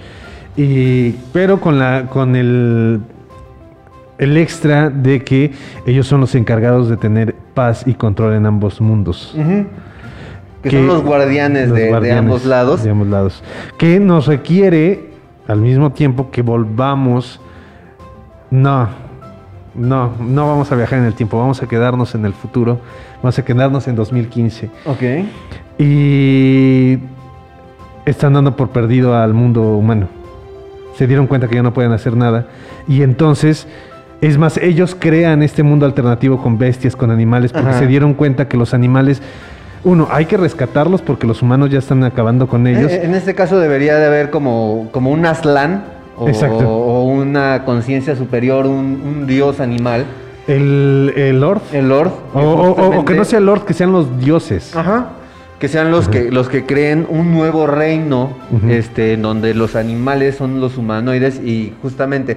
Y, 0.57 1.11
pero 1.33 1.61
con 1.61 1.79
la 1.79 2.07
con 2.07 2.35
el 2.37 3.01
el 4.19 4.37
extra 4.39 4.89
de 4.89 5.23
que 5.23 5.53
ellos 5.85 6.07
son 6.07 6.23
los 6.23 6.35
encargados 6.35 6.89
de 6.89 6.97
tener 6.97 7.35
paz 7.55 7.83
y 7.87 7.95
control 7.95 8.35
en 8.35 8.47
ambos 8.47 8.81
mundos. 8.81 9.35
Ujú. 9.37 9.67
Que, 10.63 10.71
son 10.71 10.87
los 10.87 11.03
guardianes, 11.03 11.69
los 11.69 11.77
de, 11.77 11.85
de 11.85 11.89
guardianes 11.91 12.25
ambos 12.25 12.45
lados. 12.47 12.83
de 12.83 12.91
ambos 12.91 13.09
lados. 13.09 13.43
Que 13.79 14.01
nos 14.01 14.27
requiere 14.27 15.11
al 15.47 15.61
mismo 15.61 15.93
tiempo 15.93 16.31
que 16.31 16.43
volvamos. 16.43 17.41
No, 18.51 18.89
no, 19.77 20.13
no 20.21 20.47
vamos 20.49 20.71
a 20.73 20.77
viajar 20.77 20.99
en 20.99 21.05
el 21.05 21.15
tiempo, 21.15 21.39
vamos 21.39 21.63
a 21.63 21.67
quedarnos 21.67 22.15
en 22.15 22.25
el 22.25 22.33
futuro, 22.33 22.81
vamos 23.23 23.39
a 23.39 23.45
quedarnos 23.45 23.87
en 23.89 23.97
2015. 23.97 24.71
Ok. 24.87 25.03
Y 25.79 26.99
están 28.05 28.33
dando 28.35 28.57
por 28.57 28.71
perdido 28.71 29.17
al 29.17 29.35
mundo 29.35 29.63
humano. 29.77 30.09
Se 30.97 31.07
dieron 31.07 31.27
cuenta 31.27 31.49
que 31.49 31.57
ya 31.57 31.63
no 31.63 31.75
pueden 31.75 31.93
hacer 31.93 32.17
nada. 32.17 32.47
Y 32.89 33.03
entonces, 33.03 33.67
es 34.21 34.39
más, 34.39 34.57
ellos 34.57 34.97
crean 34.99 35.43
este 35.43 35.63
mundo 35.63 35.85
alternativo 35.85 36.43
con 36.43 36.57
bestias, 36.57 36.97
con 36.97 37.11
animales, 37.11 37.53
porque 37.53 37.69
Ajá. 37.69 37.79
se 37.81 37.87
dieron 37.87 38.15
cuenta 38.15 38.49
que 38.49 38.57
los 38.57 38.73
animales, 38.73 39.21
uno, 39.85 40.09
hay 40.11 40.25
que 40.25 40.37
rescatarlos 40.39 41.03
porque 41.03 41.27
los 41.27 41.43
humanos 41.43 41.71
ya 41.71 41.79
están 41.79 42.03
acabando 42.05 42.47
con 42.47 42.67
ellos. 42.67 42.91
Eh, 42.91 43.03
En 43.05 43.15
este 43.15 43.35
caso 43.35 43.59
debería 43.59 43.97
de 43.99 44.07
haber 44.07 44.31
como, 44.31 44.89
como 44.93 45.11
un 45.11 45.27
aslan 45.27 45.85
o, 46.17 46.29
Exacto. 46.29 46.69
o 46.69 47.05
una 47.05 47.65
conciencia 47.65 48.17
superior, 48.17 48.67
un, 48.67 49.03
un 49.05 49.27
dios 49.27 49.61
animal. 49.61 50.05
El, 50.47 51.13
el 51.17 51.41
Lord. 51.41 51.61
El 51.73 51.89
Lord. 51.89 52.13
O, 52.35 52.41
o- 52.41 52.71
o- 52.73 52.99
o 53.01 53.05
que 53.05 53.15
no 53.15 53.25
sea 53.25 53.39
el 53.41 53.47
Lord, 53.47 53.65
que 53.65 53.75
sean 53.75 53.93
los 53.93 54.19
dioses. 54.21 54.75
Ajá. 54.77 55.09
Que 55.59 55.69
sean 55.69 55.91
los 55.91 56.09
que 56.09 56.31
los 56.31 56.49
que 56.51 56.67
creen 56.67 57.07
un 57.09 57.33
nuevo 57.33 57.67
reino, 57.67 58.37
este, 58.69 59.15
en 59.15 59.23
donde 59.23 59.55
los 59.55 59.75
animales 59.75 60.37
son 60.37 60.61
los 60.61 60.77
humanoides 60.77 61.41
y 61.43 61.73
justamente 61.81 62.37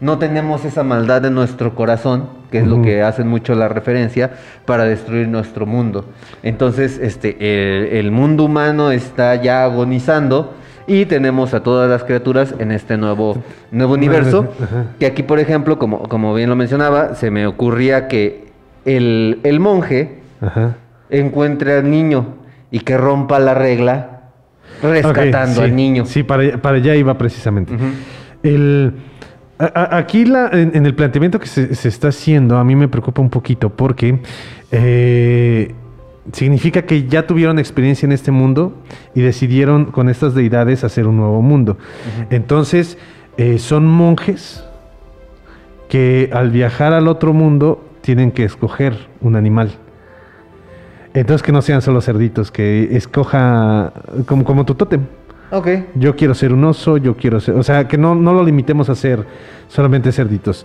no 0.00 0.18
tenemos 0.18 0.64
esa 0.64 0.84
maldad 0.84 1.24
en 1.26 1.34
nuestro 1.34 1.74
corazón, 1.74 2.28
que 2.52 2.58
es 2.58 2.66
lo 2.66 2.80
que 2.80 3.02
hacen 3.02 3.26
mucho 3.28 3.54
la 3.56 3.68
referencia, 3.68 4.30
para 4.64 4.84
destruir 4.84 5.26
nuestro 5.28 5.66
mundo. 5.66 6.04
Entonces, 6.44 6.98
este, 7.02 7.36
el, 7.40 7.86
el 7.96 8.10
mundo 8.12 8.44
humano 8.44 8.92
está 8.92 9.34
ya 9.42 9.64
agonizando 9.64 10.54
y 10.86 11.06
tenemos 11.06 11.54
a 11.54 11.62
todas 11.62 11.88
las 11.88 12.04
criaturas 12.04 12.54
en 12.58 12.72
este 12.72 12.96
nuevo, 12.96 13.42
nuevo 13.70 13.94
universo. 13.94 14.48
Que 14.98 15.06
aquí, 15.06 15.22
por 15.22 15.38
ejemplo, 15.38 15.78
como, 15.78 16.02
como 16.08 16.34
bien 16.34 16.48
lo 16.50 16.56
mencionaba, 16.56 17.14
se 17.14 17.30
me 17.30 17.46
ocurría 17.46 18.08
que 18.08 18.46
el, 18.84 19.40
el 19.44 19.60
monje 19.60 20.20
Ajá. 20.40 20.76
encuentre 21.10 21.74
al 21.78 21.90
niño 21.90 22.34
y 22.70 22.80
que 22.80 22.96
rompa 22.96 23.38
la 23.38 23.54
regla 23.54 24.08
rescatando 24.82 25.56
sí, 25.56 25.62
al 25.62 25.76
niño. 25.76 26.04
Sí, 26.06 26.22
para, 26.22 26.42
allá- 26.42 26.60
para 26.62 26.76
allá 26.78 26.94
iba 26.96 27.16
precisamente. 27.16 27.74
El, 28.42 28.94
a- 29.58 29.66
a- 29.66 29.96
aquí 29.98 30.24
la- 30.24 30.48
en, 30.52 30.72
en 30.74 30.86
el 30.86 30.94
planteamiento 30.94 31.38
que 31.38 31.46
se, 31.46 31.74
se 31.74 31.88
está 31.88 32.08
haciendo 32.08 32.56
a 32.56 32.64
mí 32.64 32.74
me 32.74 32.88
preocupa 32.88 33.22
un 33.22 33.30
poquito 33.30 33.70
porque 33.70 34.18
eh, 34.72 35.74
significa 36.30 36.82
que 36.82 37.08
ya 37.08 37.26
tuvieron 37.26 37.58
experiencia 37.58 38.06
en 38.06 38.12
este 38.12 38.30
mundo 38.30 38.74
y 39.14 39.22
decidieron 39.22 39.86
con 39.86 40.08
estas 40.08 40.34
deidades 40.34 40.84
hacer 40.84 41.06
un 41.06 41.16
nuevo 41.16 41.42
mundo. 41.42 41.78
Entonces, 42.30 42.98
eh, 43.36 43.58
son 43.58 43.86
monjes 43.86 44.64
que 45.88 46.30
al 46.32 46.50
viajar 46.50 46.92
al 46.92 47.08
otro 47.08 47.32
mundo 47.32 47.84
tienen 48.02 48.30
que 48.30 48.44
escoger 48.44 49.08
un 49.20 49.36
animal. 49.36 49.72
Entonces 51.14 51.42
que 51.42 51.52
no 51.52 51.60
sean 51.60 51.82
solo 51.82 52.00
cerditos, 52.00 52.50
que 52.50 52.96
escoja 52.96 53.92
como, 54.26 54.44
como 54.44 54.64
tu 54.64 54.74
tótem. 54.74 55.02
Ok. 55.50 55.68
Yo 55.94 56.16
quiero 56.16 56.34
ser 56.34 56.52
un 56.52 56.64
oso, 56.64 56.96
yo 56.96 57.16
quiero 57.16 57.38
ser... 57.40 57.54
O 57.56 57.62
sea, 57.62 57.86
que 57.86 57.98
no, 57.98 58.14
no 58.14 58.32
lo 58.32 58.42
limitemos 58.42 58.88
a 58.88 58.94
ser 58.94 59.26
solamente 59.68 60.10
cerditos. 60.12 60.64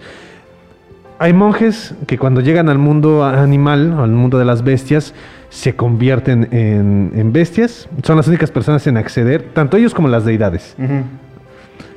Hay 1.20 1.34
monjes 1.34 1.96
que 2.06 2.18
cuando 2.18 2.40
llegan 2.40 2.70
al 2.70 2.78
mundo 2.78 3.26
animal, 3.26 3.98
al 4.00 4.12
mundo 4.12 4.38
de 4.38 4.46
las 4.46 4.64
bestias, 4.64 5.14
se 5.50 5.76
convierten 5.76 6.50
en, 6.52 7.12
en 7.16 7.34
bestias. 7.34 7.88
Son 8.04 8.18
las 8.18 8.28
únicas 8.28 8.52
personas 8.52 8.86
en 8.88 8.98
acceder, 8.98 9.44
tanto 9.54 9.78
ellos 9.78 9.94
como 9.94 10.08
las 10.08 10.26
deidades. 10.26 10.76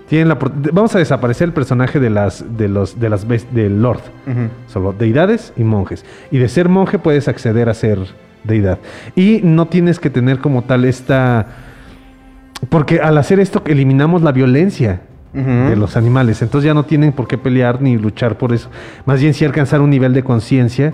Tienen 0.08 0.28
la, 0.28 0.38
vamos 0.72 0.94
a 0.96 0.98
desaparecer 0.98 1.46
el 1.46 1.52
personaje 1.52 2.00
de 2.00 2.10
las 2.10 2.44
de 2.56 2.68
los 2.68 2.98
de 2.98 3.08
las 3.08 3.26
del 3.28 3.80
Lord. 3.80 4.00
Solo 4.66 4.92
deidades 4.92 5.52
y 5.56 5.62
monjes. 5.62 6.04
Y 6.32 6.38
de 6.38 6.48
ser 6.48 6.68
monje 6.68 6.98
puedes 6.98 7.28
acceder 7.28 7.68
a 7.68 7.74
ser 7.74 7.98
deidad. 8.42 8.78
Y 9.14 9.40
no 9.44 9.66
tienes 9.66 10.00
que 10.00 10.10
tener 10.10 10.38
como 10.38 10.62
tal 10.62 10.84
esta... 10.84 11.46
Porque 12.68 13.00
al 13.00 13.18
hacer 13.18 13.40
esto 13.40 13.62
eliminamos 13.66 14.22
la 14.22 14.32
violencia 14.32 15.02
de 15.32 15.76
los 15.76 15.96
animales. 15.96 16.42
Entonces 16.42 16.66
ya 16.66 16.74
no 16.74 16.84
tienen 16.84 17.12
por 17.12 17.28
qué 17.28 17.38
pelear 17.38 17.80
ni 17.80 17.96
luchar 17.96 18.36
por 18.36 18.52
eso. 18.52 18.68
Más 19.06 19.20
bien 19.20 19.32
sí 19.32 19.44
alcanzar 19.44 19.80
un 19.80 19.90
nivel 19.90 20.12
de 20.12 20.24
conciencia 20.24 20.92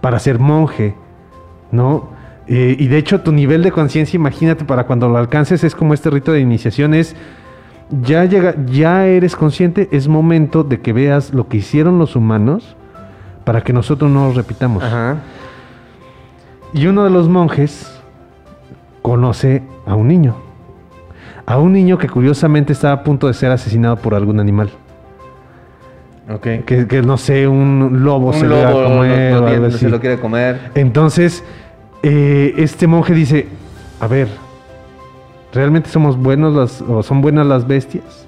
para 0.00 0.18
ser 0.18 0.40
monje. 0.40 0.94
¿No? 1.70 2.10
Eh, 2.46 2.76
y 2.78 2.86
de 2.86 2.98
hecho 2.98 3.20
tu 3.20 3.32
nivel 3.32 3.62
de 3.62 3.72
conciencia, 3.72 4.16
imagínate, 4.16 4.64
para 4.64 4.86
cuando 4.86 5.08
lo 5.08 5.18
alcances 5.18 5.64
es 5.64 5.74
como 5.74 5.94
este 5.94 6.10
rito 6.10 6.32
de 6.32 6.40
iniciación, 6.40 6.94
es... 6.94 7.16
Ya, 8.02 8.24
llega, 8.24 8.56
ya 8.66 9.06
eres 9.06 9.36
consciente, 9.36 9.88
es 9.92 10.08
momento 10.08 10.64
de 10.64 10.80
que 10.80 10.92
veas 10.92 11.32
lo 11.32 11.46
que 11.46 11.58
hicieron 11.58 12.00
los 12.00 12.16
humanos 12.16 12.76
para 13.44 13.60
que 13.60 13.72
nosotros 13.72 14.10
no 14.10 14.26
lo 14.26 14.34
repitamos. 14.34 14.82
Ajá. 14.82 15.18
Y 16.72 16.88
uno 16.88 17.04
de 17.04 17.10
los 17.10 17.28
monjes 17.28 17.96
conoce 19.02 19.62
a 19.86 19.94
un 19.94 20.08
niño. 20.08 20.34
A 21.46 21.58
un 21.58 21.72
niño 21.72 21.96
que 21.96 22.08
curiosamente 22.08 22.72
estaba 22.72 22.94
a 22.94 23.04
punto 23.04 23.28
de 23.28 23.34
ser 23.34 23.52
asesinado 23.52 23.96
por 23.96 24.16
algún 24.16 24.40
animal. 24.40 24.70
Ok. 26.28 26.64
Que, 26.66 26.86
que, 26.88 27.02
no 27.02 27.16
sé, 27.16 27.46
un 27.46 28.02
lobo 28.02 28.32
se 28.32 28.42
Un 28.44 28.48
lobo 28.50 28.80
lo- 28.82 28.88
comer 28.88 29.32
lo 29.32 29.36
o 29.36 29.46
algo 29.46 29.50
tiene, 29.50 29.66
así. 29.68 29.78
se 29.78 29.88
lo 29.88 30.00
quiere 30.00 30.18
comer. 30.18 30.58
Entonces, 30.74 31.44
eh, 32.02 32.54
este 32.56 32.86
monje 32.86 33.14
dice, 33.14 33.46
a 34.00 34.06
ver, 34.08 34.28
¿realmente 35.52 35.88
somos 35.88 36.16
buenos 36.16 36.54
las, 36.54 36.82
o 36.82 37.02
son 37.02 37.20
buenas 37.20 37.46
las 37.46 37.66
bestias? 37.66 38.26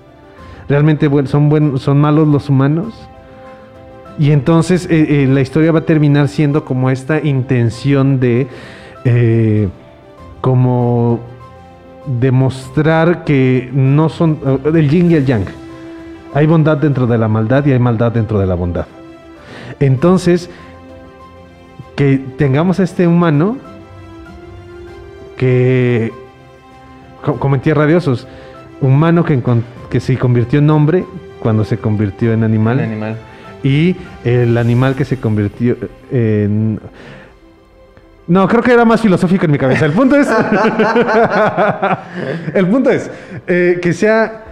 ¿Realmente 0.68 1.10
son, 1.26 1.48
buen- 1.48 1.78
son 1.78 2.00
malos 2.00 2.28
los 2.28 2.48
humanos? 2.48 2.94
Y 4.18 4.32
entonces 4.32 4.86
eh, 4.90 5.22
eh, 5.24 5.26
la 5.28 5.40
historia 5.40 5.70
va 5.72 5.78
a 5.80 5.84
terminar 5.84 6.28
siendo 6.28 6.64
como 6.64 6.90
esta 6.90 7.20
intención 7.24 8.18
de 8.20 8.46
como 10.40 11.20
demostrar 12.06 13.24
que 13.24 13.70
no 13.72 14.08
son 14.08 14.38
el 14.74 14.88
yin 14.88 15.10
y 15.10 15.14
el 15.14 15.26
yang. 15.26 15.44
Hay 16.34 16.46
bondad 16.46 16.76
dentro 16.76 17.06
de 17.06 17.18
la 17.18 17.28
maldad 17.28 17.64
y 17.66 17.72
hay 17.72 17.78
maldad 17.78 18.12
dentro 18.12 18.38
de 18.38 18.46
la 18.46 18.54
bondad. 18.54 18.86
Entonces, 19.80 20.50
que 21.96 22.20
tengamos 22.36 22.80
a 22.80 22.84
este 22.84 23.06
humano 23.06 23.56
que, 25.36 26.12
co- 27.24 27.38
como 27.38 27.54
en 27.54 27.60
Tierra 27.60 27.86
de 27.86 27.96
Osos, 27.96 28.26
humano 28.80 29.24
que, 29.24 30.00
se 30.00 30.18
convirtió 30.18 30.58
en 30.58 30.70
hombre 30.70 31.04
cuando 31.40 31.64
se 31.64 31.78
convirtió 31.78 32.32
en 32.32 32.44
animal. 32.44 32.80
Y 33.62 33.96
el 34.24 34.56
animal 34.58 34.94
que 34.94 35.04
se 35.04 35.18
convirtió 35.18 35.76
en... 36.12 36.78
No, 38.28 38.46
creo 38.46 38.62
que 38.62 38.72
era 38.72 38.84
más 38.84 39.00
filosófico 39.00 39.46
en 39.46 39.52
mi 39.52 39.58
cabeza. 39.58 39.86
El 39.86 39.92
punto 39.92 40.14
es... 40.16 40.28
el 42.54 42.66
punto 42.66 42.90
es 42.90 43.10
eh, 43.46 43.78
que 43.82 43.92
sea... 43.92 44.44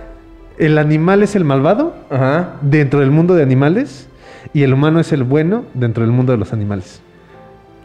El 0.59 0.79
animal 0.79 1.23
es 1.23 1.37
el 1.37 1.45
malvado 1.45 1.95
Ajá. 2.11 2.55
dentro 2.63 3.01
del 3.01 3.11
mundo 3.11 3.35
de 3.35 3.43
animales 3.43 4.09
y 4.55 4.63
el 4.63 4.73
humano 4.73 5.01
es 5.01 5.13
el 5.13 5.23
bueno 5.25 5.65
dentro 5.75 6.03
del 6.03 6.13
mundo 6.13 6.33
de 6.33 6.39
los 6.39 6.53
animales. 6.53 7.03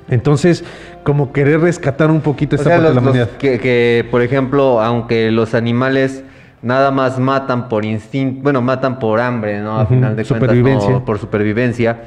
Entonces, 0.10 0.64
como 1.04 1.32
querer 1.32 1.62
rescatar 1.62 2.12
un 2.12 2.22
poquito 2.22 2.56
O 2.56 2.60
sea, 2.60 2.78
parte 2.78 2.88
de 2.90 2.94
la 2.94 3.02
humanidad. 3.02 3.30
que, 3.32 3.60
que, 3.60 4.06
por 4.10 4.22
ejemplo, 4.22 4.82
aunque 4.82 5.32
los 5.32 5.54
animales 5.54 6.24
nada 6.62 6.92
más 6.92 7.18
matan 7.20 7.70
por 7.70 7.86
instinto, 7.86 8.42
bueno, 8.44 8.62
matan 8.62 9.00
por 9.00 9.20
hambre, 9.20 9.62
¿no? 9.62 9.80
A 9.80 9.86
final 9.86 10.16
de 10.16 10.26
cuentas, 10.26 10.56
no, 10.90 11.06
por 11.06 11.20
supervivencia. 11.20 12.04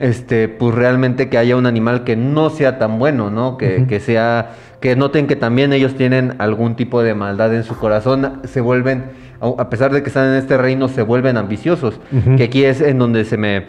Este, 0.00 0.48
pues 0.48 0.74
realmente 0.74 1.28
que 1.28 1.36
haya 1.36 1.56
un 1.56 1.66
animal 1.66 2.04
que 2.04 2.16
no 2.16 2.48
sea 2.48 2.78
tan 2.78 2.98
bueno, 2.98 3.30
¿no? 3.30 3.58
Que, 3.58 3.84
que 3.86 4.00
sea, 4.00 4.52
que 4.80 4.96
noten 4.96 5.26
que 5.26 5.36
también 5.36 5.74
ellos 5.74 5.94
tienen 5.94 6.36
algún 6.38 6.74
tipo 6.74 7.02
de 7.02 7.14
maldad 7.14 7.54
en 7.54 7.64
su 7.64 7.76
corazón, 7.76 8.40
se 8.44 8.62
vuelven, 8.62 9.04
a 9.40 9.68
pesar 9.68 9.92
de 9.92 10.02
que 10.02 10.08
están 10.08 10.30
en 10.30 10.36
este 10.36 10.56
reino, 10.56 10.88
se 10.88 11.02
vuelven 11.02 11.36
ambiciosos. 11.36 12.00
Que 12.38 12.44
aquí 12.44 12.64
es 12.64 12.80
en 12.80 12.98
donde 12.98 13.26
se 13.26 13.36
me, 13.36 13.66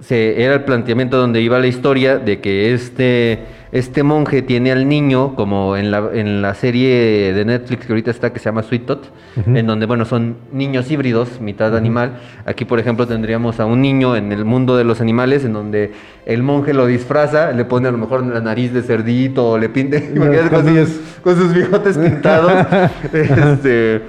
se, 0.00 0.42
era 0.44 0.54
el 0.54 0.64
planteamiento 0.64 1.16
donde 1.16 1.40
iba 1.40 1.58
la 1.58 1.66
historia 1.66 2.18
de 2.18 2.40
que 2.40 2.74
este, 2.74 3.38
este 3.72 4.02
monje 4.02 4.42
tiene 4.42 4.70
al 4.70 4.86
niño, 4.88 5.34
como 5.34 5.76
en 5.76 5.90
la, 5.90 6.10
en 6.12 6.42
la 6.42 6.54
serie 6.54 7.32
de 7.32 7.44
Netflix 7.44 7.86
que 7.86 7.92
ahorita 7.92 8.10
está, 8.10 8.32
que 8.32 8.38
se 8.38 8.44
llama 8.46 8.62
Sweet 8.62 8.86
Tot, 8.86 9.10
en 9.46 9.66
donde, 9.66 9.86
bueno, 9.86 10.04
son 10.04 10.36
niños 10.52 10.90
híbridos, 10.90 11.40
mitad 11.40 11.74
animal. 11.76 12.18
Aquí, 12.44 12.64
por 12.64 12.78
ejemplo, 12.78 13.06
tendríamos 13.06 13.60
a 13.60 13.66
un 13.66 13.80
niño 13.80 14.14
en 14.14 14.30
el 14.30 14.44
mundo 14.44 14.76
de 14.76 14.84
los 14.84 15.00
animales, 15.00 15.44
en 15.44 15.54
donde 15.54 15.92
el 16.26 16.42
monje 16.42 16.74
lo 16.74 16.86
disfraza, 16.86 17.52
le 17.52 17.64
pone 17.64 17.88
a 17.88 17.90
lo 17.90 17.98
mejor 17.98 18.24
la 18.26 18.40
nariz 18.40 18.72
de 18.72 18.82
cerdito, 18.82 19.50
o 19.52 19.58
le 19.58 19.68
pinta, 19.70 19.98
con, 20.50 20.66
sus, 20.66 21.00
con 21.22 21.36
sus 21.36 21.54
bigotes 21.54 21.96
pintados. 21.96 22.52
este... 23.12 24.02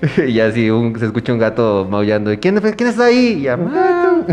Y 0.28 0.38
así 0.38 0.70
un- 0.70 0.96
se 0.96 1.06
escucha 1.06 1.32
un 1.32 1.40
gato 1.40 1.84
maullando. 1.90 2.30
¿Quién, 2.38 2.60
¿Quién 2.60 2.88
está 2.88 3.06
ahí? 3.06 3.42
Y 3.42 3.48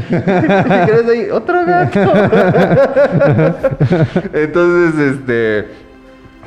ya, 0.09 0.17
"Mato". 0.17 0.85
¿Quién 0.85 0.97
está 0.97 1.11
ahí? 1.11 1.29
Otro 1.31 1.65
gato. 1.65 1.99
Entonces, 4.33 5.15
este, 5.15 5.67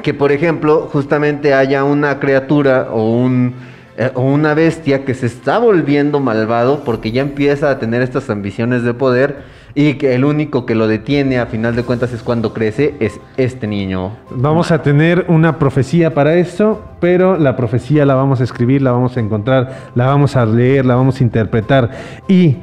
que 0.02 0.14
por 0.14 0.32
ejemplo, 0.32 0.88
justamente 0.92 1.54
haya 1.54 1.84
una 1.84 2.18
criatura 2.18 2.88
o 2.90 3.10
un 3.10 3.54
eh, 4.00 4.12
o 4.14 4.22
una 4.22 4.54
bestia 4.54 5.04
que 5.04 5.12
se 5.12 5.26
está 5.26 5.58
volviendo 5.58 6.20
malvado 6.20 6.84
porque 6.84 7.10
ya 7.10 7.20
empieza 7.20 7.68
a 7.68 7.80
tener 7.80 8.00
estas 8.00 8.30
ambiciones 8.30 8.84
de 8.84 8.94
poder 8.94 9.38
y 9.74 9.94
que 9.94 10.14
el 10.14 10.24
único 10.24 10.66
que 10.66 10.76
lo 10.76 10.86
detiene 10.86 11.40
a 11.40 11.46
final 11.46 11.74
de 11.74 11.82
cuentas 11.82 12.12
es 12.12 12.22
cuando 12.22 12.54
crece 12.54 12.94
es 13.00 13.20
este 13.36 13.66
niño. 13.66 14.12
Vamos 14.30 14.70
a 14.70 14.82
tener 14.82 15.24
una 15.26 15.58
profecía 15.58 16.14
para 16.14 16.36
esto, 16.36 16.80
pero 17.00 17.36
la 17.36 17.56
profecía 17.56 18.06
la 18.06 18.14
vamos 18.14 18.40
a 18.40 18.44
escribir, 18.44 18.82
la 18.82 18.92
vamos 18.92 19.16
a 19.16 19.20
encontrar, 19.20 19.90
la 19.96 20.06
vamos 20.06 20.36
a 20.36 20.46
leer, 20.46 20.86
la 20.86 20.94
vamos 20.94 21.20
a 21.20 21.24
interpretar 21.24 21.90
y 22.28 22.56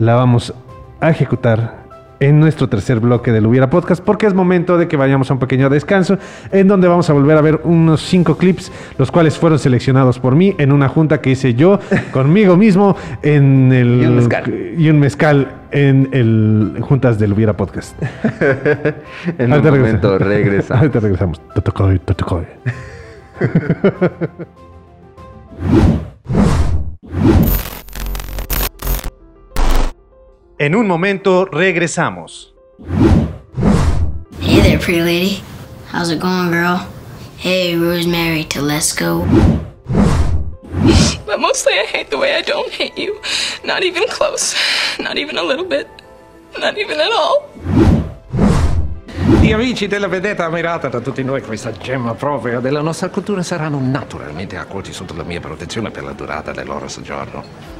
la 0.00 0.14
vamos 0.16 0.52
a 1.00 1.10
ejecutar 1.10 1.78
en 2.20 2.38
nuestro 2.40 2.68
tercer 2.68 3.00
bloque 3.00 3.32
del 3.32 3.46
Hubiera 3.46 3.70
Podcast, 3.70 4.02
porque 4.04 4.26
es 4.26 4.34
momento 4.34 4.76
de 4.76 4.88
que 4.88 4.96
vayamos 4.96 5.30
a 5.30 5.34
un 5.34 5.40
pequeño 5.40 5.70
descanso, 5.70 6.18
en 6.52 6.68
donde 6.68 6.86
vamos 6.88 7.08
a 7.08 7.14
volver 7.14 7.36
a 7.36 7.40
ver 7.40 7.60
unos 7.64 8.02
cinco 8.02 8.36
clips, 8.36 8.70
los 8.98 9.10
cuales 9.10 9.38
fueron 9.38 9.58
seleccionados 9.58 10.18
por 10.18 10.34
mí 10.36 10.54
en 10.58 10.72
una 10.72 10.88
junta 10.88 11.20
que 11.22 11.30
hice 11.30 11.54
yo 11.54 11.80
conmigo 12.12 12.56
mismo 12.56 12.96
en 13.22 13.72
el 13.72 14.02
Y 14.02 14.06
un 14.06 14.16
mezcal. 14.16 14.54
y 14.76 14.90
un 14.90 14.98
mezcal 15.00 15.48
en 15.70 16.08
el 16.12 16.78
juntas 16.82 17.18
del 17.18 17.32
Hubiera 17.32 17.56
Podcast. 17.56 17.94
en 19.38 19.46
un 19.46 19.52
Ahorita 19.52 19.70
momento 19.70 20.18
regresa. 20.18 20.74
Ahorita 20.78 21.00
regresamos. 21.00 21.40
Totocoy, 21.54 21.98
totocoy. 22.00 22.44
En 30.60 30.74
un 30.74 30.86
momento 30.86 31.46
regresamos. 31.46 32.52
Hey 34.42 34.60
there, 34.60 34.78
pretty 34.78 35.00
lady. 35.00 35.42
How's 35.90 36.10
it 36.10 36.20
going, 36.20 36.50
girl? 36.50 36.86
Hey, 37.38 37.74
Rosemary 37.78 38.44
Telesco. 38.44 39.24
But 41.24 41.38
mostly 41.38 41.72
I 41.72 41.86
hate 41.90 42.10
the 42.10 42.18
way 42.18 42.36
I 42.36 42.42
don't 42.42 42.70
hate 42.70 42.98
you. 42.98 43.18
Not 43.64 43.82
even 43.82 44.06
close. 44.08 44.54
Not 44.98 45.16
even 45.16 45.38
a 45.38 45.42
little 45.42 45.64
bit. 45.64 45.86
Not 46.58 46.76
even 46.76 47.00
at 47.00 47.10
all. 47.10 47.48
Gli 49.40 49.52
amici 49.52 49.86
della 49.86 50.08
vedetta 50.08 50.44
ammirata 50.44 50.90
da 50.90 51.00
tutti 51.00 51.22
noi, 51.24 51.40
questa 51.40 51.72
gemma 51.72 52.12
propria 52.12 52.60
della 52.60 52.82
nostra 52.82 53.08
cultura 53.08 53.42
saranno 53.42 53.80
naturalmente 53.80 54.58
accolti 54.58 54.92
sotto 54.92 55.14
la 55.14 55.24
mia 55.24 55.40
protezione 55.40 55.90
per 55.90 56.02
la 56.02 56.12
durata 56.12 56.52
del 56.52 56.66
loro 56.66 56.86
soggiorno. 56.86 57.78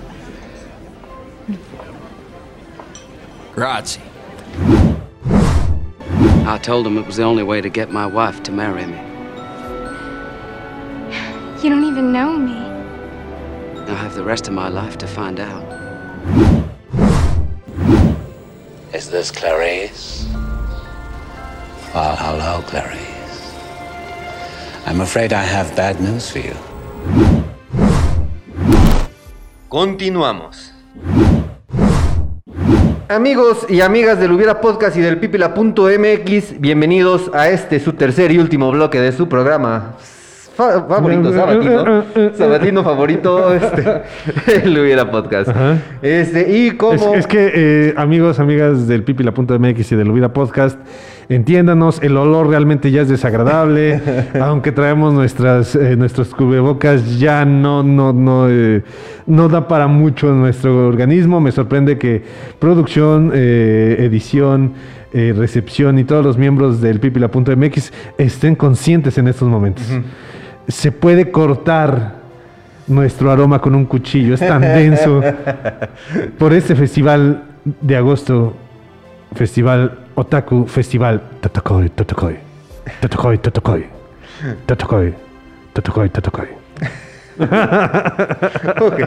Grazie. 3.61 4.01
I 6.47 6.59
told 6.63 6.87
him 6.87 6.97
it 6.97 7.05
was 7.05 7.17
the 7.17 7.25
only 7.25 7.43
way 7.43 7.61
to 7.61 7.69
get 7.69 7.91
my 7.91 8.07
wife 8.07 8.43
to 8.45 8.53
marry 8.53 8.87
me. 8.87 8.99
You 11.63 11.69
don't 11.69 11.85
even 11.85 12.11
know 12.11 12.39
me. 12.39 12.57
I'll 13.87 13.97
have 13.97 14.15
the 14.15 14.25
rest 14.25 14.49
of 14.49 14.55
my 14.55 14.69
life 14.69 14.97
to 14.97 15.07
find 15.07 15.39
out. 15.41 15.63
Is 18.95 19.11
this 19.11 19.31
Clarice? 19.31 20.27
Well, 21.95 22.17
hello, 22.17 22.63
Clarice. 22.63 23.55
I'm 24.87 25.03
afraid 25.03 25.35
I 25.35 25.43
have 25.43 25.77
bad 25.77 26.01
news 26.01 26.31
for 26.31 26.39
you. 26.39 26.57
Continuamos. 29.69 30.71
Amigos 33.11 33.67
y 33.69 33.81
amigas 33.81 34.21
del 34.21 34.31
Hubiera 34.31 34.61
Podcast 34.61 34.97
y 34.97 35.01
del 35.01 35.19
Pipila.mx, 35.19 36.61
bienvenidos 36.61 37.29
a 37.35 37.49
este 37.49 37.81
su 37.81 37.95
tercer 37.95 38.31
y 38.31 38.39
último 38.39 38.71
bloque 38.71 39.01
de 39.01 39.11
su 39.11 39.29
programa. 39.29 39.97
Fa- 40.55 40.87
favorito, 40.87 41.33
sabatino, 41.33 42.05
sabatino 42.37 42.85
favorito, 42.85 43.53
este, 43.55 44.03
el 44.63 44.79
Hubiera 44.79 45.11
Podcast. 45.11 45.51
Este, 46.01 46.57
y 46.57 46.71
como... 46.77 46.93
Es, 47.15 47.21
es 47.21 47.27
que, 47.27 47.51
eh, 47.53 47.95
amigos, 47.97 48.39
amigas 48.39 48.87
del 48.87 49.03
pipila.mx 49.03 49.91
y 49.91 49.97
del 49.97 50.09
Ubida 50.13 50.33
Podcast, 50.33 50.79
entiéndanos, 51.31 52.03
el 52.03 52.17
olor 52.17 52.49
realmente 52.49 52.91
ya 52.91 53.03
es 53.03 53.09
desagradable. 53.09 54.01
aunque 54.41 54.73
traemos 54.73 55.15
nuestras, 55.15 55.75
eh, 55.75 55.97
nuestros 55.97 56.35
cubrebocas, 56.35 57.19
ya 57.19 57.45
no, 57.45 57.83
no, 57.83 58.13
no, 58.13 58.51
eh, 58.51 58.83
no 59.27 59.49
da 59.49 59.67
para 59.67 59.87
mucho 59.87 60.33
nuestro 60.33 60.89
organismo. 60.89 61.41
Me 61.41 61.53
sorprende 61.53 61.97
que 61.97 62.23
producción, 62.59 63.31
eh, 63.33 63.97
edición, 64.01 64.73
eh, 65.13 65.33
recepción 65.37 65.99
y 65.99 66.05
todos 66.05 66.25
los 66.25 66.37
miembros 66.37 66.81
del 66.81 67.01
pipila.mx 67.01 67.93
estén 68.19 68.57
conscientes 68.57 69.17
en 69.17 69.29
estos 69.29 69.49
momentos. 69.49 69.87
Se 70.69 70.93
puede 70.93 71.31
cortar 71.31 72.21
nuestro 72.87 73.31
aroma 73.31 73.61
con 73.61 73.75
un 73.77 73.87
cuchillo, 73.87 74.35
es 74.35 74.41
tan 74.41 74.61
denso. 74.61 75.23
Por 76.39 76.53
este 76.53 76.75
festival 76.75 77.45
de 77.81 77.97
agosto, 77.97 78.55
Festival 79.35 79.99
Otaku, 80.21 80.67
Festival 80.67 81.19
Totokoi, 81.41 81.89
Totokoi, 81.89 82.37
Totokoi, 83.01 83.39
Totokoi, 83.39 83.87
Totokoi, 84.67 85.15
Totokoi, 85.73 86.09
Totokoi. 86.11 86.49
Ok. 88.81 89.01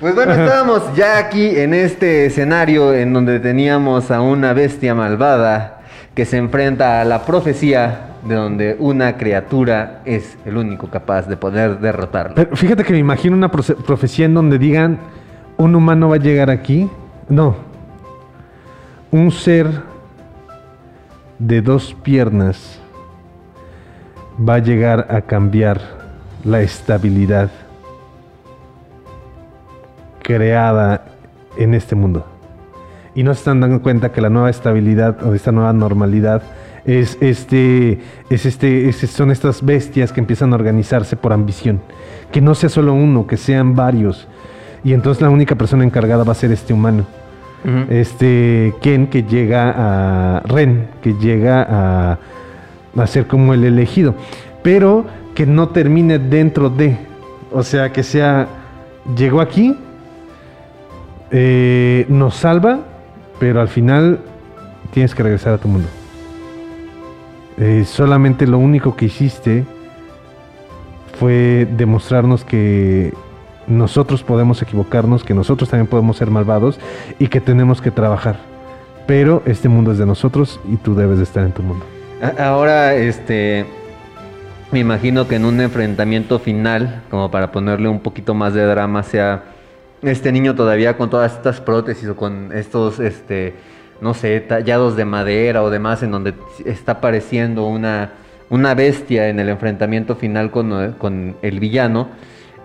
Pues 0.00 0.14
bueno, 0.14 0.32
estábamos 0.34 0.94
ya 0.94 1.18
aquí 1.18 1.56
en 1.56 1.74
este 1.74 2.26
escenario 2.26 2.94
en 2.94 3.12
donde 3.12 3.40
teníamos 3.40 4.12
a 4.12 4.20
una 4.20 4.52
bestia 4.52 4.94
malvada 4.94 5.80
que 6.14 6.26
se 6.26 6.36
enfrenta 6.36 7.00
a 7.00 7.04
la 7.04 7.24
profecía 7.24 8.10
de 8.24 8.36
donde 8.36 8.76
una 8.78 9.16
criatura 9.16 10.02
es 10.04 10.38
el 10.44 10.56
único 10.56 10.88
capaz 10.88 11.26
de 11.26 11.36
poder 11.36 11.80
derrotarlo. 11.80 12.36
Pero 12.36 12.54
fíjate 12.54 12.84
que 12.84 12.92
me 12.92 13.00
imagino 13.00 13.36
una 13.36 13.50
profecía 13.50 14.26
en 14.26 14.34
donde 14.34 14.58
digan, 14.58 14.98
un 15.56 15.74
humano 15.74 16.10
va 16.10 16.16
a 16.16 16.20
llegar 16.20 16.50
aquí. 16.50 16.88
No. 17.28 17.71
Un 19.12 19.30
ser 19.30 19.66
de 21.38 21.60
dos 21.60 21.94
piernas 22.02 22.78
va 24.48 24.54
a 24.54 24.58
llegar 24.58 25.06
a 25.10 25.20
cambiar 25.20 25.80
la 26.44 26.62
estabilidad 26.62 27.50
creada 30.22 31.04
en 31.58 31.74
este 31.74 31.94
mundo. 31.94 32.24
Y 33.14 33.22
no 33.22 33.34
se 33.34 33.40
están 33.40 33.60
dando 33.60 33.82
cuenta 33.82 34.12
que 34.12 34.22
la 34.22 34.30
nueva 34.30 34.48
estabilidad 34.48 35.22
o 35.22 35.34
esta 35.34 35.52
nueva 35.52 35.74
normalidad 35.74 36.42
es 36.86 37.18
este, 37.20 38.00
es 38.30 38.46
este, 38.46 38.88
es- 38.88 38.96
son 39.10 39.30
estas 39.30 39.62
bestias 39.62 40.10
que 40.12 40.20
empiezan 40.20 40.52
a 40.52 40.56
organizarse 40.56 41.16
por 41.16 41.34
ambición. 41.34 41.80
Que 42.32 42.40
no 42.40 42.54
sea 42.54 42.70
solo 42.70 42.94
uno, 42.94 43.26
que 43.26 43.36
sean 43.36 43.76
varios. 43.76 44.26
Y 44.82 44.94
entonces 44.94 45.20
la 45.20 45.28
única 45.28 45.54
persona 45.54 45.84
encargada 45.84 46.24
va 46.24 46.32
a 46.32 46.36
ser 46.36 46.50
este 46.50 46.72
humano. 46.72 47.04
Este 47.88 48.74
Ken 48.80 49.06
que 49.06 49.22
llega 49.22 49.72
a 49.76 50.40
Ren, 50.40 50.88
que 51.00 51.14
llega 51.14 51.62
a, 51.62 52.18
a 52.96 53.06
ser 53.06 53.26
como 53.28 53.54
el 53.54 53.64
elegido, 53.64 54.14
pero 54.62 55.06
que 55.34 55.46
no 55.46 55.68
termine 55.68 56.18
dentro 56.18 56.70
de, 56.70 56.96
o 57.52 57.62
sea, 57.62 57.92
que 57.92 58.02
sea, 58.02 58.48
llegó 59.16 59.40
aquí, 59.40 59.76
eh, 61.30 62.04
nos 62.08 62.34
salva, 62.34 62.80
pero 63.38 63.60
al 63.60 63.68
final 63.68 64.20
tienes 64.92 65.14
que 65.14 65.22
regresar 65.22 65.54
a 65.54 65.58
tu 65.58 65.68
mundo. 65.68 65.88
Eh, 67.58 67.84
solamente 67.86 68.46
lo 68.46 68.58
único 68.58 68.96
que 68.96 69.06
hiciste 69.06 69.64
fue 71.18 71.66
demostrarnos 71.76 72.44
que 72.44 73.12
nosotros 73.66 74.22
podemos 74.22 74.60
equivocarnos, 74.62 75.24
que 75.24 75.34
nosotros 75.34 75.68
también 75.68 75.86
podemos 75.86 76.16
ser 76.16 76.30
malvados 76.30 76.78
y 77.18 77.28
que 77.28 77.40
tenemos 77.40 77.80
que 77.80 77.90
trabajar. 77.90 78.36
Pero 79.06 79.42
este 79.46 79.68
mundo 79.68 79.92
es 79.92 79.98
de 79.98 80.06
nosotros 80.06 80.60
y 80.70 80.76
tú 80.76 80.94
debes 80.94 81.18
de 81.18 81.24
estar 81.24 81.44
en 81.44 81.52
tu 81.52 81.62
mundo. 81.62 81.84
Ahora, 82.38 82.94
este, 82.94 83.66
me 84.70 84.78
imagino 84.78 85.26
que 85.26 85.36
en 85.36 85.44
un 85.44 85.60
enfrentamiento 85.60 86.38
final, 86.38 87.02
como 87.10 87.30
para 87.30 87.50
ponerle 87.52 87.88
un 87.88 88.00
poquito 88.00 88.34
más 88.34 88.54
de 88.54 88.64
drama, 88.64 89.02
sea 89.02 89.42
este 90.02 90.32
niño 90.32 90.54
todavía 90.54 90.96
con 90.96 91.10
todas 91.10 91.32
estas 91.32 91.60
prótesis 91.60 92.08
o 92.08 92.16
con 92.16 92.50
estos, 92.52 92.98
este, 93.00 93.54
no 94.00 94.14
sé, 94.14 94.40
tallados 94.40 94.96
de 94.96 95.04
madera 95.04 95.62
o 95.62 95.70
demás, 95.70 96.02
en 96.02 96.10
donde 96.10 96.34
está 96.64 96.92
apareciendo 96.92 97.66
una, 97.66 98.12
una 98.50 98.74
bestia 98.74 99.28
en 99.28 99.40
el 99.40 99.48
enfrentamiento 99.48 100.16
final 100.16 100.50
con, 100.50 100.92
con 100.98 101.36
el 101.42 101.60
villano, 101.60 102.08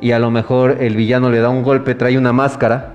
y 0.02 0.12
a 0.12 0.20
lo 0.20 0.32
mejor 0.32 0.78
el 0.80 0.96
villano 0.96 1.30
le 1.30 1.40
da 1.40 1.50
un 1.50 1.64
golpe, 1.64 1.96
trae 1.96 2.18
una 2.18 2.34
máscara. 2.34 2.94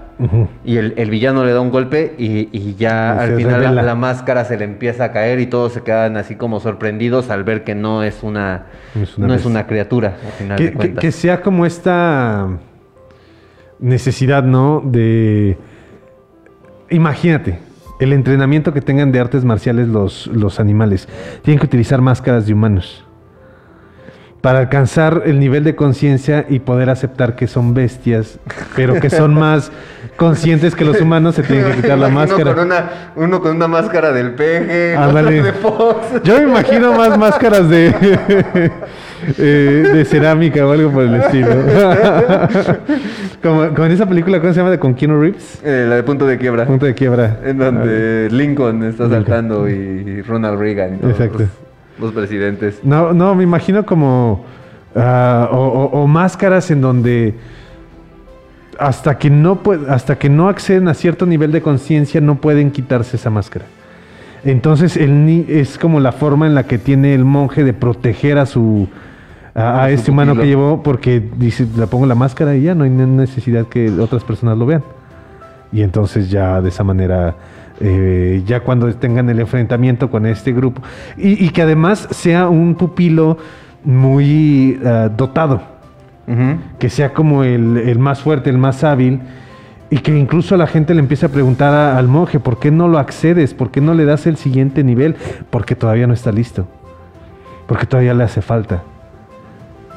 Y 0.64 0.76
el, 0.76 0.94
el 0.98 1.10
villano 1.10 1.44
le 1.44 1.52
da 1.52 1.60
un 1.60 1.70
golpe 1.70 2.14
y, 2.16 2.48
y 2.52 2.76
ya 2.76 3.16
Y 3.18 3.22
al 3.30 3.36
final 3.36 3.74
la, 3.74 3.82
la 3.82 3.94
máscara 3.96 4.44
se 4.44 4.56
le 4.56 4.64
empieza 4.64 5.04
a 5.06 5.12
caer 5.12 5.40
y 5.40 5.46
todos 5.46 5.72
se 5.72 5.82
quedan 5.82 6.16
así 6.16 6.36
como 6.36 6.60
sorprendidos 6.60 7.28
al 7.28 7.42
ver 7.42 7.64
que 7.64 7.74
no 7.74 8.04
es 8.04 8.22
una, 8.22 8.66
Es 8.94 9.18
una 9.18 9.26
no 9.26 9.34
es 9.34 9.44
una 9.46 9.66
criatura, 9.66 10.18
al 10.24 10.32
final 10.32 10.58
que, 10.58 10.64
de 10.64 10.70
que- 10.70 10.76
cuentas. 10.76 11.00
que 11.02 11.10
sea 11.10 11.40
como 11.40 11.66
esta 11.66 12.46
necesidad, 13.80 14.44
¿no? 14.44 14.80
De. 14.84 15.58
Imagínate, 16.90 17.58
el 17.98 18.12
entrenamiento 18.12 18.72
que 18.72 18.80
tengan 18.80 19.10
de 19.12 19.18
artes 19.18 19.44
marciales 19.44 19.88
los, 19.88 20.26
los 20.28 20.60
animales. 20.60 21.08
Tienen 21.42 21.58
que 21.58 21.66
utilizar 21.66 22.00
máscaras 22.00 22.46
de 22.46 22.52
humanos. 22.52 23.04
Para 24.42 24.58
alcanzar 24.58 25.22
el 25.24 25.38
nivel 25.38 25.62
de 25.62 25.76
conciencia 25.76 26.44
y 26.48 26.58
poder 26.58 26.90
aceptar 26.90 27.36
que 27.36 27.46
son 27.46 27.74
bestias, 27.74 28.40
pero 28.74 28.98
que 29.00 29.08
son 29.08 29.34
más 29.34 29.70
conscientes 30.16 30.74
que 30.74 30.84
los 30.84 31.00
humanos, 31.00 31.36
se 31.36 31.42
tienen 31.44 31.70
que 31.70 31.76
quitar 31.80 31.96
la 31.96 32.08
máscara. 32.08 32.52
Con 32.52 32.66
una, 32.66 32.90
uno 33.16 33.40
con 33.40 33.56
una 33.56 33.68
máscara 33.68 34.12
del 34.12 34.32
peje, 34.34 34.96
otro 34.96 35.22
de 35.24 35.52
Fox. 35.52 36.22
Yo 36.24 36.38
me 36.38 36.48
imagino 36.48 36.92
más 36.92 37.16
máscaras 37.16 37.68
de, 37.68 37.94
eh, 39.38 39.90
de 39.94 40.04
cerámica 40.04 40.66
o 40.66 40.72
algo 40.72 40.90
por 40.90 41.04
el 41.04 41.14
estilo. 41.14 41.48
como, 43.42 43.68
como 43.68 43.86
en 43.86 43.92
esa 43.92 44.06
película, 44.06 44.40
¿cómo 44.40 44.52
se 44.52 44.58
llama? 44.58 44.70
De 44.70 44.78
con 44.78 44.94
Keanu 44.94 45.20
Reeves. 45.20 45.60
Eh, 45.64 45.86
la 45.88 45.96
de 45.96 46.02
punto 46.02 46.26
de 46.26 46.38
quiebra. 46.38 46.66
Punto 46.66 46.86
de 46.86 46.94
quiebra. 46.94 47.38
En 47.44 47.58
donde 47.58 48.28
Lincoln 48.30 48.82
está 48.82 49.04
Lincoln. 49.04 49.24
saltando 49.24 49.68
y 49.68 50.22
Ronald 50.22 50.58
Reagan. 50.58 50.94
y 50.94 50.98
todos 50.98 51.12
Exacto. 51.12 51.44
Los, 52.00 52.12
presidentes. 52.12 52.80
No, 52.82 53.12
no, 53.12 53.34
me 53.34 53.42
imagino 53.44 53.84
como. 53.84 54.44
ah, 54.96 55.48
o, 55.52 55.56
o- 55.58 56.02
o 56.02 56.06
máscaras 56.06 56.70
en 56.70 56.80
donde. 56.80 57.34
Hasta 58.78 59.18
que, 59.18 59.28
no 59.30 59.60
hasta 59.88 60.18
que 60.18 60.28
no 60.30 60.48
acceden 60.48 60.88
a 60.88 60.94
cierto 60.94 61.26
nivel 61.26 61.52
de 61.52 61.60
conciencia, 61.60 62.20
no 62.20 62.36
pueden 62.36 62.70
quitarse 62.70 63.16
esa 63.16 63.30
máscara. 63.30 63.66
Entonces 64.44 64.96
el 64.96 65.24
ni- 65.24 65.44
es 65.48 65.78
como 65.78 66.00
la 66.00 66.10
forma 66.10 66.46
en 66.46 66.54
la 66.54 66.64
que 66.64 66.78
tiene 66.78 67.14
el 67.14 67.24
monje 67.24 67.62
de 67.64 67.74
proteger 67.74 68.38
a 68.38 68.46
su 68.46 68.88
a, 69.54 69.90
este 69.90 70.10
humano 70.10 70.34
que 70.34 70.46
llevó 70.46 70.82
porque 70.82 71.22
dice 71.36 71.66
le 71.76 71.86
pongo 71.86 72.06
la 72.06 72.14
máscara 72.14 72.56
y 72.56 72.62
ya 72.62 72.74
no 72.74 72.84
hay 72.84 72.90
ne- 72.90 73.06
necesidad 73.06 73.66
que 73.66 73.90
otras 74.00 74.24
personas 74.24 74.56
lo 74.58 74.64
vean. 74.66 74.82
Y 75.70 75.82
entonces 75.82 76.28
ya 76.30 76.60
de 76.62 76.70
esa 76.70 76.82
manera 76.82 77.36
eh, 77.82 78.42
ya 78.46 78.60
cuando 78.60 78.92
tengan 78.94 79.28
el 79.28 79.40
enfrentamiento 79.40 80.08
con 80.10 80.24
este 80.24 80.52
grupo 80.52 80.80
y, 81.16 81.44
y 81.44 81.50
que 81.50 81.62
además 81.62 82.06
sea 82.12 82.48
un 82.48 82.74
pupilo 82.76 83.36
muy 83.84 84.80
ah, 84.86 85.10
dotado 85.14 85.60
que 86.78 86.88
sea 86.88 87.12
como 87.12 87.42
el, 87.44 87.76
el 87.76 87.98
más 87.98 88.22
fuerte, 88.22 88.48
el 88.48 88.56
más 88.56 88.84
hábil, 88.84 89.20
y 89.90 89.98
que 89.98 90.16
incluso 90.16 90.56
la 90.56 90.66
gente 90.66 90.94
le 90.94 91.00
empiece 91.00 91.26
a 91.26 91.28
preguntar 91.28 91.74
a- 91.74 91.98
al 91.98 92.08
monje, 92.08 92.40
¿por 92.40 92.58
qué 92.58 92.70
no 92.70 92.88
lo 92.88 92.98
accedes? 92.98 93.52
¿Por 93.52 93.70
qué 93.70 93.82
no 93.82 93.92
le 93.92 94.06
das 94.06 94.26
el 94.26 94.36
siguiente 94.38 94.82
nivel? 94.82 95.16
Porque 95.50 95.74
todavía 95.74 96.06
no 96.06 96.14
está 96.14 96.32
listo, 96.32 96.66
porque 97.66 97.84
todavía 97.86 98.14
le 98.14 98.24
hace 98.24 98.40
falta. 98.40 98.82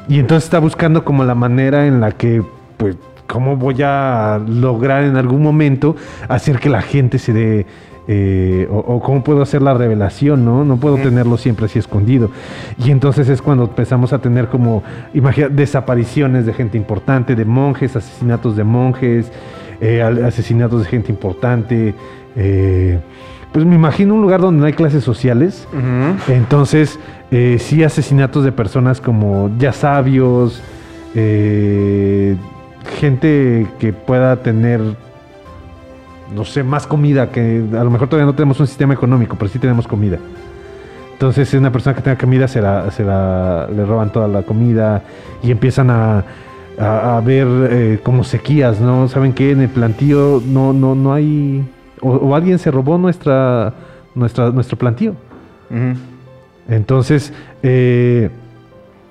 Y 0.08 0.18
entonces 0.18 0.44
está 0.44 0.58
buscando 0.58 1.04
como 1.04 1.24
la 1.24 1.34
manera 1.34 1.86
en 1.86 2.00
la 2.00 2.10
que, 2.12 2.42
pues, 2.76 2.96
¿cómo 3.26 3.56
voy 3.56 3.82
a 3.82 4.40
lograr 4.46 5.04
en 5.04 5.16
algún 5.16 5.42
momento 5.42 5.96
hacer 6.28 6.58
que 6.58 6.68
la 6.68 6.82
gente 6.82 7.18
se 7.18 7.32
dé... 7.32 7.66
eh, 8.08 8.68
o, 8.70 8.78
o 8.78 9.00
cómo 9.00 9.24
puedo 9.24 9.42
hacer 9.42 9.62
la 9.62 9.74
revelación, 9.74 10.44
¿no? 10.44 10.64
No 10.64 10.76
puedo 10.76 10.96
tenerlo 10.96 11.36
siempre 11.36 11.66
así 11.66 11.78
escondido. 11.80 12.30
Y 12.78 12.92
entonces 12.92 13.28
es 13.28 13.42
cuando 13.42 13.64
empezamos 13.64 14.12
a 14.12 14.18
tener 14.20 14.46
como, 14.46 14.84
imagina, 15.12 15.48
desapariciones 15.48 16.46
de 16.46 16.52
gente 16.52 16.78
importante, 16.78 17.34
de 17.34 17.44
monjes, 17.44 17.96
asesinatos 17.96 18.54
de 18.54 18.62
monjes, 18.62 19.32
eh, 19.80 20.02
asesinatos 20.02 20.84
de 20.84 20.88
gente 20.88 21.10
importante. 21.10 21.94
eh, 22.36 23.00
pues 23.52 23.64
me 23.64 23.74
imagino 23.74 24.14
un 24.14 24.20
lugar 24.20 24.40
donde 24.40 24.60
no 24.60 24.66
hay 24.66 24.74
clases 24.74 25.02
sociales. 25.02 25.66
Entonces, 26.28 26.98
eh, 27.30 27.56
sí 27.58 27.82
asesinatos 27.82 28.44
de 28.44 28.52
personas 28.52 29.00
como 29.00 29.50
ya 29.58 29.72
sabios, 29.72 30.60
eh, 31.14 32.36
gente 32.98 33.66
que 33.78 33.92
pueda 33.92 34.36
tener, 34.36 34.80
no 36.34 36.44
sé, 36.44 36.62
más 36.62 36.86
comida, 36.86 37.30
que 37.30 37.62
a 37.72 37.84
lo 37.84 37.90
mejor 37.90 38.08
todavía 38.08 38.26
no 38.26 38.34
tenemos 38.34 38.58
un 38.60 38.66
sistema 38.66 38.94
económico, 38.94 39.36
pero 39.38 39.50
sí 39.50 39.58
tenemos 39.58 39.86
comida. 39.86 40.18
Entonces, 41.12 41.52
una 41.54 41.72
persona 41.72 41.96
que 41.96 42.02
tenga 42.02 42.18
comida 42.18 42.46
se 42.48 42.60
la, 42.60 42.90
se 42.90 43.02
la- 43.04 43.68
le 43.74 43.84
roban 43.86 44.10
toda 44.12 44.28
la 44.28 44.42
comida 44.42 45.02
y 45.42 45.50
empiezan 45.50 45.88
a, 45.90 46.24
a- 46.78 47.16
a 47.16 47.20
ver 47.22 47.46
eh, 47.70 48.00
como 48.02 48.22
sequías, 48.22 48.80
¿no? 48.80 49.08
¿Saben 49.08 49.32
qué? 49.32 49.52
En 49.52 49.62
el 49.62 49.68
plantío 49.70 50.42
no, 50.46 50.72
no, 50.74 50.94
no 50.94 51.12
hay... 51.14 51.64
O, 52.02 52.10
o 52.10 52.34
alguien 52.34 52.58
se 52.58 52.70
robó 52.70 52.98
nuestra, 52.98 53.72
nuestra, 54.14 54.50
nuestro 54.50 54.76
plantío. 54.76 55.14
Entonces, 56.68 57.32
eh, 57.62 58.28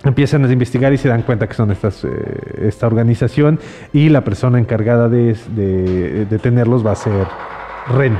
empiezan 0.05 0.45
a 0.45 0.51
investigar 0.51 0.93
y 0.93 0.97
se 0.97 1.09
dan 1.09 1.23
cuenta 1.23 1.47
que 1.47 1.53
son 1.53 1.71
estas, 1.71 2.03
eh, 2.03 2.09
esta 2.61 2.87
organización 2.87 3.59
y 3.93 4.09
la 4.09 4.23
persona 4.23 4.59
encargada 4.59 5.09
de, 5.09 5.35
de, 5.55 6.39
tenerlos 6.39 6.85
va 6.85 6.91
a 6.91 6.95
ser 6.95 7.27
Ren. 7.95 8.17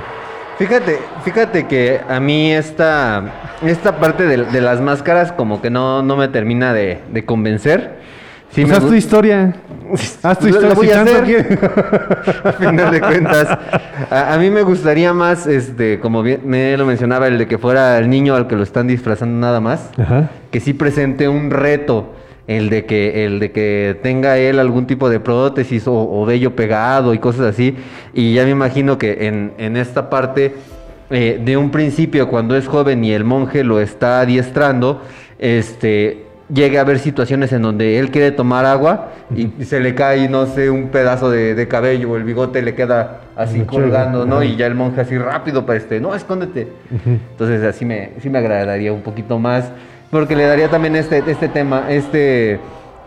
Fíjate, 0.58 1.00
fíjate 1.24 1.68
que 1.68 2.02
a 2.08 2.20
mí 2.20 2.52
esta, 2.52 3.58
esta 3.62 3.98
parte 4.00 4.26
de, 4.26 4.46
de 4.46 4.62
las 4.62 4.82
máscaras 4.82 5.32
como 5.32 5.62
que 5.62 5.70
no, 5.70 6.02
no 6.02 6.16
me 6.16 6.28
termina 6.28 6.74
de 6.74 7.24
convencer. 7.26 7.96
Sí 8.52 8.64
Pues 8.64 8.72
haz 8.78 8.88
tu 8.88 8.94
historia. 8.94 9.56
Haz 10.24 10.40
tu 10.40 10.48
historia. 10.48 10.70
lo 10.70 10.76
voy 10.76 10.88
si 10.88 10.94
a 10.94 11.02
hacer. 11.02 11.60
final 12.60 12.92
de 12.92 13.02
cuentas. 13.02 13.60
A, 14.10 14.34
a 14.34 14.38
mí 14.38 14.50
me 14.50 14.64
gustaría 14.64 15.14
más, 15.14 15.46
este, 15.48 16.00
como 16.00 16.24
bien 16.24 16.42
me 16.46 16.76
lo 16.78 16.86
mencionaba, 16.86 17.28
el 17.28 17.38
de 17.38 17.48
que 17.48 17.58
fuera 17.58 17.98
el 17.98 18.10
niño 18.10 18.36
al 18.36 18.48
que 18.48 18.56
lo 18.56 18.64
están 18.64 18.88
disfrazando 18.88 19.38
nada 19.40 19.60
más. 19.60 19.90
Ajá. 19.98 20.30
Que 20.52 20.60
sí 20.60 20.74
presente 20.74 21.28
un 21.30 21.52
reto. 21.52 22.14
El 22.48 22.70
de 22.70 22.86
que, 22.86 23.26
el 23.26 23.40
de 23.40 23.52
que 23.52 24.00
tenga 24.04 24.38
él 24.38 24.60
algún 24.60 24.86
tipo 24.86 25.10
de 25.10 25.20
prótesis 25.20 25.88
o, 25.88 25.94
o 25.94 26.26
vello 26.28 26.56
pegado 26.56 27.16
y 27.16 27.18
cosas 27.18 27.48
así. 27.48 27.76
Y 28.14 28.36
ya 28.36 28.44
me 28.44 28.52
imagino 28.52 29.00
que 29.00 29.26
en, 29.28 29.54
en 29.58 29.76
esta 29.76 30.12
parte, 30.12 30.54
eh, 31.10 31.42
de 31.44 31.58
un 31.58 31.72
principio, 31.72 32.30
cuando 32.30 32.56
es 32.56 32.68
joven 32.68 33.04
y 33.04 33.14
el 33.14 33.24
monje 33.24 33.64
lo 33.64 33.80
está 33.80 34.20
adiestrando, 34.20 35.02
este 35.40 36.25
llegue 36.54 36.78
a 36.78 36.82
haber 36.82 37.00
situaciones 37.00 37.52
en 37.54 37.62
donde 37.62 37.98
él 38.00 38.12
quiere 38.12 38.32
tomar 38.32 38.66
agua 38.66 39.10
y 39.36 39.64
se 39.64 39.80
le 39.80 39.96
cae, 39.96 40.30
no 40.30 40.46
sé, 40.46 40.70
un 40.70 40.90
pedazo 40.90 41.30
de, 41.30 41.56
de 41.56 41.68
cabello 41.68 42.12
o 42.12 42.18
el 42.18 42.24
bigote 42.24 42.62
le 42.62 42.76
queda 42.76 43.22
así 43.36 43.60
Mucho, 43.60 43.72
colgando, 43.72 44.26
¿no? 44.26 44.44
Y 44.44 44.56
ya 44.56 44.68
el 44.68 44.76
monje 44.76 45.02
así 45.02 45.18
rápido 45.18 45.66
para 45.66 45.78
este, 45.78 46.00
no, 46.00 46.14
escóndete. 46.14 46.68
Entonces 47.06 47.64
así 47.64 47.86
me, 47.86 48.12
sí 48.22 48.30
me 48.30 48.38
agradaría 48.38 48.94
un 48.94 49.02
poquito 49.02 49.40
más, 49.40 49.72
porque 50.12 50.36
le 50.36 50.46
daría 50.46 50.70
también 50.70 50.96
este, 50.96 51.24
este 51.26 51.48
tema, 51.48 51.86
este 51.90 52.60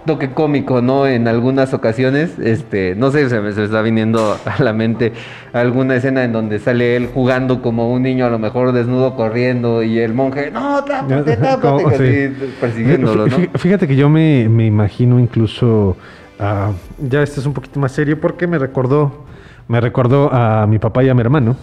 toque 0.08 0.30
cómico, 0.32 0.82
¿no? 0.82 1.06
En 1.06 1.28
algunas 1.28 1.72
ocasiones, 1.72 2.36
este, 2.40 2.96
no 2.96 3.12
sé, 3.12 3.28
se 3.28 3.38
me, 3.40 3.52
se 3.52 3.60
me 3.60 3.66
está 3.66 3.80
viniendo 3.82 4.36
a 4.44 4.60
la 4.60 4.72
mente 4.72 5.12
alguna 5.52 5.94
escena 5.94 6.24
en 6.24 6.32
donde 6.32 6.58
sale 6.58 6.96
él 6.96 7.08
jugando 7.14 7.62
como 7.62 7.92
un 7.92 8.02
niño, 8.02 8.26
a 8.26 8.30
lo 8.30 8.40
mejor 8.40 8.72
desnudo 8.72 9.14
corriendo, 9.14 9.84
y 9.84 10.00
el 10.00 10.12
monje, 10.14 10.50
no, 10.50 10.82
tápate, 10.82 11.36
tápate, 11.36 12.28
sí. 12.34 12.52
persiguiéndolo, 12.60 13.28
¿no? 13.28 13.36
Fí- 13.38 13.50
Fíjate 13.56 13.86
que 13.86 13.94
yo 13.94 14.08
me, 14.08 14.48
me 14.48 14.66
imagino 14.66 15.20
incluso, 15.20 15.96
ah, 16.40 16.72
ya 16.98 17.22
esto 17.22 17.38
es 17.40 17.46
un 17.46 17.52
poquito 17.52 17.78
más 17.78 17.92
serio 17.92 18.18
porque 18.20 18.48
me 18.48 18.58
recordó, 18.58 19.24
me 19.68 19.80
recordó 19.80 20.32
a 20.34 20.66
mi 20.66 20.80
papá 20.80 21.04
y 21.04 21.08
a 21.08 21.14
mi 21.14 21.20
hermano 21.20 21.54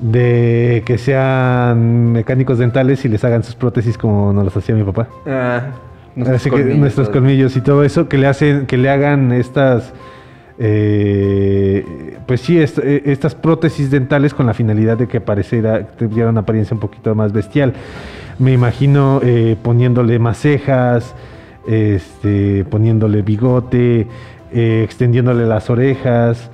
de 0.00 0.82
que 0.84 0.98
sean 0.98 2.12
mecánicos 2.12 2.58
dentales 2.58 3.04
y 3.04 3.08
les 3.08 3.22
hagan 3.24 3.42
sus 3.44 3.54
prótesis 3.54 3.96
como 3.96 4.32
nos 4.32 4.44
las 4.44 4.56
hacía 4.56 4.74
mi 4.74 4.82
papá. 4.82 5.08
Ah, 5.26 5.62
Así 6.34 6.48
que 6.50 6.62
nuestros 6.78 7.08
colmillos 7.08 7.56
y 7.56 7.60
todo 7.60 7.82
eso, 7.84 8.08
que 8.08 8.18
le 8.18 8.26
hacen, 8.26 8.66
que 8.66 8.76
le 8.76 8.88
hagan 8.90 9.32
estas, 9.32 9.92
eh, 10.58 11.84
pues 12.26 12.40
sí, 12.40 12.58
est- 12.60 12.78
eh, 12.78 13.02
estas 13.06 13.34
prótesis 13.34 13.90
dentales 13.90 14.32
con 14.34 14.46
la 14.46 14.54
finalidad 14.54 14.96
de 14.96 15.08
que 15.08 15.20
pareciera, 15.20 15.86
tuviera 15.86 16.30
una 16.30 16.40
apariencia 16.40 16.74
un 16.74 16.80
poquito 16.80 17.14
más 17.14 17.32
bestial. 17.32 17.72
Me 18.38 18.52
imagino 18.52 19.20
eh, 19.22 19.56
poniéndole 19.62 20.18
más 20.18 20.38
cejas, 20.38 21.14
este, 21.66 22.64
poniéndole 22.70 23.22
bigote, 23.22 24.06
eh, 24.52 24.82
extendiéndole 24.84 25.46
las 25.46 25.70
orejas, 25.70 26.50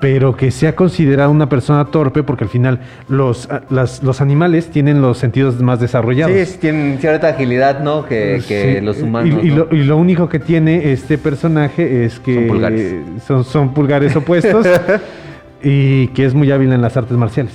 pero 0.00 0.34
que 0.34 0.50
sea 0.50 0.74
considerada 0.74 1.28
una 1.28 1.48
persona 1.50 1.84
torpe 1.84 2.22
porque 2.22 2.44
al 2.44 2.50
final 2.50 2.80
los, 3.08 3.50
a- 3.50 3.60
las- 3.70 4.02
los 4.02 4.20
animales 4.22 4.70
tienen 4.70 5.02
los 5.02 5.18
sentidos 5.18 5.60
más 5.60 5.78
desarrollados. 5.78 6.34
Sí, 6.48 6.58
tienen 6.58 6.98
cierta 6.98 7.28
agilidad, 7.28 7.80
¿no? 7.80 8.06
Que, 8.06 8.40
que 8.48 8.76
Sí, 8.78 8.84
los 8.84 9.02
humanos. 9.02 9.44
Y, 9.44 9.48
¿no? 9.50 9.56
lo, 9.70 9.76
y 9.76 9.84
lo 9.84 9.96
único 9.98 10.28
que 10.28 10.38
tiene 10.38 10.90
este 10.92 11.18
personaje 11.18 12.04
es 12.04 12.18
que 12.18 12.34
Son 12.34 12.46
pulgares. 12.48 12.94
son, 13.26 13.44
son 13.44 13.74
pulgares 13.74 14.16
opuestos 14.16 14.66
y 15.62 16.08
que 16.08 16.24
es 16.24 16.34
muy 16.34 16.50
hábil 16.50 16.72
en 16.72 16.80
las 16.82 16.96
artes 16.96 17.16
marciales. 17.16 17.52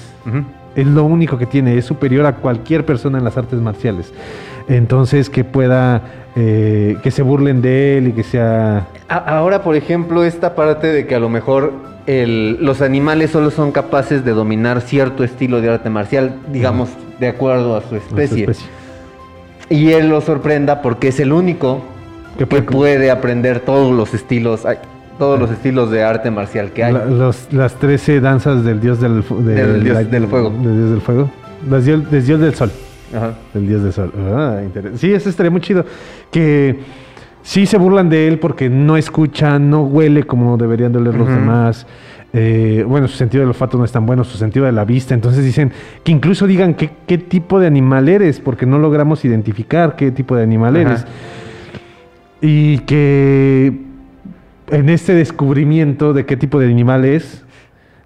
Es 0.75 0.85
lo 0.85 1.03
único 1.05 1.37
que 1.37 1.45
tiene, 1.45 1.77
es 1.77 1.85
superior 1.85 2.25
a 2.25 2.35
cualquier 2.35 2.85
persona 2.85 3.17
en 3.17 3.23
las 3.23 3.37
artes 3.37 3.59
marciales. 3.59 4.13
Entonces 4.67 5.29
que 5.29 5.43
pueda, 5.43 6.01
eh, 6.35 6.97
que 7.01 7.11
se 7.11 7.21
burlen 7.21 7.61
de 7.61 7.97
él 7.97 8.07
y 8.09 8.11
que 8.11 8.23
sea... 8.23 8.87
Ahora, 9.07 9.63
por 9.63 9.75
ejemplo, 9.75 10.23
esta 10.23 10.55
parte 10.55 10.87
de 10.87 11.07
que 11.07 11.15
a 11.15 11.19
lo 11.19 11.29
mejor 11.29 11.71
el- 12.07 12.57
los 12.63 12.81
animales 12.81 13.31
solo 13.31 13.51
son 13.51 13.71
capaces 13.71 14.25
de 14.25 14.31
dominar 14.31 14.81
cierto 14.81 15.23
estilo 15.23 15.61
de 15.61 15.69
arte 15.69 15.89
marcial, 15.89 16.35
digamos, 16.51 16.89
de 17.19 17.27
acuerdo 17.29 17.75
a 17.77 17.81
su 17.81 17.95
especie. 17.95 18.41
especie. 18.41 18.65
Y 19.69 19.91
él 19.93 20.09
lo 20.09 20.21
sorprenda 20.21 20.81
porque 20.81 21.07
es 21.07 21.19
el 21.19 21.31
único 21.31 21.81
que 22.37 22.45
puede, 22.45 23.09
aprender 23.11 23.61
todos 23.61 23.95
los 23.95 24.13
estilos, 24.13 24.65
ay, 24.65 24.77
todos 25.17 25.39
los 25.39 25.49
estilos 25.49 25.89
de 25.89 26.03
arte 26.03 26.29
marcial 26.31 26.71
que 26.71 26.83
hay. 26.83 26.93
la- 26.93 27.05
los- 27.05 27.47
las 27.53 27.75
13 27.75 28.19
danzas 28.19 28.63
del 28.65 28.81
dios 28.81 28.99
del, 28.99 29.23
dios 29.83 30.11
del 30.11 30.27
fuego. 30.27 30.49
Del 30.49 30.75
dios 30.77 30.89
del 30.91 31.01
fuego. 31.01 31.31
Las 31.69 31.85
dios 31.85 32.39
del 32.41 32.53
sol. 32.53 32.71
Ajá. 33.13 33.35
Del 33.53 33.67
dios 33.67 33.83
del 33.83 33.93
sol. 33.93 34.11
Ah, 34.33 34.61
sí, 34.95 35.13
eso 35.13 35.29
estaría 35.29 35.51
muy 35.51 35.61
chido. 35.61 35.85
Que 36.31 36.79
sí 37.43 37.65
se 37.65 37.77
burlan 37.77 38.09
de 38.09 38.27
él 38.27 38.39
porque 38.39 38.69
no 38.69 38.97
escucha, 38.97 39.59
no 39.59 39.83
huele 39.83 40.23
como 40.23 40.57
deberían 40.57 40.91
de 40.91 40.99
oler 40.99 41.15
los 41.15 41.27
demás. 41.27 41.85
Eh, 42.33 42.83
bueno, 42.85 43.07
su 43.07 43.15
sentido 43.15 43.41
del 43.41 43.49
olfato 43.49 43.77
no 43.77 43.85
es 43.85 43.91
tan 43.93 44.05
bueno, 44.05 44.25
su 44.25 44.37
sentido 44.37 44.65
de 44.65 44.71
la 44.71 44.83
vista. 44.83 45.13
Entonces 45.13 45.45
dicen 45.45 45.71
que 46.03 46.11
incluso 46.11 46.47
digan 46.47 46.73
qué, 46.73 46.89
qué 47.07 47.17
tipo 47.17 47.59
de 47.59 47.67
animal 47.67 48.09
eres, 48.09 48.39
porque 48.41 48.65
no 48.65 48.77
logramos 48.77 49.23
identificar 49.23 49.95
qué 49.95 50.11
tipo 50.11 50.35
de 50.35 50.43
animal 50.43 50.75
Ajá. 50.75 50.81
eres. 50.81 51.05
Y 52.41 52.79
que 52.79 53.85
en 54.69 54.89
este 54.89 55.13
descubrimiento 55.13 56.13
de 56.13 56.25
qué 56.25 56.35
tipo 56.35 56.59
de 56.59 56.67
animal 56.67 57.05
es, 57.05 57.44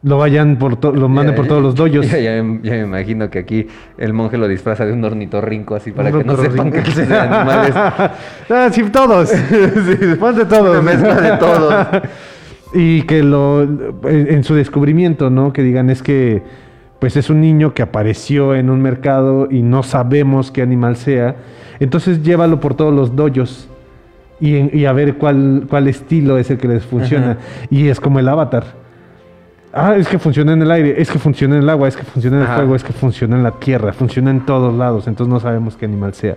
lo 0.02 0.18
vayan 0.18 0.58
por 0.58 0.78
to- 0.78 0.94
lo 0.94 1.10
manden 1.10 1.34
Ya, 1.34 1.36
por 1.36 1.48
todos 1.48 1.62
los 1.62 1.76
doyos. 1.76 2.10
Ya, 2.10 2.20
ya 2.20 2.42
me- 2.42 2.62
ya 2.64 2.72
me 2.74 2.82
imagino 2.82 3.30
que 3.30 3.40
aquí 3.40 3.68
el 3.98 4.14
monje 4.14 4.38
lo 4.38 4.48
disfraza 4.48 4.86
de 4.86 4.94
un 4.94 5.04
ornitorrinco 5.04 5.76
así 5.76 5.92
para 5.92 6.12
que 6.12 6.24
no 6.24 6.38
sepan 6.38 6.72
que 6.72 6.80
es 6.80 6.96
de 7.08 7.18
animales. 7.18 7.76
ah, 8.50 8.70
sí, 8.72 8.84
todos. 8.92 9.32
Ponte 10.20 10.46
todos. 10.46 10.80
Una 10.80 10.82
mezcla 10.82 11.16
de 11.20 11.38
todos. 11.38 11.88
y 12.74 13.02
que 13.02 13.24
lo 13.24 13.64
en, 13.64 14.44
su 14.44 14.56
descubrimiento, 14.56 15.30
¿no? 15.30 15.52
Que 15.52 15.64
digan 15.64 15.90
es 15.90 16.02
que 16.02 16.44
pues 17.00 17.18
es 17.18 17.30
un 17.30 17.42
niño 17.42 17.74
que 17.74 17.82
apareció 17.82 18.56
en 18.56 18.70
un 18.70 18.82
mercado 18.82 19.48
y 19.50 19.64
no 19.64 19.84
sabemos 19.84 20.52
qué 20.52 20.62
animal 20.62 20.96
sea. 20.96 21.36
Entonces 21.80 22.24
llévalo 22.24 22.60
por 22.60 22.74
todos 22.74 22.94
los 22.94 23.16
doyos 23.16 23.70
y, 24.42 24.86
a 24.86 24.94
ver 24.94 25.16
cuál, 25.16 25.66
cuál 25.70 25.88
estilo 25.88 26.38
es 26.38 26.50
el 26.52 26.58
que 26.58 26.68
les 26.68 26.86
funciona. 26.86 27.32
Ajá. 27.32 27.40
Y 27.70 27.88
es 27.88 28.00
como 28.00 28.20
el 28.20 28.28
avatar. 28.28 28.79
Ah, 29.72 29.96
es 29.98 30.08
que 30.08 30.18
funciona 30.18 30.54
en 30.54 30.62
el 30.64 30.72
aire, 30.72 31.00
es 31.02 31.12
que 31.12 31.20
funciona 31.20 31.56
en 31.56 31.62
el 31.64 31.70
agua, 31.70 31.88
es 31.88 31.96
que 31.96 32.04
funciona 32.04 32.38
en 32.38 32.42
el 32.44 32.48
Ajá. 32.48 32.56
fuego, 32.58 32.76
es 32.76 32.84
que 32.84 32.92
funciona 32.94 33.36
en 33.38 33.44
la 33.44 33.52
tierra, 33.52 33.94
funciona 33.94 34.32
en 34.32 34.46
todos 34.46 34.74
lados, 34.74 35.08
entonces 35.08 35.32
no 35.32 35.40
sabemos 35.40 35.76
qué 35.78 35.86
animal 35.86 36.14
sea. 36.16 36.36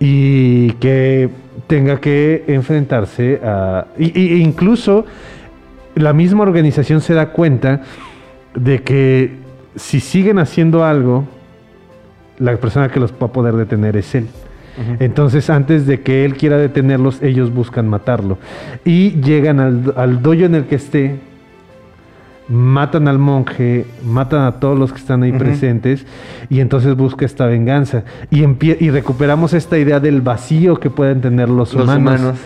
Y 0.00 0.72
que 0.74 1.28
tenga 1.66 2.00
que 2.00 2.44
enfrentarse 2.48 3.40
a... 3.44 3.86
y- 3.98 4.18
y- 4.20 4.32
e 4.34 4.36
incluso 4.38 5.04
la 5.94 6.12
misma 6.12 6.42
organización 6.44 7.00
se 7.00 7.14
da 7.14 7.30
cuenta 7.30 7.82
de 8.54 8.82
que 8.82 9.36
si 9.76 10.00
siguen 10.00 10.38
haciendo 10.38 10.84
algo, 10.84 11.24
la 12.38 12.56
persona 12.56 12.88
que 12.88 13.00
los 13.00 13.12
va 13.12 13.26
a 13.26 13.32
poder 13.32 13.54
detener 13.54 13.96
es 13.96 14.14
él. 14.14 14.26
Entonces, 15.00 15.50
antes 15.50 15.86
de 15.86 16.02
que 16.02 16.24
él 16.24 16.36
quiera 16.36 16.56
detenerlos, 16.56 17.20
ellos 17.20 17.52
buscan 17.52 17.88
matarlo. 17.88 18.38
Y 18.84 19.20
llegan 19.20 19.58
al, 19.58 19.92
al 19.96 20.22
dojo 20.22 20.44
en 20.44 20.54
el 20.54 20.66
que 20.66 20.76
esté, 20.76 21.18
matan 22.48 23.08
al 23.08 23.18
monje, 23.18 23.86
matan 24.04 24.42
a 24.44 24.52
todos 24.60 24.78
los 24.78 24.92
que 24.92 24.98
están 24.98 25.22
ahí 25.22 25.32
presentes, 25.32 26.06
y 26.48 26.60
entonces 26.60 26.96
busca 26.96 27.26
esta 27.26 27.46
venganza. 27.46 28.04
Y, 28.30 28.44
y 28.64 28.90
recuperamos 28.90 29.52
esta 29.52 29.76
idea 29.78 30.00
del 30.00 30.22
vacío 30.22 30.80
que 30.80 30.88
pueden 30.90 31.20
tener 31.20 31.48
los, 31.48 31.74
Los 31.74 31.84
humanos. 31.84 32.20
humanos. 32.20 32.38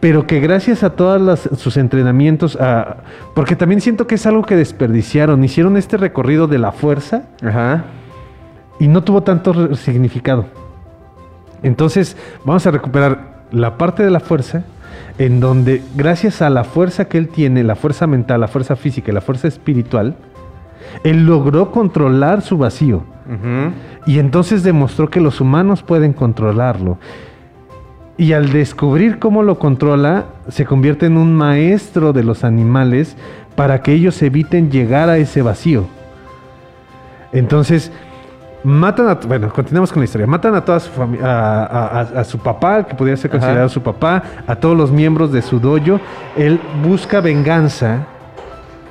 Pero 0.00 0.26
que 0.26 0.40
gracias 0.40 0.82
a 0.82 0.90
todos 0.96 1.40
sus 1.56 1.76
entrenamientos, 1.76 2.56
a- 2.60 2.98
porque 3.34 3.54
también 3.54 3.80
siento 3.82 4.06
que 4.06 4.14
es 4.14 4.26
algo 4.26 4.42
que 4.42 4.56
desperdiciaron, 4.56 5.44
hicieron 5.44 5.76
este 5.76 5.96
recorrido 5.98 6.46
de 6.46 6.58
la 6.58 6.72
fuerza 6.72 7.24
Ajá. 7.44 7.84
y 8.78 8.88
no 8.88 9.04
tuvo 9.04 9.22
tanto 9.22 9.74
significado. 9.76 10.46
Entonces, 11.62 12.16
vamos 12.44 12.66
a 12.66 12.70
recuperar 12.70 13.42
la 13.52 13.76
parte 13.76 14.02
de 14.02 14.10
la 14.10 14.20
fuerza, 14.20 14.64
en 15.20 15.38
donde 15.38 15.82
gracias 15.94 16.40
a 16.40 16.48
la 16.48 16.64
fuerza 16.64 17.04
que 17.04 17.18
él 17.18 17.28
tiene, 17.28 17.62
la 17.62 17.76
fuerza 17.76 18.06
mental, 18.06 18.40
la 18.40 18.48
fuerza 18.48 18.74
física 18.74 19.10
y 19.10 19.14
la 19.14 19.20
fuerza 19.20 19.48
espiritual, 19.48 20.16
él 21.04 21.26
logró 21.26 21.72
controlar 21.72 22.40
su 22.40 22.56
vacío. 22.56 23.04
Y 24.06 24.18
entonces 24.18 24.62
demostró 24.62 25.10
que 25.10 25.20
los 25.20 25.42
humanos 25.42 25.82
pueden 25.82 26.14
controlarlo. 26.14 26.98
Y 28.16 28.32
al 28.32 28.50
descubrir 28.50 29.18
cómo 29.18 29.42
lo 29.42 29.58
controla, 29.58 30.24
se 30.48 30.64
convierte 30.64 31.04
en 31.04 31.18
un 31.18 31.34
maestro 31.34 32.14
de 32.14 32.24
los 32.24 32.42
animales 32.42 33.14
para 33.56 33.82
que 33.82 33.92
ellos 33.92 34.22
eviten 34.22 34.70
llegar 34.70 35.10
a 35.10 35.18
ese 35.18 35.42
vacío. 35.42 35.84
Entonces, 37.32 37.92
matan 38.64 39.08
a... 39.08 39.14
Bueno, 39.14 39.48
continuamos 39.52 39.92
con 39.92 40.00
la 40.00 40.04
historia. 40.04 40.26
Matan 40.26 40.54
a 40.54 40.64
toda 40.64 40.80
su 40.80 40.90
familia, 40.90 41.26
a, 41.26 42.00
a- 42.00 42.24
su 42.24 42.38
papá, 42.38 42.84
que 42.84 42.94
podría 42.94 43.16
ser 43.16 43.30
Ajá. 43.30 43.38
considerado 43.38 43.68
su 43.68 43.82
papá, 43.82 44.22
a 44.46 44.54
todos 44.56 44.76
los 44.76 44.90
miembros 44.90 45.32
de 45.32 45.42
su 45.42 45.58
dojo. 45.60 46.00
Él 46.36 46.60
busca 46.82 47.20
venganza, 47.20 48.06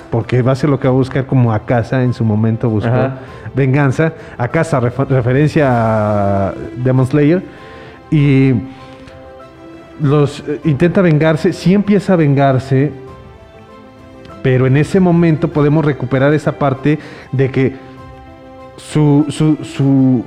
porque 0.10 0.42
va 0.42 0.54
a 0.54 0.56
ser 0.56 0.70
lo 0.70 0.80
que 0.80 0.88
va 0.88 0.94
a 0.94 0.98
buscar 0.98 1.26
como 1.26 1.54
a 1.54 1.60
casa 1.60 2.02
en 2.04 2.14
su 2.14 2.24
momento 2.24 2.70
buscó 2.70 2.90
Ajá. 2.90 3.18
venganza. 3.54 4.14
A 4.38 4.48
casa, 4.48 4.80
refer- 4.80 5.08
referencia 5.08 5.68
a 6.50 6.54
Demon 6.78 7.06
Slayer. 7.06 7.44
Y 8.12 8.54
los 10.02 10.40
eh, 10.48 10.62
intenta 10.64 11.02
vengarse, 11.02 11.54
sí 11.54 11.74
empieza 11.74 12.14
a 12.14 12.16
vengarse, 12.16 12.92
pero 14.42 14.66
en 14.66 14.78
ese 14.78 15.00
momento 15.00 15.50
podemos 15.50 15.84
recuperar 15.86 16.34
esa 16.34 16.54
parte 16.54 16.98
de 17.32 17.52
que 17.52 17.89
su, 18.80 19.26
su, 19.30 19.58
su, 19.64 20.24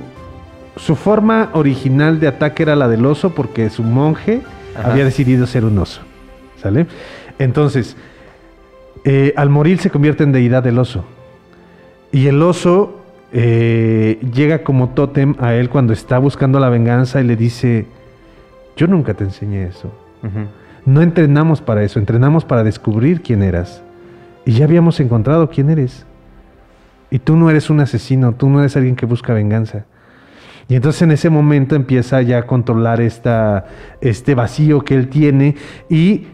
su 0.77 0.95
forma 0.95 1.49
original 1.53 2.19
de 2.19 2.27
ataque 2.27 2.63
era 2.63 2.75
la 2.75 2.87
del 2.87 3.05
oso 3.05 3.31
porque 3.33 3.69
su 3.69 3.83
monje 3.83 4.41
Ajá. 4.77 4.91
había 4.91 5.05
decidido 5.05 5.47
ser 5.47 5.65
un 5.65 5.77
oso. 5.79 6.01
¿Sale? 6.61 6.87
Entonces, 7.39 7.97
eh, 9.03 9.33
al 9.35 9.49
morir 9.49 9.79
se 9.79 9.89
convierte 9.89 10.23
en 10.23 10.31
deidad 10.31 10.63
del 10.63 10.79
oso. 10.79 11.03
Y 12.11 12.27
el 12.27 12.41
oso 12.41 13.01
eh, 13.33 14.19
llega 14.33 14.63
como 14.63 14.89
tótem 14.89 15.35
a 15.39 15.55
él 15.55 15.69
cuando 15.69 15.91
está 15.91 16.19
buscando 16.19 16.59
la 16.59 16.69
venganza 16.69 17.19
y 17.19 17.23
le 17.25 17.35
dice, 17.35 17.87
yo 18.77 18.87
nunca 18.87 19.13
te 19.15 19.23
enseñé 19.23 19.65
eso. 19.65 19.91
No 20.85 21.01
entrenamos 21.01 21.59
para 21.59 21.83
eso, 21.83 21.99
entrenamos 21.99 22.45
para 22.45 22.63
descubrir 22.63 23.21
quién 23.21 23.41
eras. 23.43 23.83
Y 24.45 24.53
ya 24.53 24.65
habíamos 24.65 24.99
encontrado 24.99 25.49
quién 25.49 25.69
eres. 25.69 26.05
Y 27.13 27.19
tú 27.19 27.35
no 27.35 27.47
eres 27.51 27.69
un 27.69 27.79
asesino, 27.79 28.33
tú 28.33 28.49
no 28.49 28.59
eres 28.59 28.75
alguien 28.75 28.95
que 28.95 29.05
busca 29.05 29.33
venganza. 29.35 29.85
Y 30.67 30.73
entonces 30.73 31.03
en 31.03 31.11
ese 31.11 31.29
momento 31.29 31.75
empieza 31.75 32.19
ya 32.23 32.39
a 32.39 32.47
controlar 32.47 33.01
esta, 33.01 33.67
este 34.01 34.33
vacío 34.33 34.81
que 34.81 34.95
él 34.95 35.09
tiene 35.09 35.55
y 35.89 36.25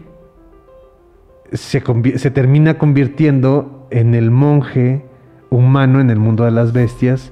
se, 1.52 1.82
termina 2.30 2.78
convirtiendo 2.78 3.86
en 3.90 4.14
el 4.14 4.30
monje 4.30 5.04
humano 5.50 6.00
en 6.00 6.08
el 6.08 6.18
mundo 6.18 6.46
de 6.46 6.50
las 6.50 6.72
bestias. 6.72 7.30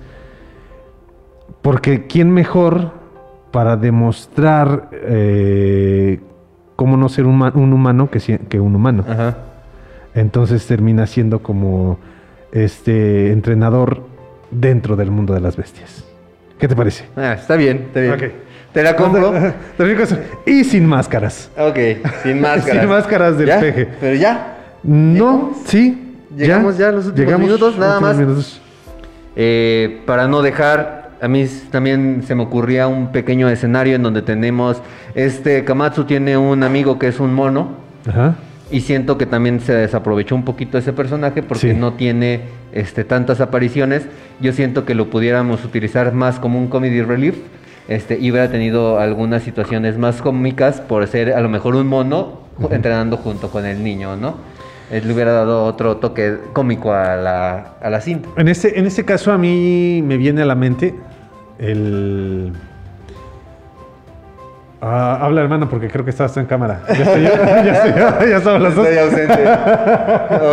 Porque 1.62 2.06
¿quién 2.06 2.30
mejor 2.30 2.92
para 3.50 3.78
demostrar 3.78 4.90
eh, 4.92 6.20
cómo 6.76 6.98
no 6.98 7.08
ser 7.08 7.24
un, 7.24 7.38
ma- 7.38 7.52
un 7.54 7.72
humano 7.72 8.10
que 8.10 8.60
un 8.60 8.74
humano? 8.74 9.06
Entonces 10.14 10.66
termina 10.66 11.06
siendo 11.06 11.42
como 11.42 11.98
este 12.52 13.32
entrenador 13.32 14.02
dentro 14.50 14.96
del 14.96 15.10
mundo 15.10 15.34
de 15.34 15.40
las 15.40 15.56
bestias. 15.56 16.04
¿Qué 16.58 16.66
te 16.68 16.74
parece? 16.74 17.04
Ah, 17.16 17.34
está 17.34 17.56
bien, 17.56 17.84
está 17.88 18.00
bien. 18.00 18.32
Te 18.72 18.82
la 18.82 18.94
compro. 18.96 19.32
Y 20.44 20.62
sin 20.64 20.84
máscaras. 20.86 21.50
Ok, 21.58 21.78
sin 22.22 22.40
máscaras. 22.40 22.80
Sin 22.80 22.88
máscaras 22.88 23.38
del 23.38 23.48
¿Ya? 23.48 23.60
peje. 23.60 23.88
Pero 23.98 24.14
ya. 24.14 24.56
No, 24.82 25.54
sí. 25.64 26.14
Llegamos 26.36 26.76
ya 26.76 26.88
a 26.88 26.92
los 26.92 27.06
últimos 27.06 27.26
Llegamos 27.26 27.46
minutos, 27.46 27.78
nada 27.78 27.94
últimos 27.94 28.16
más. 28.16 28.26
minutos. 28.26 28.60
Eh, 29.36 30.02
para 30.06 30.28
no 30.28 30.42
dejar, 30.42 31.10
a 31.20 31.28
mí 31.28 31.46
también 31.70 32.22
se 32.26 32.34
me 32.34 32.42
ocurría 32.42 32.86
un 32.88 33.10
pequeño 33.10 33.48
escenario 33.48 33.96
en 33.96 34.02
donde 34.02 34.20
tenemos, 34.22 34.82
este 35.14 35.64
Kamatsu 35.64 36.04
tiene 36.04 36.36
un 36.36 36.62
amigo 36.62 36.98
que 36.98 37.08
es 37.08 37.18
un 37.20 37.32
mono 37.34 37.70
Ajá. 38.06 38.34
Y 38.70 38.80
siento 38.82 39.16
que 39.18 39.26
también 39.26 39.60
se 39.60 39.72
desaprovechó 39.74 40.34
un 40.34 40.44
poquito 40.44 40.78
ese 40.78 40.92
personaje 40.92 41.42
porque 41.42 41.72
Sí. 41.72 41.78
no 41.78 41.94
tiene 41.94 42.42
este, 42.72 43.04
tantas 43.04 43.40
apariciones. 43.40 44.06
Yo 44.40 44.52
siento 44.52 44.84
que 44.84 44.94
lo 44.94 45.08
pudiéramos 45.10 45.64
utilizar 45.64 46.12
más 46.12 46.38
como 46.38 46.58
un 46.58 46.68
comedy 46.68 47.02
relief. 47.02 47.36
Este, 47.88 48.18
y 48.18 48.30
hubiera 48.30 48.50
tenido 48.50 48.98
algunas 49.00 49.42
situaciones 49.42 49.96
más 49.96 50.20
cómicas 50.20 50.82
por 50.82 51.06
ser 51.06 51.32
a 51.32 51.40
lo 51.40 51.48
mejor 51.48 51.74
un 51.74 51.86
mono 51.86 52.40
entrenando 52.70 53.16
junto 53.16 53.48
con 53.50 53.64
el 53.64 53.82
niño, 53.82 54.14
¿no? 54.16 54.34
Le 54.90 55.10
hubiera 55.12 55.32
dado 55.32 55.64
otro 55.64 55.96
toque 55.96 56.36
cómico 56.52 56.92
a 56.92 57.16
la, 57.16 57.74
a 57.80 57.88
la 57.88 58.00
cinta. 58.02 58.28
En 58.36 58.48
este, 58.48 58.78
en 58.78 58.84
este 58.86 59.04
caso 59.06 59.32
a 59.32 59.38
mí 59.38 60.02
me 60.04 60.18
viene 60.18 60.42
a 60.42 60.44
la 60.44 60.54
mente 60.54 60.94
el... 61.58 62.52
Ah, 64.80 65.18
habla 65.20 65.40
hermano 65.42 65.68
porque 65.68 65.88
creo 65.88 66.04
que 66.04 66.10
estabas 66.10 66.36
en 66.36 66.46
cámara. 66.46 66.82
Ya 66.88 66.94
estoy, 66.94 67.22
ya, 67.22 67.72
estoy- 67.72 68.30
ya 68.30 68.36
estamos 68.36 68.60
las 68.62 68.74
dos. 68.74 68.86
Estoy 68.86 69.04
ausente. 69.04 69.44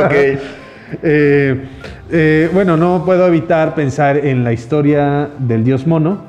Ok. 0.05 0.39
Eh, 1.01 1.65
eh, 2.11 2.49
bueno, 2.53 2.77
no 2.77 3.03
puedo 3.03 3.25
evitar 3.27 3.73
pensar 3.73 4.17
en 4.17 4.43
la 4.43 4.53
historia 4.53 5.29
del 5.39 5.63
dios 5.63 5.87
mono, 5.87 6.19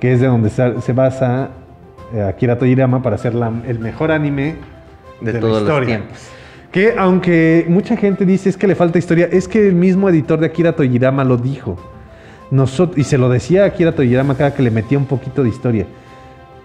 que 0.00 0.12
es 0.12 0.20
de 0.20 0.26
donde 0.26 0.50
se 0.50 0.92
basa 0.92 1.50
eh, 2.12 2.22
Akira 2.22 2.58
Toriyama 2.58 3.02
para 3.02 3.14
hacer 3.14 3.32
la- 3.36 3.52
el 3.66 3.78
mejor 3.78 4.10
anime 4.10 4.56
De 5.20 5.34
la 5.34 5.38
todos 5.40 5.52
los 5.52 5.62
historia. 5.62 5.86
tiempos. 5.98 6.18
Que 6.72 6.94
aunque 6.98 7.64
mucha 7.68 7.96
gente 7.96 8.26
dice 8.26 8.48
es 8.48 8.56
que 8.56 8.66
le 8.66 8.74
falta 8.74 8.98
historia, 8.98 9.28
es 9.30 9.46
que 9.46 9.66
el 9.68 9.74
mismo 9.76 10.08
editor 10.08 10.40
de 10.40 10.46
Akira 10.46 10.72
Toriyama 10.72 11.22
lo 11.22 11.36
dijo. 11.36 11.76
Nosotros, 12.50 12.98
y 12.98 13.04
se 13.04 13.18
lo 13.18 13.28
decía 13.28 13.62
a 13.62 13.66
Akira 13.66 13.92
Toriyama 13.92 14.34
cada 14.36 14.52
que 14.52 14.64
le 14.64 14.72
metía 14.72 14.98
un 14.98 15.06
poquito 15.06 15.44
de 15.44 15.48
historia. 15.48 15.86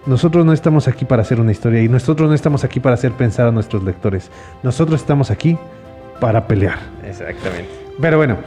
Nosotros 0.06 0.44
no 0.44 0.52
estamos 0.52 0.88
aquí 0.88 1.04
para 1.04 1.22
hacer 1.22 1.40
una 1.40 1.52
historia 1.52 1.82
y 1.82 1.88
nosotros 1.88 2.28
no 2.28 2.34
estamos 2.34 2.64
aquí 2.64 2.80
para 2.80 2.94
hacer 2.94 3.12
pensar 3.12 3.46
a 3.46 3.52
nuestros 3.52 3.84
lectores. 3.84 4.30
Nosotros 4.62 5.00
estamos 5.00 5.30
aquí 5.30 5.56
para 6.20 6.46
pelear. 6.46 6.78
Exactamente. 7.04 7.68
Pero 8.00 8.16
bueno, 8.16 8.38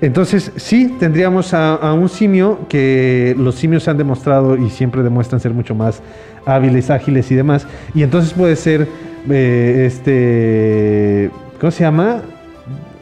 entonces 0.00 0.52
sí 0.56 0.96
tendríamos 1.00 1.52
a, 1.52 1.74
a 1.74 1.92
un 1.94 2.08
simio 2.08 2.60
que 2.68 3.34
los 3.38 3.56
simios 3.56 3.88
han 3.88 3.96
demostrado 3.96 4.56
y 4.56 4.70
siempre 4.70 5.02
demuestran 5.02 5.40
ser 5.40 5.52
mucho 5.52 5.74
más 5.74 6.00
hábiles, 6.46 6.90
ágiles 6.90 7.30
y 7.30 7.34
demás. 7.34 7.66
Y 7.94 8.02
entonces 8.02 8.32
puede 8.32 8.56
ser 8.56 8.88
eh, 9.28 9.84
este. 9.86 11.30
¿Cómo 11.60 11.70
se 11.70 11.84
llama? 11.84 12.22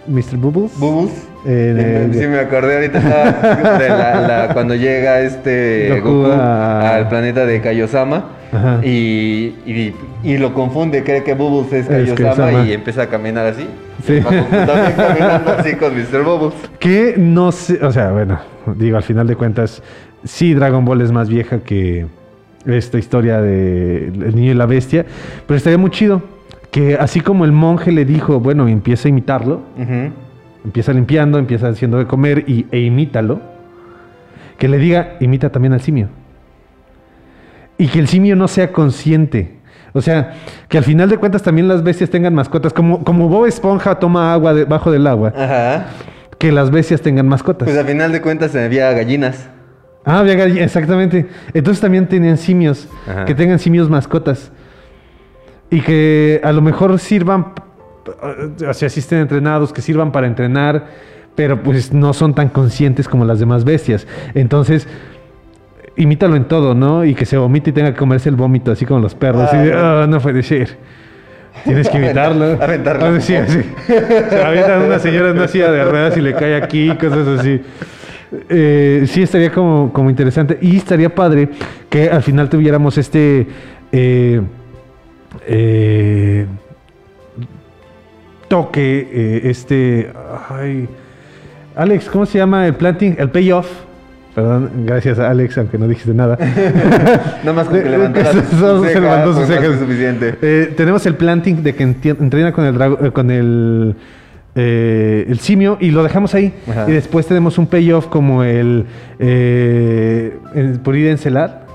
Mr. 0.07 0.37
Bubbles. 0.37 0.79
Bubbles. 0.79 1.13
Eh, 1.51 2.09
sí, 2.13 2.27
me 2.27 2.39
acordé 2.41 2.75
ahorita 2.75 2.99
estaba 2.99 3.79
de 3.79 3.89
la- 3.89 4.27
la- 4.47 4.55
cuando 4.55 4.75
llega 4.75 5.21
este 5.21 5.99
Goku 6.01 6.23
Goku, 6.25 6.31
a- 6.33 6.97
al 6.97 7.09
planeta 7.09 7.47
de 7.47 7.61
Kaiosama 7.63 8.25
y, 8.83 9.55
y, 9.67 9.95
y 10.25 10.37
lo 10.39 10.53
confunde, 10.53 11.03
cree 11.05 11.23
que 11.25 11.33
Bubbles 11.35 11.73
es 11.73 11.89
Es 11.91 12.13
Kaiosama 12.15 12.65
y 12.65 12.73
empieza 12.73 13.03
a 13.03 13.07
caminar 13.07 13.47
así. 13.47 13.67
Sí. 14.07 14.21
También 14.21 14.45
caminando 14.97 15.53
así 15.59 15.75
con 15.77 15.95
Mr. 15.95 16.23
Bubbles. 16.25 16.55
Que 16.79 17.15
no 17.17 17.51
sé, 17.53 17.79
o 17.85 17.93
sea, 17.93 18.11
bueno, 18.13 18.39
digo, 18.77 18.97
al 18.99 19.03
final 19.03 19.27
de 19.27 19.35
cuentas, 19.37 19.83
sí, 20.25 20.53
Dragon 20.55 20.85
Ball 20.85 21.01
es 21.01 21.13
más 21.13 21.29
vieja 21.29 21.61
que 21.61 22.07
esta 22.67 22.99
historia 22.99 23.41
de 23.41 24.09
El 24.09 24.35
niño 24.37 24.51
y 24.53 24.55
la 24.55 24.67
bestia, 24.67 25.07
pero 25.47 25.57
estaría 25.57 25.79
muy 25.79 25.91
chido 25.91 26.21
que 26.71 26.97
así 26.97 27.21
como 27.21 27.47
el 27.47 27.53
monje 27.53 27.91
le 27.93 28.05
dijo, 28.05 28.39
bueno, 28.41 28.69
empieza 28.69 29.09
a 29.09 29.11
imitarlo, 29.11 29.63
empieza 30.65 30.93
limpiando, 30.93 31.39
empieza 31.39 31.69
haciendo 31.69 31.99
de 31.99 32.07
comer 32.07 32.45
y, 32.49 32.67
e 32.71 32.81
imítalo, 32.81 33.41
que 34.59 34.69
le 34.69 34.79
diga, 34.79 35.17
imita 35.21 35.51
también 35.51 35.73
al 35.73 35.81
simio. 35.81 36.09
Y 37.77 37.87
que 37.89 37.99
el 38.01 38.09
simio 38.09 38.35
no 38.37 38.49
sea 38.49 38.73
consciente. 38.73 39.57
O 39.93 40.01
sea, 40.03 40.35
que 40.69 40.79
al 40.79 40.85
final 40.85 41.09
de 41.09 41.17
cuentas 41.17 41.43
también 41.43 41.69
las 41.69 41.83
bestias 41.83 42.11
tengan 42.11 42.35
mascotas, 42.35 42.73
como, 42.73 43.05
como 43.05 43.29
Bob 43.29 43.47
Esponja 43.47 43.95
toma 43.99 44.33
agua 44.33 44.53
debajo 44.53 44.91
del 44.91 45.07
agua, 45.07 45.33
Ajá. 45.37 45.87
que 46.39 46.53
las 46.53 46.71
bestias 46.71 47.01
tengan 47.01 47.27
mascotas. 47.29 47.67
Pues 47.67 47.79
al 47.79 47.87
final 47.87 48.13
de 48.13 48.21
cuentas 48.21 48.55
había 48.55 48.93
gallinas. 48.93 49.49
Ah, 50.05 50.19
había 50.21 50.35
gall- 50.35 50.59
exactamente. 50.59 51.27
Entonces 51.55 51.81
también 51.81 52.07
tenían 52.07 52.37
simios, 52.37 52.89
Ajá. 53.09 53.25
que 53.25 53.35
tengan 53.35 53.59
simios 53.59 53.89
mascotas. 53.89 54.51
Y 55.71 55.81
que 55.83 56.41
a 56.45 56.53
lo 56.53 56.63
mejor 56.63 56.99
sirvan, 56.99 57.49
o 58.69 58.75
sea, 58.75 58.89
sí 58.89 59.01
estén 59.01 59.19
entrenados, 59.21 59.73
que 59.73 59.83
sirvan 59.83 60.13
para 60.13 60.27
entrenar, 60.27 60.87
pero 61.35 61.63
pues 61.63 61.93
no 61.93 62.13
son 62.13 62.35
tan 62.35 62.49
conscientes 62.49 63.07
como 63.09 63.25
las 63.25 63.39
demás 63.39 63.65
bestias. 63.65 64.07
Entonces, 64.35 64.89
imítalo 65.97 66.37
en 66.37 66.45
todo, 66.47 66.75
¿no? 66.75 67.05
Y 67.05 67.15
que 67.15 67.27
se 67.27 67.37
vomite 67.37 67.71
y 67.71 67.73
tenga 67.73 67.93
que 67.93 67.99
comerse 67.99 68.29
el 68.29 68.37
vómito, 68.37 68.73
así 68.73 68.85
como 68.87 69.01
los 69.01 69.15
perros. 69.15 69.49
Ah, 69.53 69.57
y 69.63 69.67
de, 69.67 69.73
no. 69.73 69.79
"Ah, 69.81 70.07
no 70.09 70.21
puede 70.21 70.43
ser. 70.43 70.77
Tienes 71.65 71.89
que 71.89 71.99
imitarlo. 72.03 72.57
Aventarlo. 72.63 73.05
Ah, 73.07 73.21
sí, 73.21 73.35
sí. 73.49 73.61
Se 73.87 74.43
avienta 74.45 74.79
una 74.79 74.99
señora 74.99 75.31
en 75.31 75.37
una 75.39 75.49
silla 75.49 75.71
de 75.73 75.85
ruedas 75.85 76.17
y 76.17 76.21
le 76.21 76.35
cae 76.35 76.57
aquí, 76.57 76.89
cosas 76.97 77.27
así. 77.41 77.61
Eh, 78.49 79.05
sí, 79.07 79.23
estaría 79.23 79.51
como, 79.51 79.93
como 79.93 80.11
interesante. 80.11 80.59
Y 80.61 80.77
estaría 80.77 81.13
padre 81.15 81.49
que 81.89 82.11
al 82.11 82.23
final 82.23 82.49
tuviéramos 82.49 82.97
este. 82.99 83.47
eh, 83.93 84.41
eh, 85.47 86.47
toque, 88.49 89.09
eh, 89.13 89.41
este. 89.45 90.11
Ay, 90.51 90.89
Alex, 91.77 92.09
¿cómo 92.11 92.27
se 92.27 92.39
llama 92.39 92.67
el 92.67 92.75
planting? 92.75 93.15
El 93.19 93.31
payoff. 93.31 93.69
Perdón, 94.35 94.71
gracias 94.87 95.19
a 95.19 95.31
Alex, 95.31 95.59
aunque 95.59 95.79
no 95.79 95.89
dijiste 95.89 96.15
nada. 96.15 96.39
Nada 97.43 97.53
más 97.53 97.67
con 97.67 97.83
que 97.83 97.89
levantó 97.91 98.21
sus 99.33 99.47
cejas. 99.47 99.79
suficiente. 99.79 100.35
Eh, 100.43 100.75
tenemos 100.77 101.05
el 101.07 101.15
planting 101.17 101.63
de 101.63 101.75
que 101.75 101.83
entrena 101.85 102.53
con 102.53 102.65
el 102.65 102.75
drago- 102.77 103.05
eh, 103.07 103.11
con 103.11 103.31
el 103.33 103.97
eh, 104.55 105.25
el 105.29 105.39
simio 105.41 105.77
y 105.81 105.91
lo 105.91 106.03
dejamos 106.05 106.35
ahí. 106.35 106.53
Ajá. 106.71 106.85
Y 106.89 106.93
después 106.93 107.27
tenemos 107.27 107.59
un 107.59 107.67
payoff 107.67 108.07
como 108.07 108.43
el, 108.45 108.87
eh, 109.19 110.37
el 110.55 110.81
pulir 110.81 111.09
encelar, 111.09 111.67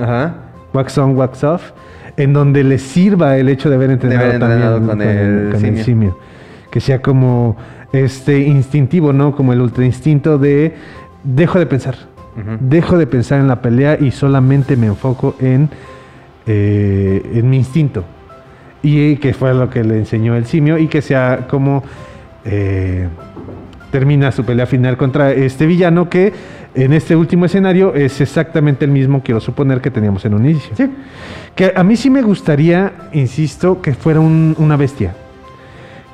wax 0.73 0.97
on, 0.97 1.15
wax 1.17 1.43
off, 1.43 1.71
en 2.17 2.33
donde 2.33 2.63
le 2.63 2.77
sirva 2.77 3.37
el 3.37 3.49
hecho 3.49 3.69
de 3.69 3.75
haber 3.75 3.91
entrenado, 3.91 4.21
haber 4.23 4.35
entrenado 4.35 4.79
también 4.81 4.97
con 4.97 5.01
el 5.01 5.51
con 5.51 5.59
simio. 5.61 5.83
simio. 5.83 6.17
Que 6.73 6.79
sea 6.81 7.03
como 7.03 7.55
este 7.91 8.39
instintivo, 8.39 9.13
¿no? 9.13 9.35
Como 9.35 9.53
el 9.53 9.61
ultra 9.61 9.85
instinto 9.85 10.39
de 10.39 10.73
dejo 11.23 11.59
de 11.59 11.67
pensar. 11.67 11.95
Dejo 12.59 12.97
de 12.97 13.05
pensar 13.05 13.39
en 13.39 13.47
la 13.47 13.61
pelea 13.61 13.95
y 14.01 14.09
solamente 14.09 14.75
me 14.75 14.87
enfoco 14.87 15.35
en, 15.39 15.69
eh, 16.47 17.21
en 17.35 17.47
mi 17.47 17.57
instinto. 17.57 18.03
Y 18.81 19.17
que 19.17 19.35
fue 19.35 19.53
lo 19.53 19.69
que 19.69 19.83
le 19.83 19.99
enseñó 19.99 20.35
el 20.35 20.45
simio 20.47 20.79
y 20.79 20.87
que 20.87 21.03
sea 21.03 21.45
como 21.47 21.83
eh, 22.43 23.07
termina 23.91 24.31
su 24.31 24.43
pelea 24.43 24.65
final 24.65 24.97
contra 24.97 25.31
este 25.31 25.67
villano 25.67 26.09
que 26.09 26.33
en 26.73 26.91
este 26.93 27.15
último 27.15 27.45
escenario 27.45 27.93
es 27.93 28.19
exactamente 28.19 28.83
el 28.83 28.89
mismo, 28.89 29.21
quiero 29.23 29.39
suponer, 29.39 29.79
que 29.79 29.91
teníamos 29.91 30.25
en 30.25 30.33
un 30.33 30.45
inicio. 30.49 30.73
Que 31.55 31.71
a 31.75 31.83
mí 31.83 31.95
sí 31.95 32.09
me 32.09 32.23
gustaría, 32.23 32.93
insisto, 33.13 33.79
que 33.79 33.93
fuera 33.93 34.19
un- 34.19 34.55
una 34.57 34.75
bestia. 34.75 35.13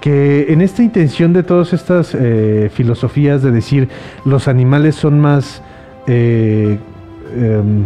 Que 0.01 0.51
en 0.53 0.61
esta 0.61 0.81
intención 0.81 1.33
de 1.33 1.43
todas 1.43 1.73
estas 1.73 2.15
eh, 2.15 2.69
filosofías 2.73 3.41
de 3.43 3.51
decir 3.51 3.89
los 4.23 4.47
animales 4.47 4.95
son 4.95 5.19
más 5.19 5.61
eh, 6.07 6.77
em, 7.35 7.83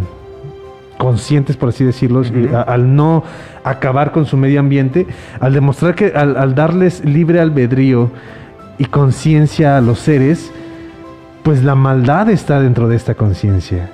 conscientes, 0.96 1.56
por 1.56 1.70
así 1.70 1.84
decirlo, 1.84 2.22
a- 2.54 2.62
al 2.62 2.94
no 2.94 3.24
acabar 3.64 4.12
con 4.12 4.26
su 4.26 4.36
medio 4.36 4.60
ambiente, 4.60 5.06
al 5.40 5.54
demostrar 5.54 5.94
que 5.96 6.12
al, 6.14 6.36
al 6.36 6.54
darles 6.54 7.04
libre 7.04 7.40
albedrío 7.40 8.10
y 8.78 8.84
conciencia 8.84 9.76
a 9.76 9.80
los 9.80 9.98
seres, 9.98 10.52
pues 11.42 11.64
la 11.64 11.74
maldad 11.74 12.30
está 12.30 12.60
dentro 12.60 12.88
de 12.88 12.96
esta 12.96 13.14
conciencia. 13.16 13.90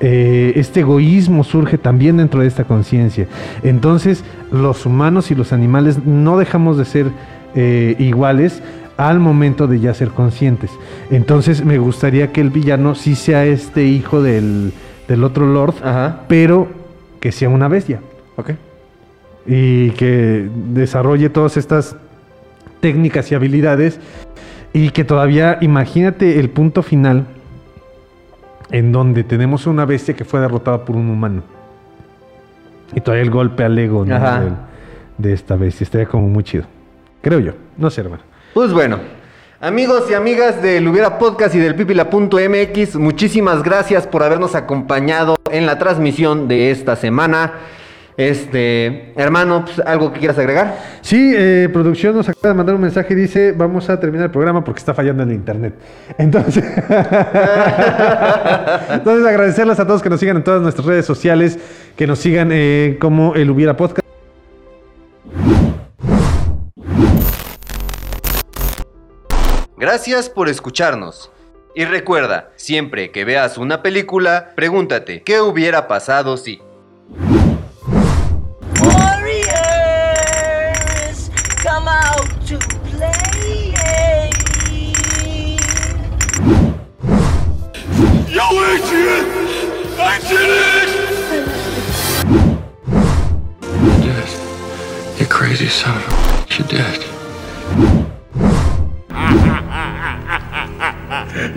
Eh, 0.00 0.52
este 0.54 0.80
egoísmo 0.80 1.42
surge 1.42 1.76
también 1.76 2.18
dentro 2.18 2.40
de 2.40 2.46
esta 2.46 2.64
conciencia. 2.64 3.26
Entonces, 3.62 4.24
los 4.52 4.86
humanos 4.86 5.30
y 5.30 5.34
los 5.34 5.52
animales 5.52 6.04
no 6.04 6.38
dejamos 6.38 6.78
de 6.78 6.84
ser 6.84 7.06
eh, 7.54 7.96
iguales 7.98 8.62
al 8.96 9.18
momento 9.18 9.66
de 9.66 9.80
ya 9.80 9.94
ser 9.94 10.08
conscientes. 10.10 10.70
Entonces, 11.10 11.64
me 11.64 11.78
gustaría 11.78 12.32
que 12.32 12.40
el 12.40 12.50
villano 12.50 12.94
sí 12.94 13.14
sea 13.14 13.44
este 13.44 13.84
hijo 13.84 14.22
del, 14.22 14.72
del 15.08 15.24
otro 15.24 15.46
Lord, 15.46 15.74
pero 16.28 16.68
que 17.20 17.32
sea 17.32 17.48
una 17.48 17.68
bestia. 17.68 18.00
Ok. 18.36 18.50
Y 19.46 19.90
que 19.92 20.48
desarrolle 20.72 21.30
todas 21.30 21.56
estas 21.56 21.96
técnicas 22.80 23.30
y 23.32 23.34
habilidades. 23.34 23.98
Y 24.72 24.90
que 24.90 25.04
todavía, 25.04 25.58
imagínate 25.60 26.38
el 26.38 26.50
punto 26.50 26.82
final 26.82 27.26
en 28.70 28.92
donde 28.92 29.24
tenemos 29.24 29.66
una 29.66 29.84
bestia 29.84 30.14
que 30.14 30.24
fue 30.24 30.40
derrotada 30.40 30.84
por 30.84 30.96
un 30.96 31.08
humano. 31.08 31.42
Y 32.94 33.00
todavía 33.00 33.22
el 33.22 33.30
golpe 33.30 33.64
al 33.64 33.78
ego 33.78 34.04
de 35.18 35.32
esta 35.32 35.56
bestia. 35.56 35.84
Estaría 35.84 36.06
como 36.06 36.28
muy 36.28 36.44
chido. 36.44 36.64
Creo 37.20 37.40
yo. 37.40 37.52
No 37.76 37.90
sé, 37.90 38.00
hermano. 38.00 38.22
Pues 38.54 38.72
bueno, 38.72 38.98
amigos 39.60 40.10
y 40.10 40.14
amigas 40.14 40.62
del 40.62 40.88
Hubiera 40.88 41.18
Podcast 41.18 41.54
y 41.54 41.58
del 41.58 41.74
Pipila.mx, 41.74 42.96
muchísimas 42.96 43.62
gracias 43.62 44.06
por 44.06 44.22
habernos 44.22 44.54
acompañado 44.54 45.36
en 45.50 45.66
la 45.66 45.78
transmisión 45.78 46.48
de 46.48 46.70
esta 46.70 46.96
semana. 46.96 47.52
Este, 48.18 49.12
hermano, 49.14 49.64
pues, 49.64 49.78
¿algo 49.86 50.12
que 50.12 50.18
quieras 50.18 50.36
agregar? 50.38 50.76
Sí, 51.02 51.32
eh, 51.36 51.68
producción 51.72 52.16
nos 52.16 52.28
acaba 52.28 52.48
de 52.48 52.54
mandar 52.54 52.74
un 52.74 52.80
mensaje 52.80 53.12
y 53.12 53.16
dice, 53.16 53.52
vamos 53.52 53.88
a 53.88 54.00
terminar 54.00 54.24
el 54.26 54.32
programa 54.32 54.64
porque 54.64 54.80
está 54.80 54.92
fallando 54.92 55.22
el 55.22 55.30
internet. 55.30 55.74
Entonces, 56.18 56.64
entonces 58.90 59.24
agradecerles 59.24 59.78
a 59.78 59.86
todos 59.86 60.02
que 60.02 60.10
nos 60.10 60.18
sigan 60.18 60.38
en 60.38 60.42
todas 60.42 60.60
nuestras 60.60 60.84
redes 60.84 61.06
sociales, 61.06 61.60
que 61.94 62.08
nos 62.08 62.18
sigan 62.18 62.50
eh, 62.50 62.96
como 63.00 63.36
el 63.36 63.48
Hubiera 63.50 63.76
Podcast. 63.76 64.04
Gracias 69.76 70.28
por 70.28 70.48
escucharnos. 70.48 71.30
Y 71.76 71.84
recuerda, 71.84 72.50
siempre 72.56 73.12
que 73.12 73.24
veas 73.24 73.58
una 73.58 73.80
película, 73.80 74.50
pregúntate, 74.56 75.22
¿qué 75.22 75.40
hubiera 75.40 75.86
pasado 75.86 76.36
si? 76.36 76.60
Я 88.38 88.46
выкинет! 88.50 89.26
Выкинет! 89.98 90.90
You're 93.82 94.14
dead. 94.14 94.30
You 95.18 95.26
crazy 95.26 95.66
son 95.66 95.96
of 95.96 96.02
a... 96.06 96.12
You're 96.54 96.68
dead. 96.68 97.00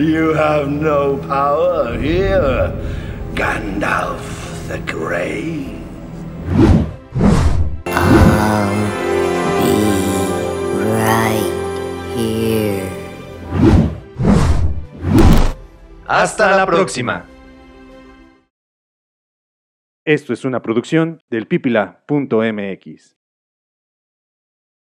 you 0.00 0.34
have 0.34 0.68
no 0.68 1.18
power 1.18 1.96
here, 1.96 2.72
Gandalf 3.34 4.66
the 4.66 4.78
Grey. 4.78 5.78
I'll 7.86 8.74
be 9.62 9.76
right 10.98 11.52
here. 12.16 13.01
Hasta 16.14 16.54
la 16.54 16.66
próxima. 16.66 17.24
Esto 20.04 20.34
es 20.34 20.44
una 20.44 20.60
producción 20.60 21.22
del 21.30 21.46
pipila.mx. 21.46 23.16